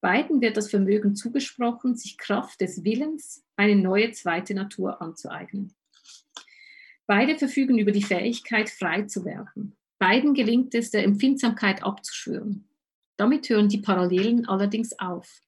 Beiden 0.00 0.40
wird 0.40 0.56
das 0.56 0.70
Vermögen 0.70 1.16
zugesprochen, 1.16 1.96
sich 1.96 2.16
Kraft 2.16 2.60
des 2.60 2.84
Willens 2.84 3.44
eine 3.56 3.74
neue 3.74 4.12
zweite 4.12 4.54
Natur 4.54 5.02
anzueignen. 5.02 5.74
Beide 7.06 7.36
verfügen 7.36 7.78
über 7.78 7.92
die 7.92 8.02
Fähigkeit, 8.02 8.70
frei 8.70 9.02
zu 9.02 9.24
werden. 9.24 9.76
Beiden 9.98 10.34
gelingt 10.34 10.74
es, 10.74 10.90
der 10.90 11.04
Empfindsamkeit 11.04 11.82
abzuschwören. 11.82 12.68
Damit 13.16 13.48
hören 13.48 13.68
die 13.68 13.80
Parallelen 13.80 14.46
allerdings 14.46 14.98
auf. 14.98 15.40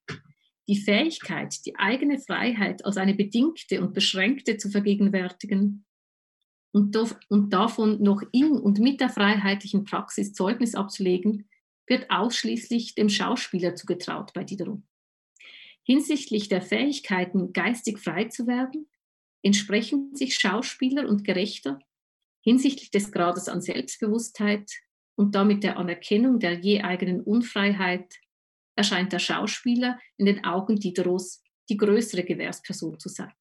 Die 0.68 0.76
Fähigkeit, 0.76 1.54
die 1.64 1.76
eigene 1.76 2.18
Freiheit 2.18 2.84
als 2.84 2.96
eine 2.96 3.14
bedingte 3.14 3.80
und 3.80 3.94
beschränkte 3.94 4.56
zu 4.56 4.70
vergegenwärtigen 4.70 5.84
und, 6.72 6.94
davon 7.52 8.02
noch 8.02 8.22
in 8.32 8.50
und 8.52 8.78
mit 8.78 9.00
der 9.00 9.08
freiheitlichen 9.08 9.84
Praxis 9.84 10.32
Zeugnis 10.32 10.74
abzulegen, 10.74 11.48
wird 11.86 12.10
ausschließlich 12.10 12.94
dem 12.94 13.08
Schauspieler 13.08 13.74
zugetraut 13.74 14.32
bei 14.34 14.44
Diderot. 14.44 14.82
Hinsichtlich 15.84 16.48
der 16.48 16.62
Fähigkeiten, 16.62 17.52
geistig 17.52 17.98
frei 17.98 18.24
zu 18.24 18.46
werden, 18.46 18.88
entsprechen 19.42 20.14
sich 20.14 20.36
Schauspieler 20.36 21.08
und 21.08 21.24
Gerechter 21.24 21.78
hinsichtlich 22.42 22.90
des 22.90 23.10
Grades 23.10 23.48
an 23.48 23.60
Selbstbewusstheit 23.60 24.70
und 25.16 25.34
damit 25.34 25.64
der 25.64 25.78
Anerkennung 25.78 26.38
der 26.38 26.54
je 26.54 26.82
eigenen 26.82 27.20
Unfreiheit 27.20 28.14
erscheint 28.76 29.12
der 29.12 29.18
Schauspieler 29.18 29.98
in 30.16 30.26
den 30.26 30.44
Augen 30.44 30.76
Diderots 30.76 31.42
die 31.68 31.76
größere 31.76 32.22
Gewährsperson 32.22 32.98
zu 33.00 33.08
sein. 33.08 33.32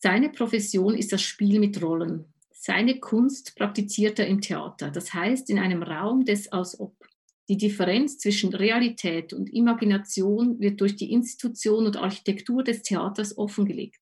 Seine 0.00 0.30
Profession 0.30 0.94
ist 0.94 1.12
das 1.12 1.22
Spiel 1.22 1.60
mit 1.60 1.80
Rollen. 1.82 2.32
Seine 2.50 2.98
Kunst 2.98 3.56
praktiziert 3.56 4.18
er 4.18 4.26
im 4.26 4.40
Theater, 4.40 4.90
das 4.90 5.12
heißt 5.14 5.50
in 5.50 5.58
einem 5.58 5.82
Raum 5.82 6.24
des 6.24 6.50
Als 6.50 6.78
ob. 6.78 7.07
Die 7.48 7.56
Differenz 7.56 8.18
zwischen 8.18 8.54
Realität 8.54 9.32
und 9.32 9.52
Imagination 9.52 10.60
wird 10.60 10.80
durch 10.82 10.96
die 10.96 11.12
Institution 11.12 11.86
und 11.86 11.96
Architektur 11.96 12.62
des 12.62 12.82
Theaters 12.82 13.38
offengelegt. 13.38 14.00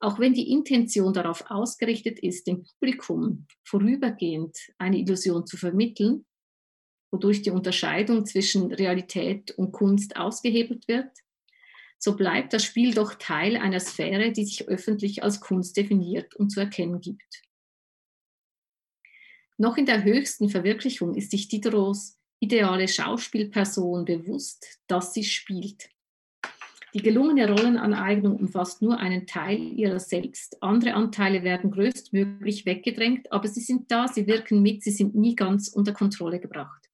Auch 0.00 0.18
wenn 0.18 0.34
die 0.34 0.50
Intention 0.50 1.12
darauf 1.12 1.44
ausgerichtet 1.50 2.18
ist, 2.18 2.46
dem 2.46 2.64
Publikum 2.64 3.46
vorübergehend 3.64 4.56
eine 4.78 4.98
Illusion 4.98 5.46
zu 5.46 5.56
vermitteln, 5.56 6.26
wodurch 7.12 7.42
die 7.42 7.50
Unterscheidung 7.50 8.26
zwischen 8.26 8.72
Realität 8.72 9.52
und 9.52 9.72
Kunst 9.72 10.16
ausgehebelt 10.16 10.86
wird, 10.88 11.10
so 11.98 12.16
bleibt 12.16 12.52
das 12.52 12.64
Spiel 12.64 12.92
doch 12.92 13.14
Teil 13.14 13.56
einer 13.56 13.80
Sphäre, 13.80 14.32
die 14.32 14.44
sich 14.44 14.68
öffentlich 14.68 15.22
als 15.22 15.40
Kunst 15.40 15.76
definiert 15.76 16.34
und 16.36 16.50
zu 16.50 16.60
erkennen 16.60 17.00
gibt. 17.00 17.42
Noch 19.56 19.76
in 19.76 19.86
der 19.86 20.04
höchsten 20.04 20.48
Verwirklichung 20.48 21.16
ist 21.16 21.32
sich 21.32 21.48
Diderots 21.48 22.17
ideale 22.40 22.88
Schauspielperson 22.88 24.04
bewusst, 24.04 24.80
dass 24.86 25.14
sie 25.14 25.24
spielt. 25.24 25.88
Die 26.94 27.02
gelungene 27.02 27.50
Rollenaneignung 27.50 28.36
umfasst 28.36 28.80
nur 28.80 28.98
einen 28.98 29.26
Teil 29.26 29.60
ihrer 29.60 30.00
selbst. 30.00 30.62
Andere 30.62 30.94
Anteile 30.94 31.42
werden 31.42 31.70
größtmöglich 31.70 32.64
weggedrängt, 32.64 33.30
aber 33.30 33.46
sie 33.46 33.60
sind 33.60 33.90
da, 33.90 34.08
sie 34.08 34.26
wirken 34.26 34.62
mit, 34.62 34.82
sie 34.82 34.90
sind 34.90 35.14
nie 35.14 35.36
ganz 35.36 35.68
unter 35.68 35.92
Kontrolle 35.92 36.40
gebracht. 36.40 36.88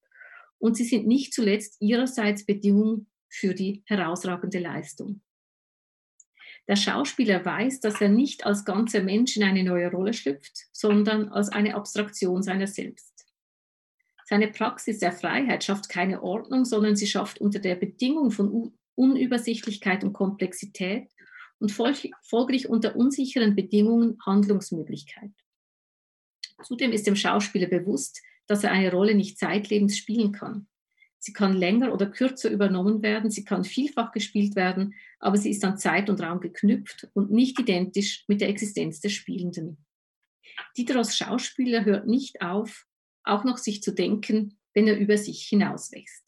Und 0.59 0.76
sie 0.76 0.84
sind 0.84 1.07
nicht 1.07 1.32
zuletzt 1.32 1.80
ihrerseits 1.80 2.45
Bedingung 2.45 3.07
für 3.28 3.55
die 3.55 3.82
herausragende 3.86 4.59
Leistung. 4.59 5.20
Der 6.66 6.76
Schauspieler 6.76 7.45
weiß, 7.45 7.80
dass 7.80 8.01
er 8.01 8.09
nicht 8.09 8.47
als 8.47 8.64
ganzer 8.64 9.03
Mensch 9.03 9.36
in 9.36 9.45
eine 9.45 9.62
neue 9.62 9.90
Rolle 9.90 10.14
schlüpft, 10.14 10.66
sondern 10.72 11.28
als 11.28 11.51
eine 11.51 11.74
Abstraktion 11.74 12.42
seiner 12.42 12.66
selbst. 12.66 13.13
Seine 14.26 14.48
Praxis 14.48 14.98
der 14.98 15.12
Freiheit 15.12 15.64
schafft 15.64 15.88
keine 15.88 16.22
Ordnung, 16.22 16.64
sondern 16.64 16.96
sie 16.96 17.06
schafft 17.06 17.40
unter 17.40 17.58
der 17.58 17.74
Bedingung 17.74 18.30
von 18.30 18.72
Unübersichtlichkeit 18.94 20.02
und 20.02 20.12
Komplexität 20.12 21.08
und 21.58 21.70
folglich 21.70 22.68
unter 22.68 22.96
unsicheren 22.96 23.54
Bedingungen 23.54 24.18
Handlungsmöglichkeit. 24.24 25.30
Zudem 26.62 26.92
ist 26.92 27.06
dem 27.06 27.16
Schauspieler 27.16 27.66
bewusst, 27.66 28.22
dass 28.46 28.64
er 28.64 28.72
eine 28.72 28.90
Rolle 28.90 29.14
nicht 29.14 29.38
zeitlebens 29.38 29.96
spielen 29.96 30.32
kann. 30.32 30.66
Sie 31.18 31.32
kann 31.32 31.54
länger 31.54 31.92
oder 31.92 32.06
kürzer 32.06 32.50
übernommen 32.50 33.02
werden, 33.02 33.30
sie 33.30 33.44
kann 33.44 33.64
vielfach 33.64 34.12
gespielt 34.12 34.56
werden, 34.56 34.94
aber 35.18 35.38
sie 35.38 35.50
ist 35.50 35.64
an 35.64 35.78
Zeit 35.78 36.10
und 36.10 36.20
Raum 36.20 36.40
geknüpft 36.40 37.08
und 37.14 37.30
nicht 37.30 37.58
identisch 37.58 38.24
mit 38.28 38.42
der 38.42 38.50
Existenz 38.50 39.00
des 39.00 39.12
Spielenden. 39.12 39.78
Diderots 40.76 41.16
Schauspieler 41.16 41.86
hört 41.86 42.06
nicht 42.06 42.42
auf, 42.42 42.86
auch 43.24 43.44
noch 43.44 43.58
sich 43.58 43.82
zu 43.82 43.92
denken, 43.92 44.58
wenn 44.74 44.86
er 44.86 44.98
über 44.98 45.16
sich 45.16 45.46
hinauswächst. 45.46 46.24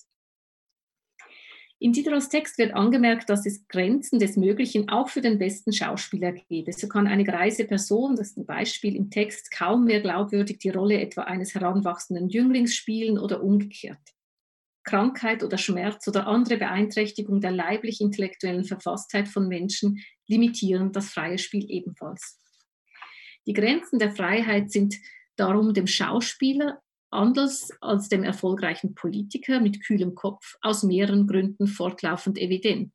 In 1.78 1.92
Diderots 1.92 2.30
Text 2.30 2.56
wird 2.56 2.72
angemerkt, 2.72 3.28
dass 3.28 3.44
es 3.44 3.68
Grenzen 3.68 4.18
des 4.18 4.38
Möglichen 4.38 4.88
auch 4.88 5.10
für 5.10 5.20
den 5.20 5.38
besten 5.38 5.74
Schauspieler 5.74 6.32
gebe. 6.32 6.72
So 6.72 6.88
kann 6.88 7.06
eine 7.06 7.24
greise 7.24 7.66
Person, 7.66 8.16
das 8.16 8.28
ist 8.28 8.38
ein 8.38 8.46
Beispiel 8.46 8.96
im 8.96 9.10
Text, 9.10 9.50
kaum 9.50 9.84
mehr 9.84 10.00
glaubwürdig 10.00 10.58
die 10.58 10.70
Rolle 10.70 10.98
etwa 10.98 11.22
eines 11.22 11.54
heranwachsenden 11.54 12.30
Jünglings 12.30 12.74
spielen 12.74 13.18
oder 13.18 13.42
umgekehrt. 13.42 14.00
Krankheit 14.84 15.42
oder 15.42 15.58
Schmerz 15.58 16.08
oder 16.08 16.26
andere 16.26 16.56
Beeinträchtigung 16.56 17.42
der 17.42 17.50
leiblich-intellektuellen 17.50 18.64
Verfasstheit 18.64 19.28
von 19.28 19.46
Menschen 19.46 20.02
limitieren 20.28 20.92
das 20.92 21.10
freie 21.10 21.38
Spiel 21.38 21.66
ebenfalls. 21.68 22.40
Die 23.46 23.52
Grenzen 23.52 23.98
der 23.98 24.12
Freiheit 24.12 24.70
sind 24.70 24.94
darum 25.36 25.74
dem 25.74 25.86
Schauspieler 25.86 26.80
anders 27.16 27.70
als 27.80 28.08
dem 28.08 28.22
erfolgreichen 28.22 28.94
Politiker 28.94 29.60
mit 29.60 29.84
kühlem 29.84 30.14
Kopf 30.14 30.56
aus 30.60 30.82
mehreren 30.82 31.26
Gründen 31.26 31.66
fortlaufend 31.66 32.38
evident. 32.38 32.92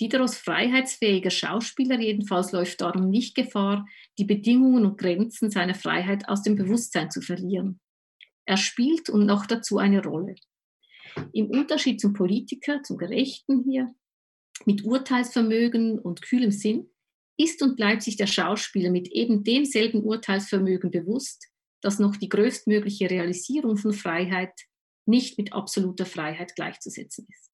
Dideros 0.00 0.36
freiheitsfähiger 0.36 1.30
Schauspieler 1.30 2.00
jedenfalls 2.00 2.52
läuft 2.52 2.80
darum 2.80 3.10
nicht 3.10 3.34
Gefahr, 3.34 3.86
die 4.18 4.24
Bedingungen 4.24 4.86
und 4.86 4.98
Grenzen 4.98 5.50
seiner 5.50 5.74
Freiheit 5.74 6.28
aus 6.28 6.42
dem 6.42 6.56
Bewusstsein 6.56 7.10
zu 7.10 7.20
verlieren. 7.20 7.80
Er 8.46 8.56
spielt 8.56 9.10
und 9.10 9.26
noch 9.26 9.46
dazu 9.46 9.78
eine 9.78 10.02
Rolle. 10.02 10.34
Im 11.32 11.50
Unterschied 11.50 12.00
zum 12.00 12.14
Politiker, 12.14 12.82
zum 12.82 12.96
Gerechten 12.96 13.64
hier, 13.64 13.94
mit 14.64 14.84
Urteilsvermögen 14.84 15.98
und 15.98 16.22
kühlem 16.22 16.50
Sinn, 16.50 16.88
ist 17.36 17.62
und 17.62 17.76
bleibt 17.76 18.02
sich 18.02 18.16
der 18.16 18.26
Schauspieler 18.26 18.90
mit 18.90 19.08
eben 19.08 19.44
demselben 19.44 20.02
Urteilsvermögen 20.02 20.90
bewusst, 20.90 21.51
dass 21.82 21.98
noch 21.98 22.16
die 22.16 22.28
größtmögliche 22.28 23.10
Realisierung 23.10 23.76
von 23.76 23.92
Freiheit 23.92 24.54
nicht 25.04 25.36
mit 25.36 25.52
absoluter 25.52 26.06
Freiheit 26.06 26.54
gleichzusetzen 26.54 27.26
ist. 27.28 27.52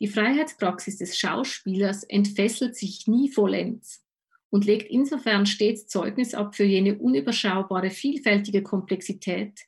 Die 0.00 0.08
Freiheitspraxis 0.08 0.98
des 0.98 1.18
Schauspielers 1.18 2.04
entfesselt 2.04 2.76
sich 2.76 3.06
nie 3.06 3.30
vollends 3.30 4.04
und 4.50 4.64
legt 4.64 4.90
insofern 4.90 5.46
stets 5.46 5.86
Zeugnis 5.86 6.34
ab 6.34 6.56
für 6.56 6.64
jene 6.64 6.98
unüberschaubare, 6.98 7.90
vielfältige 7.90 8.62
Komplexität, 8.62 9.60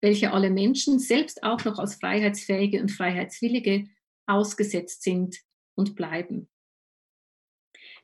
welche 0.00 0.32
alle 0.32 0.50
Menschen, 0.50 0.98
selbst 0.98 1.42
auch 1.42 1.64
noch 1.64 1.78
als 1.78 1.96
Freiheitsfähige 1.96 2.80
und 2.80 2.90
Freiheitswillige, 2.90 3.86
ausgesetzt 4.26 5.02
sind 5.02 5.38
und 5.74 5.94
bleiben. 5.94 6.48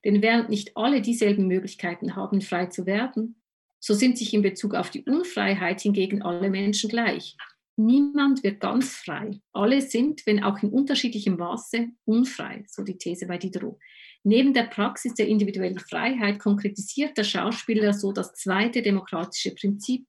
Denn 0.04 0.22
während 0.22 0.48
nicht 0.48 0.76
alle 0.76 1.02
dieselben 1.02 1.48
Möglichkeiten 1.48 2.14
haben, 2.14 2.40
frei 2.40 2.66
zu 2.66 2.86
werden, 2.86 3.37
so 3.80 3.94
sind 3.94 4.18
sich 4.18 4.34
in 4.34 4.42
Bezug 4.42 4.74
auf 4.74 4.90
die 4.90 5.04
Unfreiheit 5.04 5.80
hingegen 5.80 6.22
alle 6.22 6.50
Menschen 6.50 6.90
gleich. 6.90 7.36
Niemand 7.76 8.42
wird 8.42 8.58
ganz 8.58 8.90
frei. 8.90 9.40
Alle 9.52 9.80
sind, 9.80 10.26
wenn 10.26 10.42
auch 10.42 10.60
in 10.62 10.70
unterschiedlichem 10.70 11.36
Maße, 11.36 11.86
unfrei, 12.04 12.64
so 12.66 12.82
die 12.82 12.98
These 12.98 13.26
bei 13.26 13.38
Diderot. 13.38 13.78
Neben 14.24 14.52
der 14.52 14.64
Praxis 14.64 15.14
der 15.14 15.28
individuellen 15.28 15.78
Freiheit 15.78 16.40
konkretisiert 16.40 17.16
der 17.16 17.22
Schauspieler 17.22 17.92
so 17.92 18.12
das 18.12 18.34
zweite 18.34 18.82
demokratische 18.82 19.54
Prinzip, 19.54 20.06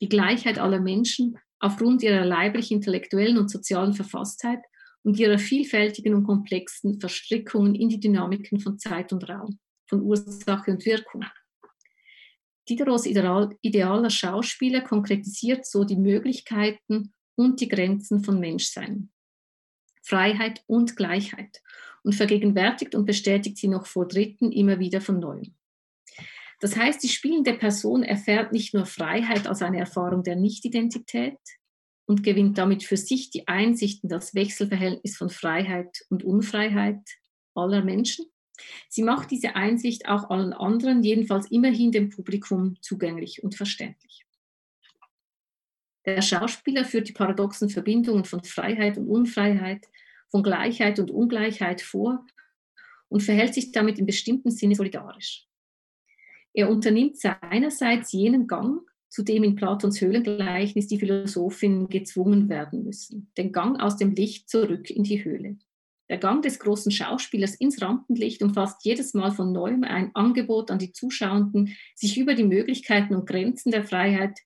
die 0.00 0.08
Gleichheit 0.08 0.58
aller 0.58 0.80
Menschen 0.80 1.38
aufgrund 1.60 2.02
ihrer 2.02 2.24
leiblich-intellektuellen 2.24 3.38
und 3.38 3.48
sozialen 3.48 3.94
Verfasstheit 3.94 4.60
und 5.04 5.18
ihrer 5.18 5.38
vielfältigen 5.38 6.14
und 6.14 6.24
komplexen 6.24 6.98
Verstrickungen 6.98 7.76
in 7.76 7.90
die 7.90 8.00
Dynamiken 8.00 8.58
von 8.58 8.78
Zeit 8.78 9.12
und 9.12 9.28
Raum, 9.28 9.58
von 9.88 10.02
Ursache 10.02 10.72
und 10.72 10.84
Wirkung. 10.84 11.24
Diderots 12.68 13.06
ideal, 13.06 13.56
idealer 13.60 14.10
Schauspieler 14.10 14.80
konkretisiert 14.80 15.66
so 15.66 15.84
die 15.84 15.96
Möglichkeiten 15.96 17.12
und 17.36 17.60
die 17.60 17.68
Grenzen 17.68 18.24
von 18.24 18.40
Menschsein. 18.40 19.10
Freiheit 20.02 20.62
und 20.66 20.96
Gleichheit 20.96 21.62
und 22.02 22.14
vergegenwärtigt 22.14 22.94
und 22.94 23.06
bestätigt 23.06 23.56
sie 23.56 23.68
noch 23.68 23.86
vor 23.86 24.06
Dritten 24.06 24.52
immer 24.52 24.78
wieder 24.78 25.00
von 25.00 25.18
neuem. 25.18 25.54
Das 26.60 26.76
heißt, 26.76 27.02
die 27.02 27.08
spielende 27.08 27.54
Person 27.54 28.02
erfährt 28.02 28.52
nicht 28.52 28.74
nur 28.74 28.86
Freiheit 28.86 29.46
als 29.46 29.62
eine 29.62 29.78
Erfahrung 29.78 30.22
der 30.22 30.36
Nichtidentität 30.36 31.38
und 32.06 32.22
gewinnt 32.22 32.58
damit 32.58 32.84
für 32.84 32.96
sich 32.96 33.30
die 33.30 33.48
Einsicht 33.48 34.02
in 34.02 34.08
das 34.08 34.34
Wechselverhältnis 34.34 35.16
von 35.16 35.30
Freiheit 35.30 36.04
und 36.10 36.22
Unfreiheit 36.22 37.02
aller 37.54 37.82
Menschen, 37.82 38.26
Sie 38.88 39.02
macht 39.02 39.30
diese 39.30 39.56
Einsicht 39.56 40.08
auch 40.08 40.30
allen 40.30 40.52
anderen, 40.52 41.02
jedenfalls 41.02 41.50
immerhin 41.50 41.92
dem 41.92 42.10
Publikum 42.10 42.76
zugänglich 42.80 43.42
und 43.42 43.54
verständlich. 43.54 44.24
Der 46.04 46.22
Schauspieler 46.22 46.84
führt 46.84 47.08
die 47.08 47.12
paradoxen 47.12 47.70
Verbindungen 47.70 48.24
von 48.24 48.44
Freiheit 48.44 48.98
und 48.98 49.08
Unfreiheit, 49.08 49.86
von 50.30 50.42
Gleichheit 50.42 50.98
und 50.98 51.10
Ungleichheit 51.10 51.80
vor 51.80 52.26
und 53.08 53.22
verhält 53.22 53.54
sich 53.54 53.72
damit 53.72 53.98
in 53.98 54.06
bestimmten 54.06 54.50
Sinne 54.50 54.74
solidarisch. 54.74 55.46
Er 56.52 56.70
unternimmt 56.70 57.18
seinerseits 57.18 58.12
jenen 58.12 58.46
Gang, 58.46 58.80
zu 59.08 59.22
dem 59.22 59.44
in 59.44 59.54
Platons 59.54 60.00
Höhlengleichnis 60.00 60.88
die 60.88 60.98
Philosophinnen 60.98 61.88
gezwungen 61.88 62.48
werden 62.48 62.82
müssen, 62.82 63.30
den 63.38 63.52
Gang 63.52 63.80
aus 63.80 63.96
dem 63.96 64.12
Licht 64.12 64.48
zurück 64.48 64.90
in 64.90 65.04
die 65.04 65.24
Höhle. 65.24 65.56
Der 66.10 66.18
Gang 66.18 66.42
des 66.42 66.58
großen 66.58 66.92
Schauspielers 66.92 67.54
ins 67.54 67.80
Rampenlicht 67.80 68.42
umfasst 68.42 68.84
jedes 68.84 69.14
Mal 69.14 69.30
von 69.32 69.52
neuem 69.52 69.84
ein 69.84 70.10
Angebot 70.14 70.70
an 70.70 70.78
die 70.78 70.92
Zuschauenden, 70.92 71.76
sich 71.94 72.18
über 72.18 72.34
die 72.34 72.44
Möglichkeiten 72.44 73.14
und 73.14 73.26
Grenzen 73.26 73.70
der 73.70 73.84
Freiheit 73.84 74.38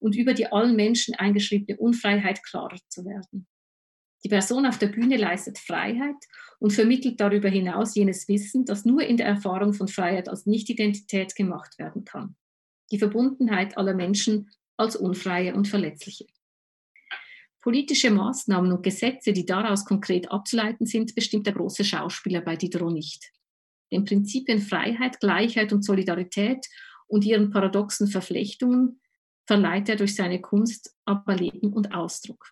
und 0.00 0.16
über 0.16 0.34
die 0.34 0.50
allen 0.50 0.74
Menschen 0.74 1.14
eingeschriebene 1.14 1.78
Unfreiheit 1.78 2.42
klarer 2.42 2.78
zu 2.88 3.04
werden. 3.04 3.46
Die 4.24 4.28
Person 4.28 4.66
auf 4.66 4.78
der 4.78 4.88
Bühne 4.88 5.16
leistet 5.16 5.58
Freiheit 5.58 6.16
und 6.58 6.72
vermittelt 6.72 7.20
darüber 7.20 7.48
hinaus 7.48 7.94
jenes 7.94 8.26
Wissen, 8.26 8.64
das 8.64 8.84
nur 8.84 9.02
in 9.02 9.18
der 9.18 9.26
Erfahrung 9.26 9.74
von 9.74 9.86
Freiheit 9.86 10.28
als 10.28 10.46
Nichtidentität 10.46 11.36
gemacht 11.36 11.78
werden 11.78 12.04
kann. 12.04 12.34
Die 12.90 12.98
Verbundenheit 12.98 13.76
aller 13.76 13.94
Menschen 13.94 14.50
als 14.76 14.96
unfreie 14.96 15.54
und 15.54 15.68
verletzliche. 15.68 16.26
Politische 17.64 18.10
Maßnahmen 18.10 18.72
und 18.72 18.82
Gesetze, 18.82 19.32
die 19.32 19.46
daraus 19.46 19.86
konkret 19.86 20.30
abzuleiten 20.30 20.84
sind, 20.84 21.14
bestimmt 21.14 21.46
der 21.46 21.54
große 21.54 21.82
Schauspieler 21.82 22.42
bei 22.42 22.56
Diderot 22.56 22.92
nicht. 22.92 23.32
Den 23.90 24.04
Prinzipien 24.04 24.60
Freiheit, 24.60 25.18
Gleichheit 25.18 25.72
und 25.72 25.82
Solidarität 25.82 26.66
und 27.06 27.24
ihren 27.24 27.50
paradoxen 27.50 28.06
Verflechtungen 28.06 29.00
verleiht 29.46 29.88
er 29.88 29.96
durch 29.96 30.14
seine 30.14 30.42
Kunst 30.42 30.94
aber 31.06 31.36
Leben 31.36 31.72
und 31.72 31.94
Ausdruck. 31.94 32.50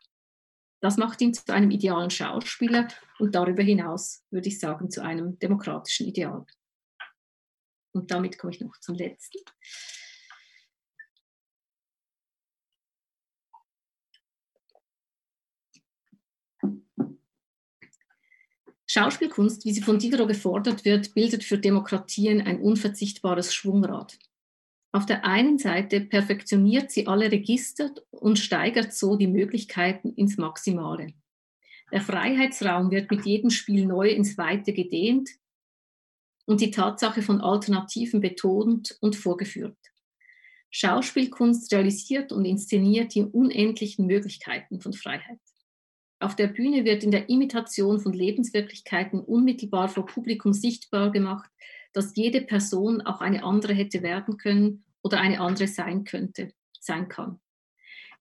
Das 0.80 0.96
macht 0.96 1.20
ihn 1.20 1.34
zu 1.34 1.52
einem 1.52 1.70
idealen 1.70 2.08
Schauspieler 2.08 2.88
und 3.18 3.34
darüber 3.34 3.62
hinaus, 3.62 4.24
würde 4.30 4.48
ich 4.48 4.58
sagen, 4.58 4.90
zu 4.90 5.02
einem 5.02 5.38
demokratischen 5.38 6.06
Ideal. 6.06 6.46
Und 7.92 8.10
damit 8.10 8.38
komme 8.38 8.54
ich 8.54 8.60
noch 8.62 8.78
zum 8.80 8.94
letzten. 8.94 9.40
Schauspielkunst, 18.94 19.64
wie 19.64 19.72
sie 19.72 19.80
von 19.80 19.98
Diderot 19.98 20.28
gefordert 20.28 20.84
wird, 20.84 21.14
bildet 21.14 21.44
für 21.44 21.56
Demokratien 21.56 22.42
ein 22.42 22.60
unverzichtbares 22.60 23.54
Schwungrad. 23.54 24.18
Auf 24.92 25.06
der 25.06 25.24
einen 25.24 25.56
Seite 25.56 26.02
perfektioniert 26.02 26.90
sie 26.90 27.06
alle 27.06 27.32
Register 27.32 27.90
und 28.10 28.38
steigert 28.38 28.92
so 28.92 29.16
die 29.16 29.28
Möglichkeiten 29.28 30.12
ins 30.12 30.36
Maximale. 30.36 31.14
Der 31.90 32.02
Freiheitsraum 32.02 32.90
wird 32.90 33.10
mit 33.10 33.24
jedem 33.24 33.48
Spiel 33.48 33.86
neu 33.86 34.10
ins 34.10 34.36
Weite 34.36 34.74
gedehnt 34.74 35.30
und 36.44 36.60
die 36.60 36.70
Tatsache 36.70 37.22
von 37.22 37.40
Alternativen 37.40 38.20
betont 38.20 38.98
und 39.00 39.16
vorgeführt. 39.16 39.78
Schauspielkunst 40.68 41.72
realisiert 41.72 42.30
und 42.30 42.44
inszeniert 42.44 43.14
die 43.14 43.22
unendlichen 43.22 44.06
Möglichkeiten 44.06 44.82
von 44.82 44.92
Freiheit. 44.92 45.40
Auf 46.22 46.36
der 46.36 46.46
Bühne 46.46 46.84
wird 46.84 47.02
in 47.02 47.10
der 47.10 47.28
Imitation 47.28 47.98
von 47.98 48.12
Lebenswirklichkeiten 48.12 49.18
unmittelbar 49.18 49.88
vor 49.88 50.06
Publikum 50.06 50.52
sichtbar 50.52 51.10
gemacht, 51.10 51.50
dass 51.92 52.14
jede 52.14 52.40
Person 52.40 53.00
auch 53.00 53.20
eine 53.20 53.42
andere 53.42 53.74
hätte 53.74 54.02
werden 54.04 54.36
können 54.36 54.84
oder 55.02 55.18
eine 55.18 55.40
andere 55.40 55.66
sein 55.66 56.04
könnte, 56.04 56.52
sein 56.78 57.08
kann. 57.08 57.40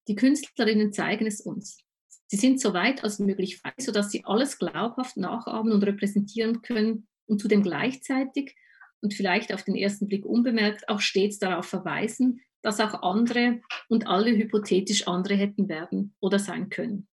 Die 0.07 0.15
Künstlerinnen 0.15 0.91
zeigen 0.91 1.27
es 1.27 1.41
uns. 1.41 1.77
Sie 2.25 2.37
sind 2.37 2.59
so 2.59 2.73
weit 2.73 3.03
als 3.03 3.19
möglich 3.19 3.57
frei, 3.59 3.73
sodass 3.77 4.09
sie 4.09 4.25
alles 4.25 4.57
glaubhaft 4.57 5.17
nachahmen 5.17 5.71
und 5.71 5.83
repräsentieren 5.83 6.63
können 6.63 7.07
und 7.27 7.39
zudem 7.39 7.61
gleichzeitig 7.61 8.55
und 9.01 9.13
vielleicht 9.13 9.53
auf 9.53 9.61
den 9.61 9.75
ersten 9.75 10.07
Blick 10.07 10.25
unbemerkt 10.25 10.89
auch 10.89 11.01
stets 11.01 11.37
darauf 11.37 11.67
verweisen, 11.67 12.41
dass 12.63 12.79
auch 12.79 13.03
andere 13.03 13.61
und 13.89 14.07
alle 14.07 14.31
hypothetisch 14.31 15.07
andere 15.07 15.35
hätten 15.35 15.69
werden 15.69 16.15
oder 16.19 16.39
sein 16.39 16.69
können. 16.71 17.07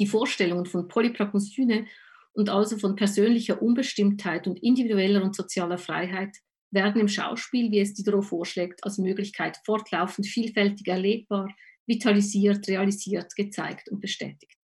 Die 0.00 0.06
Vorstellungen 0.06 0.66
von 0.66 0.88
Polypragmosyne 0.88 1.86
und 2.32 2.50
also 2.50 2.78
von 2.78 2.94
persönlicher 2.94 3.60
Unbestimmtheit 3.60 4.46
und 4.46 4.62
individueller 4.62 5.22
und 5.22 5.34
sozialer 5.34 5.78
Freiheit 5.78 6.36
werden 6.70 7.00
im 7.00 7.08
Schauspiel, 7.08 7.70
wie 7.72 7.80
es 7.80 7.94
Diderot 7.94 8.26
vorschlägt, 8.26 8.84
als 8.84 8.98
Möglichkeit 8.98 9.58
fortlaufend 9.64 10.26
vielfältig 10.26 10.86
erlebbar, 10.86 11.48
vitalisiert, 11.86 12.68
realisiert, 12.68 13.34
gezeigt 13.34 13.88
und 13.88 14.00
bestätigt. 14.00 14.58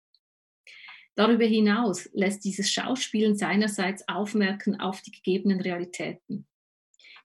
Darüber 1.17 1.45
hinaus 1.45 2.09
lässt 2.13 2.45
dieses 2.45 2.71
Schauspielen 2.71 3.37
seinerseits 3.37 4.07
aufmerken 4.09 4.81
auf 4.81 5.01
die 5.01 5.13
gegebenen 5.13 5.61
Realitäten. 5.61 6.47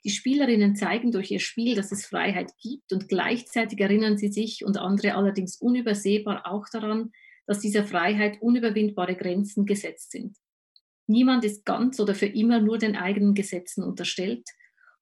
Die 0.06 0.12
Spielerinnen 0.12 0.76
zeigen 0.76 1.12
durch 1.12 1.32
ihr 1.32 1.40
Spiel, 1.40 1.76
dass 1.76 1.92
es 1.92 2.06
Freiheit 2.06 2.54
gibt 2.62 2.94
und 2.94 3.10
gleichzeitig 3.10 3.80
erinnern 3.82 4.18
sie 4.18 4.32
sich 4.32 4.64
und 4.64 4.78
andere 4.78 5.16
allerdings 5.16 5.58
unübersehbar 5.58 6.48
auch 6.48 6.70
daran, 6.72 7.12
dass 7.50 7.62
dieser 7.62 7.84
Freiheit 7.84 8.44
unüberwindbare 8.44 9.16
Grenzen 9.16 9.66
gesetzt 9.66 10.12
sind. 10.12 10.38
Niemand 11.08 11.44
ist 11.44 11.66
ganz 11.66 12.00
oder 12.00 12.14
für 12.14 12.28
immer 12.28 12.62
nur 12.62 12.78
den 12.78 12.96
eigenen 12.96 13.34
Gesetzen 13.34 13.84
unterstellt 13.84 14.48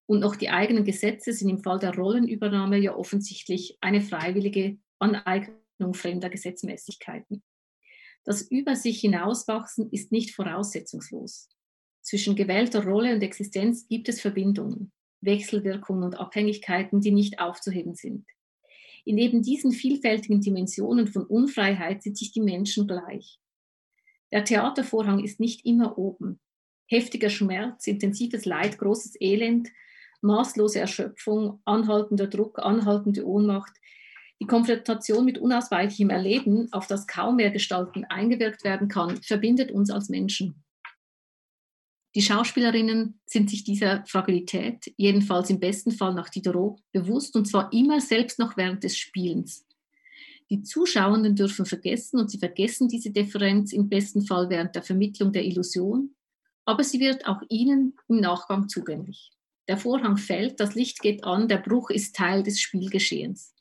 und 0.06 0.24
auch 0.24 0.38
die 0.38 0.50
eigenen 0.50 0.86
Gesetze 0.86 1.34
sind 1.34 1.50
im 1.50 1.60
Fall 1.60 1.78
der 1.78 1.94
Rollenübernahme 1.94 2.78
ja 2.78 2.96
offensichtlich 2.96 3.78
eine 3.82 4.00
freiwillige 4.00 4.78
Aneignung 4.98 5.94
fremder 5.94 6.30
Gesetzmäßigkeiten. 6.30 7.44
Das 8.24 8.44
über 8.44 8.78
sich 8.78 9.02
hinauswachsen 9.02 9.92
ist 9.92 10.14
nicht 10.14 10.34
voraussetzungslos. 10.34 11.50
Zwischen 12.02 12.38
gewählter 12.38 12.86
Rolle 12.86 13.14
und 13.14 13.22
Existenz 13.24 13.90
gibt 13.90 14.08
es 14.08 14.22
Verbindungen, 14.22 14.94
Wechselwirkungen 15.20 16.06
und 16.06 16.16
Abhängigkeiten, 16.16 17.02
die 17.02 17.12
nicht 17.12 17.42
aufzuheben 17.42 17.96
sind. 17.96 18.26
In 19.08 19.18
eben 19.18 19.42
diesen 19.42 19.72
vielfältigen 19.72 20.42
Dimensionen 20.42 21.08
von 21.08 21.24
Unfreiheit 21.24 22.04
sind 22.04 22.18
sich 22.18 22.34
die 22.34 22.42
Menschen 22.42 22.88
gleich. 22.88 23.40
Der 24.34 24.44
Theatervorhang 24.44 25.24
ist 25.24 25.40
nicht 25.40 25.66
immer 25.66 25.98
oben. 25.98 26.42
Heftiger 26.88 27.30
Schmerz, 27.30 27.88
intensives 27.88 28.44
Leid, 28.44 28.78
großes 28.78 29.14
Elend, 29.22 29.70
maßlose 30.20 30.82
Erschöpfung, 30.82 31.62
anhaltender 31.64 32.28
Druck, 32.28 32.60
anhaltende 32.60 33.26
Ohnmacht, 33.26 33.72
die 34.42 34.46
Konfrontation 34.46 35.24
mit 35.24 35.38
unausweichlichem 35.38 36.10
Erleben, 36.10 36.68
auf 36.74 36.88
das 36.88 37.08
kaum 37.08 37.38
mehr 37.38 37.52
Gestalten 37.52 38.04
eingewirkt 38.04 38.66
werden 38.66 38.90
kann, 38.90 39.16
verbindet 39.24 39.72
uns 39.72 39.90
als 39.90 40.10
Menschen. 40.10 40.66
Die 42.18 42.24
Schauspielerinnen 42.24 43.20
sind 43.28 43.52
sich 43.52 43.64
dieser 43.64 44.04
Fragilität, 44.08 44.92
jedenfalls 44.98 45.52
im 45.52 45.60
besten 45.60 45.92
Fall 45.92 46.16
nach 46.16 46.30
Diderot, 46.30 46.80
bewusst 46.92 47.36
und 47.36 47.46
zwar 47.46 47.72
immer 47.72 48.02
selbst 48.02 48.40
noch 48.40 48.58
während 48.58 48.84
des 48.84 48.98
Spielens. 48.98 49.68
Die 50.50 50.64
Zuschauenden 50.64 51.36
dürfen 51.36 51.68
vergessen 51.68 52.20
und 52.20 52.32
sie 52.32 52.40
vergessen 52.40 52.88
diese 52.88 53.12
Differenz 53.12 53.72
im 53.72 53.88
besten 53.88 54.26
Fall 54.26 54.50
während 54.50 54.74
der 54.74 54.82
Vermittlung 54.82 55.32
der 55.32 55.46
Illusion, 55.46 56.16
aber 56.66 56.84
sie 56.84 57.00
wird 57.00 57.28
auch 57.28 57.44
ihnen 57.50 57.94
im 58.08 58.20
Nachgang 58.20 58.68
zugänglich. 58.68 59.30
Der 59.68 59.78
Vorhang 59.78 60.18
fällt, 60.18 60.60
das 60.60 60.74
Licht 60.74 61.02
geht 61.02 61.24
an, 61.24 61.48
der 61.48 61.58
Bruch 61.58 61.92
ist 61.92 62.16
Teil 62.16 62.42
des 62.42 62.60
Spielgeschehens. 62.60 63.54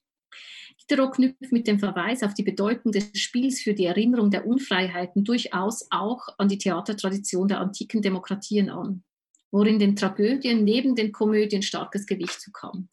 Diderot 0.88 1.14
knüpft 1.14 1.50
mit 1.50 1.66
dem 1.66 1.80
Verweis 1.80 2.22
auf 2.22 2.34
die 2.34 2.44
Bedeutung 2.44 2.92
des 2.92 3.10
Spiels 3.14 3.60
für 3.60 3.74
die 3.74 3.86
Erinnerung 3.86 4.30
der 4.30 4.46
Unfreiheiten 4.46 5.24
durchaus 5.24 5.88
auch 5.90 6.28
an 6.38 6.48
die 6.48 6.58
Theatertradition 6.58 7.48
der 7.48 7.60
antiken 7.60 8.02
Demokratien 8.02 8.70
an, 8.70 9.02
worin 9.50 9.80
den 9.80 9.96
Tragödien 9.96 10.62
neben 10.62 10.94
den 10.94 11.10
Komödien 11.10 11.62
starkes 11.62 12.06
Gewicht 12.06 12.40
zukam. 12.40 12.88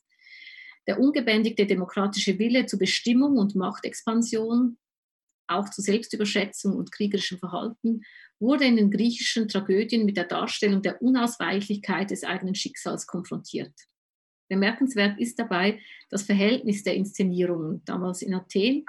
Der 0.87 0.99
ungebändigte 0.99 1.67
demokratische 1.67 2.39
Wille 2.39 2.65
zu 2.65 2.79
Bestimmung 2.79 3.37
und 3.37 3.55
Machtexpansion, 3.55 4.77
auch 5.47 5.69
zu 5.69 5.81
Selbstüberschätzung 5.81 6.75
und 6.75 6.91
kriegerischem 6.91 7.37
Verhalten, 7.37 8.01
wurde 8.39 8.65
in 8.65 8.75
den 8.75 8.89
griechischen 8.89 9.47
Tragödien 9.47 10.05
mit 10.05 10.17
der 10.17 10.25
Darstellung 10.25 10.81
der 10.81 11.01
Unausweichlichkeit 11.01 12.09
des 12.09 12.23
eigenen 12.23 12.55
Schicksals 12.55 13.05
konfrontiert. 13.05 13.73
Bemerkenswert 14.53 15.19
ist 15.19 15.39
dabei 15.39 15.79
das 16.09 16.23
Verhältnis 16.23 16.83
der 16.83 16.95
Inszenierungen. 16.95 17.81
Damals 17.85 18.21
in 18.21 18.33
Athen 18.33 18.85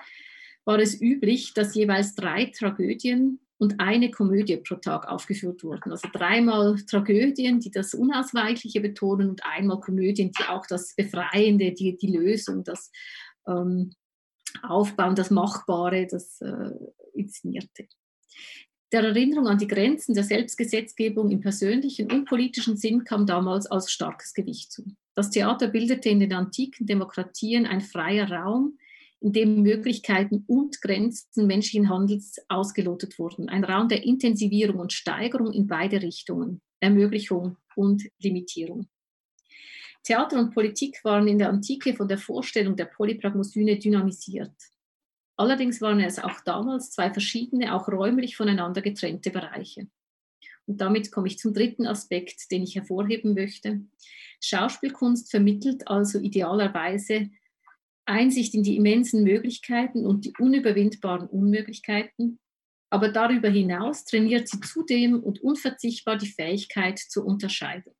war 0.64 0.78
es 0.78 1.00
üblich, 1.00 1.52
dass 1.54 1.74
jeweils 1.74 2.14
drei 2.14 2.46
Tragödien 2.46 3.40
und 3.58 3.80
eine 3.80 4.10
Komödie 4.10 4.56
pro 4.56 4.76
Tag 4.76 5.08
aufgeführt 5.08 5.62
wurden. 5.62 5.90
Also 5.90 6.08
dreimal 6.12 6.76
Tragödien, 6.86 7.60
die 7.60 7.70
das 7.70 7.94
Unausweichliche 7.94 8.80
betonen 8.80 9.30
und 9.30 9.44
einmal 9.44 9.80
Komödien, 9.80 10.32
die 10.38 10.44
auch 10.44 10.66
das 10.66 10.94
Befreiende, 10.94 11.72
die, 11.72 11.96
die 11.96 12.16
Lösung, 12.16 12.64
das 12.64 12.90
ähm, 13.46 13.92
Aufbauen, 14.62 15.14
das 15.14 15.30
Machbare, 15.30 16.06
das 16.06 16.40
äh, 16.40 16.70
Inszenierte. 17.14 17.88
Der 18.94 19.02
Erinnerung 19.02 19.48
an 19.48 19.58
die 19.58 19.66
Grenzen 19.66 20.14
der 20.14 20.22
Selbstgesetzgebung 20.22 21.28
im 21.32 21.40
persönlichen 21.40 22.12
und 22.12 22.26
politischen 22.26 22.76
Sinn 22.76 23.02
kam 23.02 23.26
damals 23.26 23.66
als 23.66 23.90
starkes 23.90 24.32
Gewicht 24.34 24.70
zu. 24.70 24.84
Das 25.16 25.30
Theater 25.30 25.66
bildete 25.66 26.10
in 26.10 26.20
den 26.20 26.32
antiken 26.32 26.86
Demokratien 26.86 27.66
ein 27.66 27.80
freier 27.80 28.30
Raum, 28.30 28.78
in 29.18 29.32
dem 29.32 29.62
Möglichkeiten 29.62 30.44
und 30.46 30.80
Grenzen 30.80 31.48
menschlichen 31.48 31.88
Handels 31.88 32.36
ausgelotet 32.48 33.18
wurden. 33.18 33.48
Ein 33.48 33.64
Raum 33.64 33.88
der 33.88 34.04
Intensivierung 34.04 34.78
und 34.78 34.92
Steigerung 34.92 35.52
in 35.52 35.66
beide 35.66 36.00
Richtungen, 36.00 36.60
Ermöglichung 36.78 37.56
und 37.74 38.04
Limitierung. 38.20 38.86
Theater 40.04 40.38
und 40.38 40.54
Politik 40.54 41.00
waren 41.02 41.26
in 41.26 41.40
der 41.40 41.48
Antike 41.48 41.94
von 41.94 42.06
der 42.06 42.18
Vorstellung 42.18 42.76
der 42.76 42.84
Polypragmosyne 42.84 43.76
dynamisiert. 43.76 44.54
Allerdings 45.36 45.80
waren 45.80 46.00
es 46.00 46.18
auch 46.18 46.40
damals 46.40 46.90
zwei 46.90 47.10
verschiedene, 47.12 47.74
auch 47.74 47.88
räumlich 47.88 48.36
voneinander 48.36 48.82
getrennte 48.82 49.30
Bereiche. 49.30 49.88
Und 50.66 50.80
damit 50.80 51.10
komme 51.10 51.26
ich 51.26 51.38
zum 51.38 51.52
dritten 51.52 51.86
Aspekt, 51.86 52.50
den 52.50 52.62
ich 52.62 52.76
hervorheben 52.76 53.34
möchte. 53.34 53.80
Schauspielkunst 54.40 55.30
vermittelt 55.30 55.88
also 55.88 56.18
idealerweise 56.18 57.30
Einsicht 58.06 58.54
in 58.54 58.62
die 58.62 58.76
immensen 58.76 59.24
Möglichkeiten 59.24 60.06
und 60.06 60.24
die 60.24 60.34
unüberwindbaren 60.38 61.28
Unmöglichkeiten, 61.28 62.38
aber 62.90 63.08
darüber 63.08 63.48
hinaus 63.48 64.04
trainiert 64.04 64.48
sie 64.48 64.60
zudem 64.60 65.22
und 65.22 65.42
unverzichtbar 65.42 66.16
die 66.16 66.28
Fähigkeit 66.28 66.98
zur 66.98 67.24
Unterscheidung. 67.24 67.94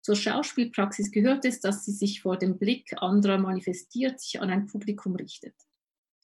Zur 0.00 0.16
Schauspielpraxis 0.16 1.10
gehört 1.10 1.44
es, 1.44 1.60
dass 1.60 1.84
sie 1.84 1.92
sich 1.92 2.22
vor 2.22 2.38
dem 2.38 2.58
Blick 2.58 2.94
anderer 2.96 3.36
manifestiert, 3.36 4.20
sich 4.20 4.40
an 4.40 4.48
ein 4.48 4.66
Publikum 4.66 5.14
richtet. 5.16 5.54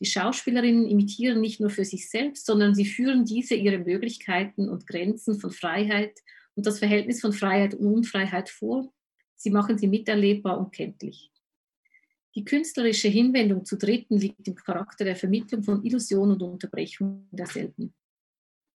Die 0.00 0.06
Schauspielerinnen 0.06 0.86
imitieren 0.86 1.40
nicht 1.40 1.60
nur 1.60 1.70
für 1.70 1.84
sich 1.84 2.10
selbst, 2.10 2.44
sondern 2.46 2.74
sie 2.74 2.84
führen 2.84 3.24
diese 3.24 3.54
ihre 3.54 3.78
Möglichkeiten 3.78 4.68
und 4.68 4.86
Grenzen 4.86 5.40
von 5.40 5.50
Freiheit 5.50 6.20
und 6.54 6.66
das 6.66 6.78
Verhältnis 6.78 7.20
von 7.20 7.32
Freiheit 7.32 7.74
und 7.74 7.86
Unfreiheit 7.86 8.50
vor. 8.50 8.92
Sie 9.36 9.50
machen 9.50 9.78
sie 9.78 9.88
miterlebbar 9.88 10.58
und 10.58 10.72
kenntlich. 10.72 11.30
Die 12.34 12.44
künstlerische 12.44 13.08
Hinwendung 13.08 13.64
zu 13.64 13.78
Dritten 13.78 14.18
liegt 14.18 14.46
im 14.46 14.54
Charakter 14.54 15.06
der 15.06 15.16
Vermittlung 15.16 15.62
von 15.62 15.82
Illusion 15.82 16.32
und 16.32 16.42
Unterbrechung 16.42 17.26
derselben. 17.30 17.94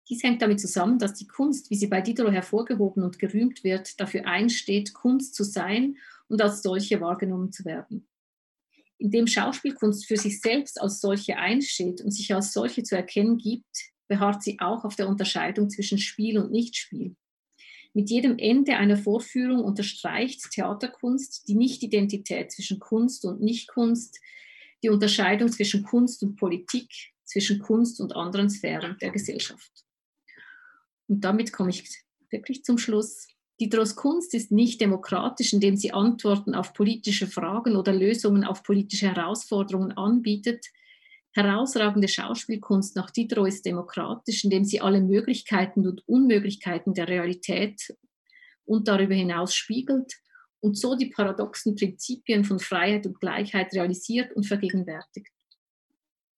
Dies 0.08 0.22
hängt 0.22 0.40
damit 0.40 0.60
zusammen, 0.60 0.98
dass 0.98 1.14
die 1.14 1.26
Kunst, 1.26 1.70
wie 1.70 1.76
sie 1.76 1.86
bei 1.86 2.00
Diderot 2.00 2.32
hervorgehoben 2.32 3.02
und 3.02 3.18
gerühmt 3.18 3.62
wird, 3.62 4.00
dafür 4.00 4.26
einsteht, 4.26 4.94
Kunst 4.94 5.34
zu 5.34 5.44
sein 5.44 5.98
und 6.28 6.40
als 6.40 6.62
solche 6.62 7.00
wahrgenommen 7.00 7.52
zu 7.52 7.64
werden. 7.64 8.08
Indem 9.00 9.26
Schauspielkunst 9.26 10.06
für 10.06 10.18
sich 10.18 10.42
selbst 10.42 10.78
als 10.78 11.00
solche 11.00 11.38
einsteht 11.38 12.02
und 12.02 12.10
sich 12.10 12.34
als 12.34 12.52
solche 12.52 12.82
zu 12.82 12.94
erkennen 12.94 13.38
gibt, 13.38 13.64
beharrt 14.08 14.42
sie 14.42 14.60
auch 14.60 14.84
auf 14.84 14.94
der 14.94 15.08
Unterscheidung 15.08 15.70
zwischen 15.70 15.96
Spiel 15.96 16.38
und 16.38 16.52
Nichtspiel. 16.52 17.16
Mit 17.94 18.10
jedem 18.10 18.38
Ende 18.38 18.76
einer 18.76 18.98
Vorführung 18.98 19.64
unterstreicht 19.64 20.50
Theaterkunst 20.50 21.48
die 21.48 21.54
Nichtidentität 21.54 22.52
zwischen 22.52 22.78
Kunst 22.78 23.24
und 23.24 23.40
Nichtkunst, 23.40 24.20
die 24.82 24.90
Unterscheidung 24.90 25.50
zwischen 25.50 25.82
Kunst 25.82 26.22
und 26.22 26.36
Politik, 26.36 26.90
zwischen 27.24 27.58
Kunst 27.58 28.02
und 28.02 28.14
anderen 28.14 28.50
Sphären 28.50 28.98
der 29.00 29.12
Gesellschaft. 29.12 29.72
Und 31.08 31.22
damit 31.22 31.54
komme 31.54 31.70
ich 31.70 31.88
wirklich 32.28 32.64
zum 32.64 32.76
Schluss. 32.76 33.28
Diderot's 33.60 33.94
Kunst 33.94 34.34
ist 34.34 34.50
nicht 34.50 34.80
demokratisch, 34.80 35.52
indem 35.52 35.76
sie 35.76 35.92
Antworten 35.92 36.54
auf 36.54 36.72
politische 36.72 37.26
Fragen 37.26 37.76
oder 37.76 37.92
Lösungen 37.92 38.44
auf 38.44 38.62
politische 38.62 39.14
Herausforderungen 39.14 39.92
anbietet, 39.92 40.66
Herausragende 41.32 42.08
Schauspielkunst 42.08 42.96
nach 42.96 43.10
Diderot 43.10 43.48
ist 43.48 43.64
demokratisch, 43.64 44.42
indem 44.42 44.64
sie 44.64 44.80
alle 44.80 45.00
Möglichkeiten 45.00 45.86
und 45.86 46.06
Unmöglichkeiten 46.08 46.92
der 46.92 47.06
Realität 47.06 47.94
und 48.64 48.88
darüber 48.88 49.14
hinaus 49.14 49.54
spiegelt 49.54 50.12
und 50.58 50.76
so 50.76 50.96
die 50.96 51.06
paradoxen 51.06 51.76
Prinzipien 51.76 52.44
von 52.44 52.58
Freiheit 52.58 53.06
und 53.06 53.20
Gleichheit 53.20 53.72
realisiert 53.72 54.32
und 54.34 54.44
vergegenwärtigt. 54.44 55.30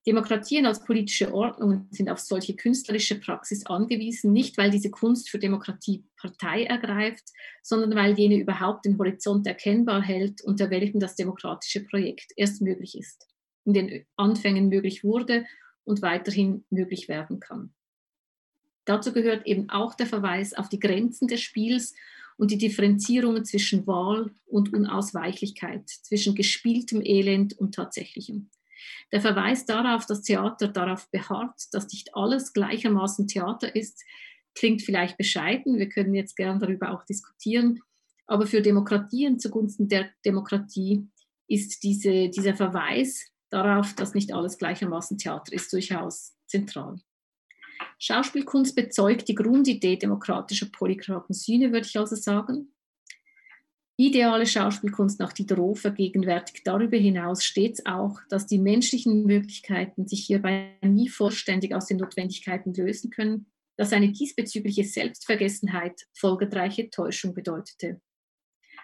Demokratien 0.07 0.66
als 0.66 0.84
politische 0.84 1.32
Ordnungen 1.32 1.86
sind 1.90 2.11
auf 2.11 2.18
solche 2.18 2.57
künstlerische 2.57 3.20
Praxis 3.20 3.66
angewiesen, 3.66 4.32
nicht 4.32 4.59
weil 4.59 4.70
diese 4.70 4.90
Kunst 4.90 5.30
für 5.30 5.38
Demokratie 5.38 6.05
Partei 6.16 6.64
ergreift, 6.64 7.24
sondern 7.62 7.94
weil 7.94 8.18
jene 8.18 8.36
überhaupt 8.36 8.84
den 8.84 8.98
Horizont 8.98 9.46
erkennbar 9.46 10.03
hält, 10.03 10.42
unter 10.42 10.70
welchem 10.70 10.98
das 10.98 11.14
demokratische 11.14 11.84
Projekt 11.84 12.32
erst 12.36 12.62
möglich 12.62 12.98
ist 12.98 13.28
in 13.64 13.74
den 13.74 14.05
Anfängen 14.16 14.68
möglich 14.68 15.05
wurde 15.05 15.46
und 15.84 16.03
weiterhin 16.03 16.64
möglich 16.70 17.09
werden 17.09 17.40
kann. 17.40 17.72
Dazu 18.84 19.12
gehört 19.12 19.46
eben 19.46 19.70
auch 19.70 19.94
der 19.94 20.07
Verweis 20.07 20.55
auf 20.55 20.68
die 20.68 20.80
Grenzen 20.80 21.28
des 21.28 21.40
Spiels 21.40 21.94
und 22.36 22.50
die 22.50 22.59
Differenzierungen 22.59 23.44
zwischen 23.44 23.86
Wahl 23.86 24.34
und 24.46 24.72
Unausweichlichkeit, 24.72 25.88
zwischen 25.88 26.34
gespieltem 26.34 27.00
Elend 27.00 27.57
und 27.57 27.74
tatsächlichem. 27.74 28.50
Der 29.12 29.20
Verweis 29.20 29.66
darauf, 29.66 30.07
dass 30.07 30.22
Theater 30.22 30.68
darauf 30.68 31.11
beharrt, 31.11 31.61
dass 31.72 31.89
nicht 31.89 32.14
alles 32.14 32.53
gleichermaßen 32.53 33.28
Theater 33.28 33.74
ist, 33.74 34.03
klingt 34.55 34.83
vielleicht 34.83 35.16
bescheiden. 35.16 35.78
Wir 35.78 35.89
können 35.89 36.14
jetzt 36.14 36.37
gern 36.37 36.59
darüber 36.59 36.91
auch 36.93 37.05
diskutieren. 37.05 37.80
Aber 38.26 38.47
für 38.47 38.62
Demokratien 38.62 39.39
zugunsten 39.39 39.89
der 39.89 40.11
Demokratie 40.24 41.09
ist 41.49 41.83
diese, 41.83 42.28
dieser 42.28 42.55
Verweis 42.55 43.30
darauf, 43.51 43.95
dass 43.95 44.14
nicht 44.14 44.33
alles 44.33 44.59
gleichermaßen 44.59 45.18
Theater 45.18 45.53
ist, 45.53 45.72
durchaus 45.72 46.35
zentral. 46.47 46.97
Schauspielkunst 47.99 48.74
bezeugt 48.74 49.28
die 49.28 49.35
Grundidee 49.35 49.97
demokratischer 49.97 50.66
polygrafen 50.66 51.35
Syne, 51.35 51.72
würde 51.72 51.87
ich 51.87 51.99
also 51.99 52.16
sagen. 52.16 52.71
Ideale 54.03 54.46
Schauspielkunst 54.46 55.20
nach 55.20 55.32
Diderot 55.32 55.78
vergegenwärtigt 55.78 56.66
darüber 56.66 56.96
hinaus 56.96 57.44
stets 57.44 57.86
auch, 57.86 58.18
dass 58.30 58.48
die 58.48 58.59
menschlichen 58.59 59.26
Möglichkeiten 59.26 60.09
sich 60.09 60.26
hierbei 60.26 60.76
nie 60.82 61.09
vollständig 61.09 61.72
aus 61.72 61.86
den 61.86 61.98
Notwendigkeiten 61.98 62.74
lösen 62.74 63.11
können, 63.11 63.46
dass 63.76 63.92
eine 63.92 64.11
diesbezügliche 64.11 64.82
Selbstvergessenheit 64.82 66.09
folgenreiche 66.14 66.90
Täuschung 66.90 67.32
bedeutete. 67.32 68.00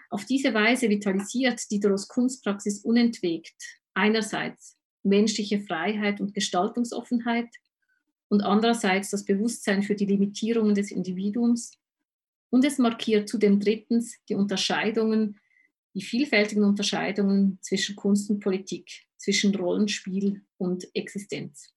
Auf 0.09 0.25
diese 0.25 0.55
Weise 0.55 0.89
vitalisiert 0.89 1.69
Diderots 1.69 2.07
Kunstpraxis 2.07 2.85
unentwegt 2.85 3.57
einerseits 3.95 4.77
menschliche 5.03 5.59
Freiheit 5.59 6.21
und 6.21 6.33
Gestaltungsoffenheit 6.33 7.51
und 8.29 8.43
andererseits 8.43 9.11
das 9.11 9.25
Bewusstsein 9.25 9.83
für 9.83 9.97
die 9.97 10.07
Limitierungen 10.07 10.77
des 10.77 10.93
Individuums. 10.93 11.77
Und 12.51 12.65
es 12.65 12.79
markiert 12.79 13.29
zudem 13.29 13.61
drittens 13.61 14.17
die 14.29 14.35
Unterscheidungen, 14.35 15.39
die 15.95 16.03
vielfältigen 16.03 16.65
Unterscheidungen 16.65 17.59
zwischen 17.61 17.97
Kunst 17.97 18.31
und 18.31 18.41
Politik, 18.41 19.07
zwischen 19.17 19.55
Rollenspiel 19.55 20.45
und 20.57 20.89
Existenz. 20.95 21.75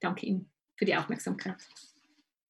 Danke 0.00 0.26
Ihnen 0.26 0.50
für 0.76 0.84
die 0.84 0.96
Aufmerksamkeit. 0.96 1.56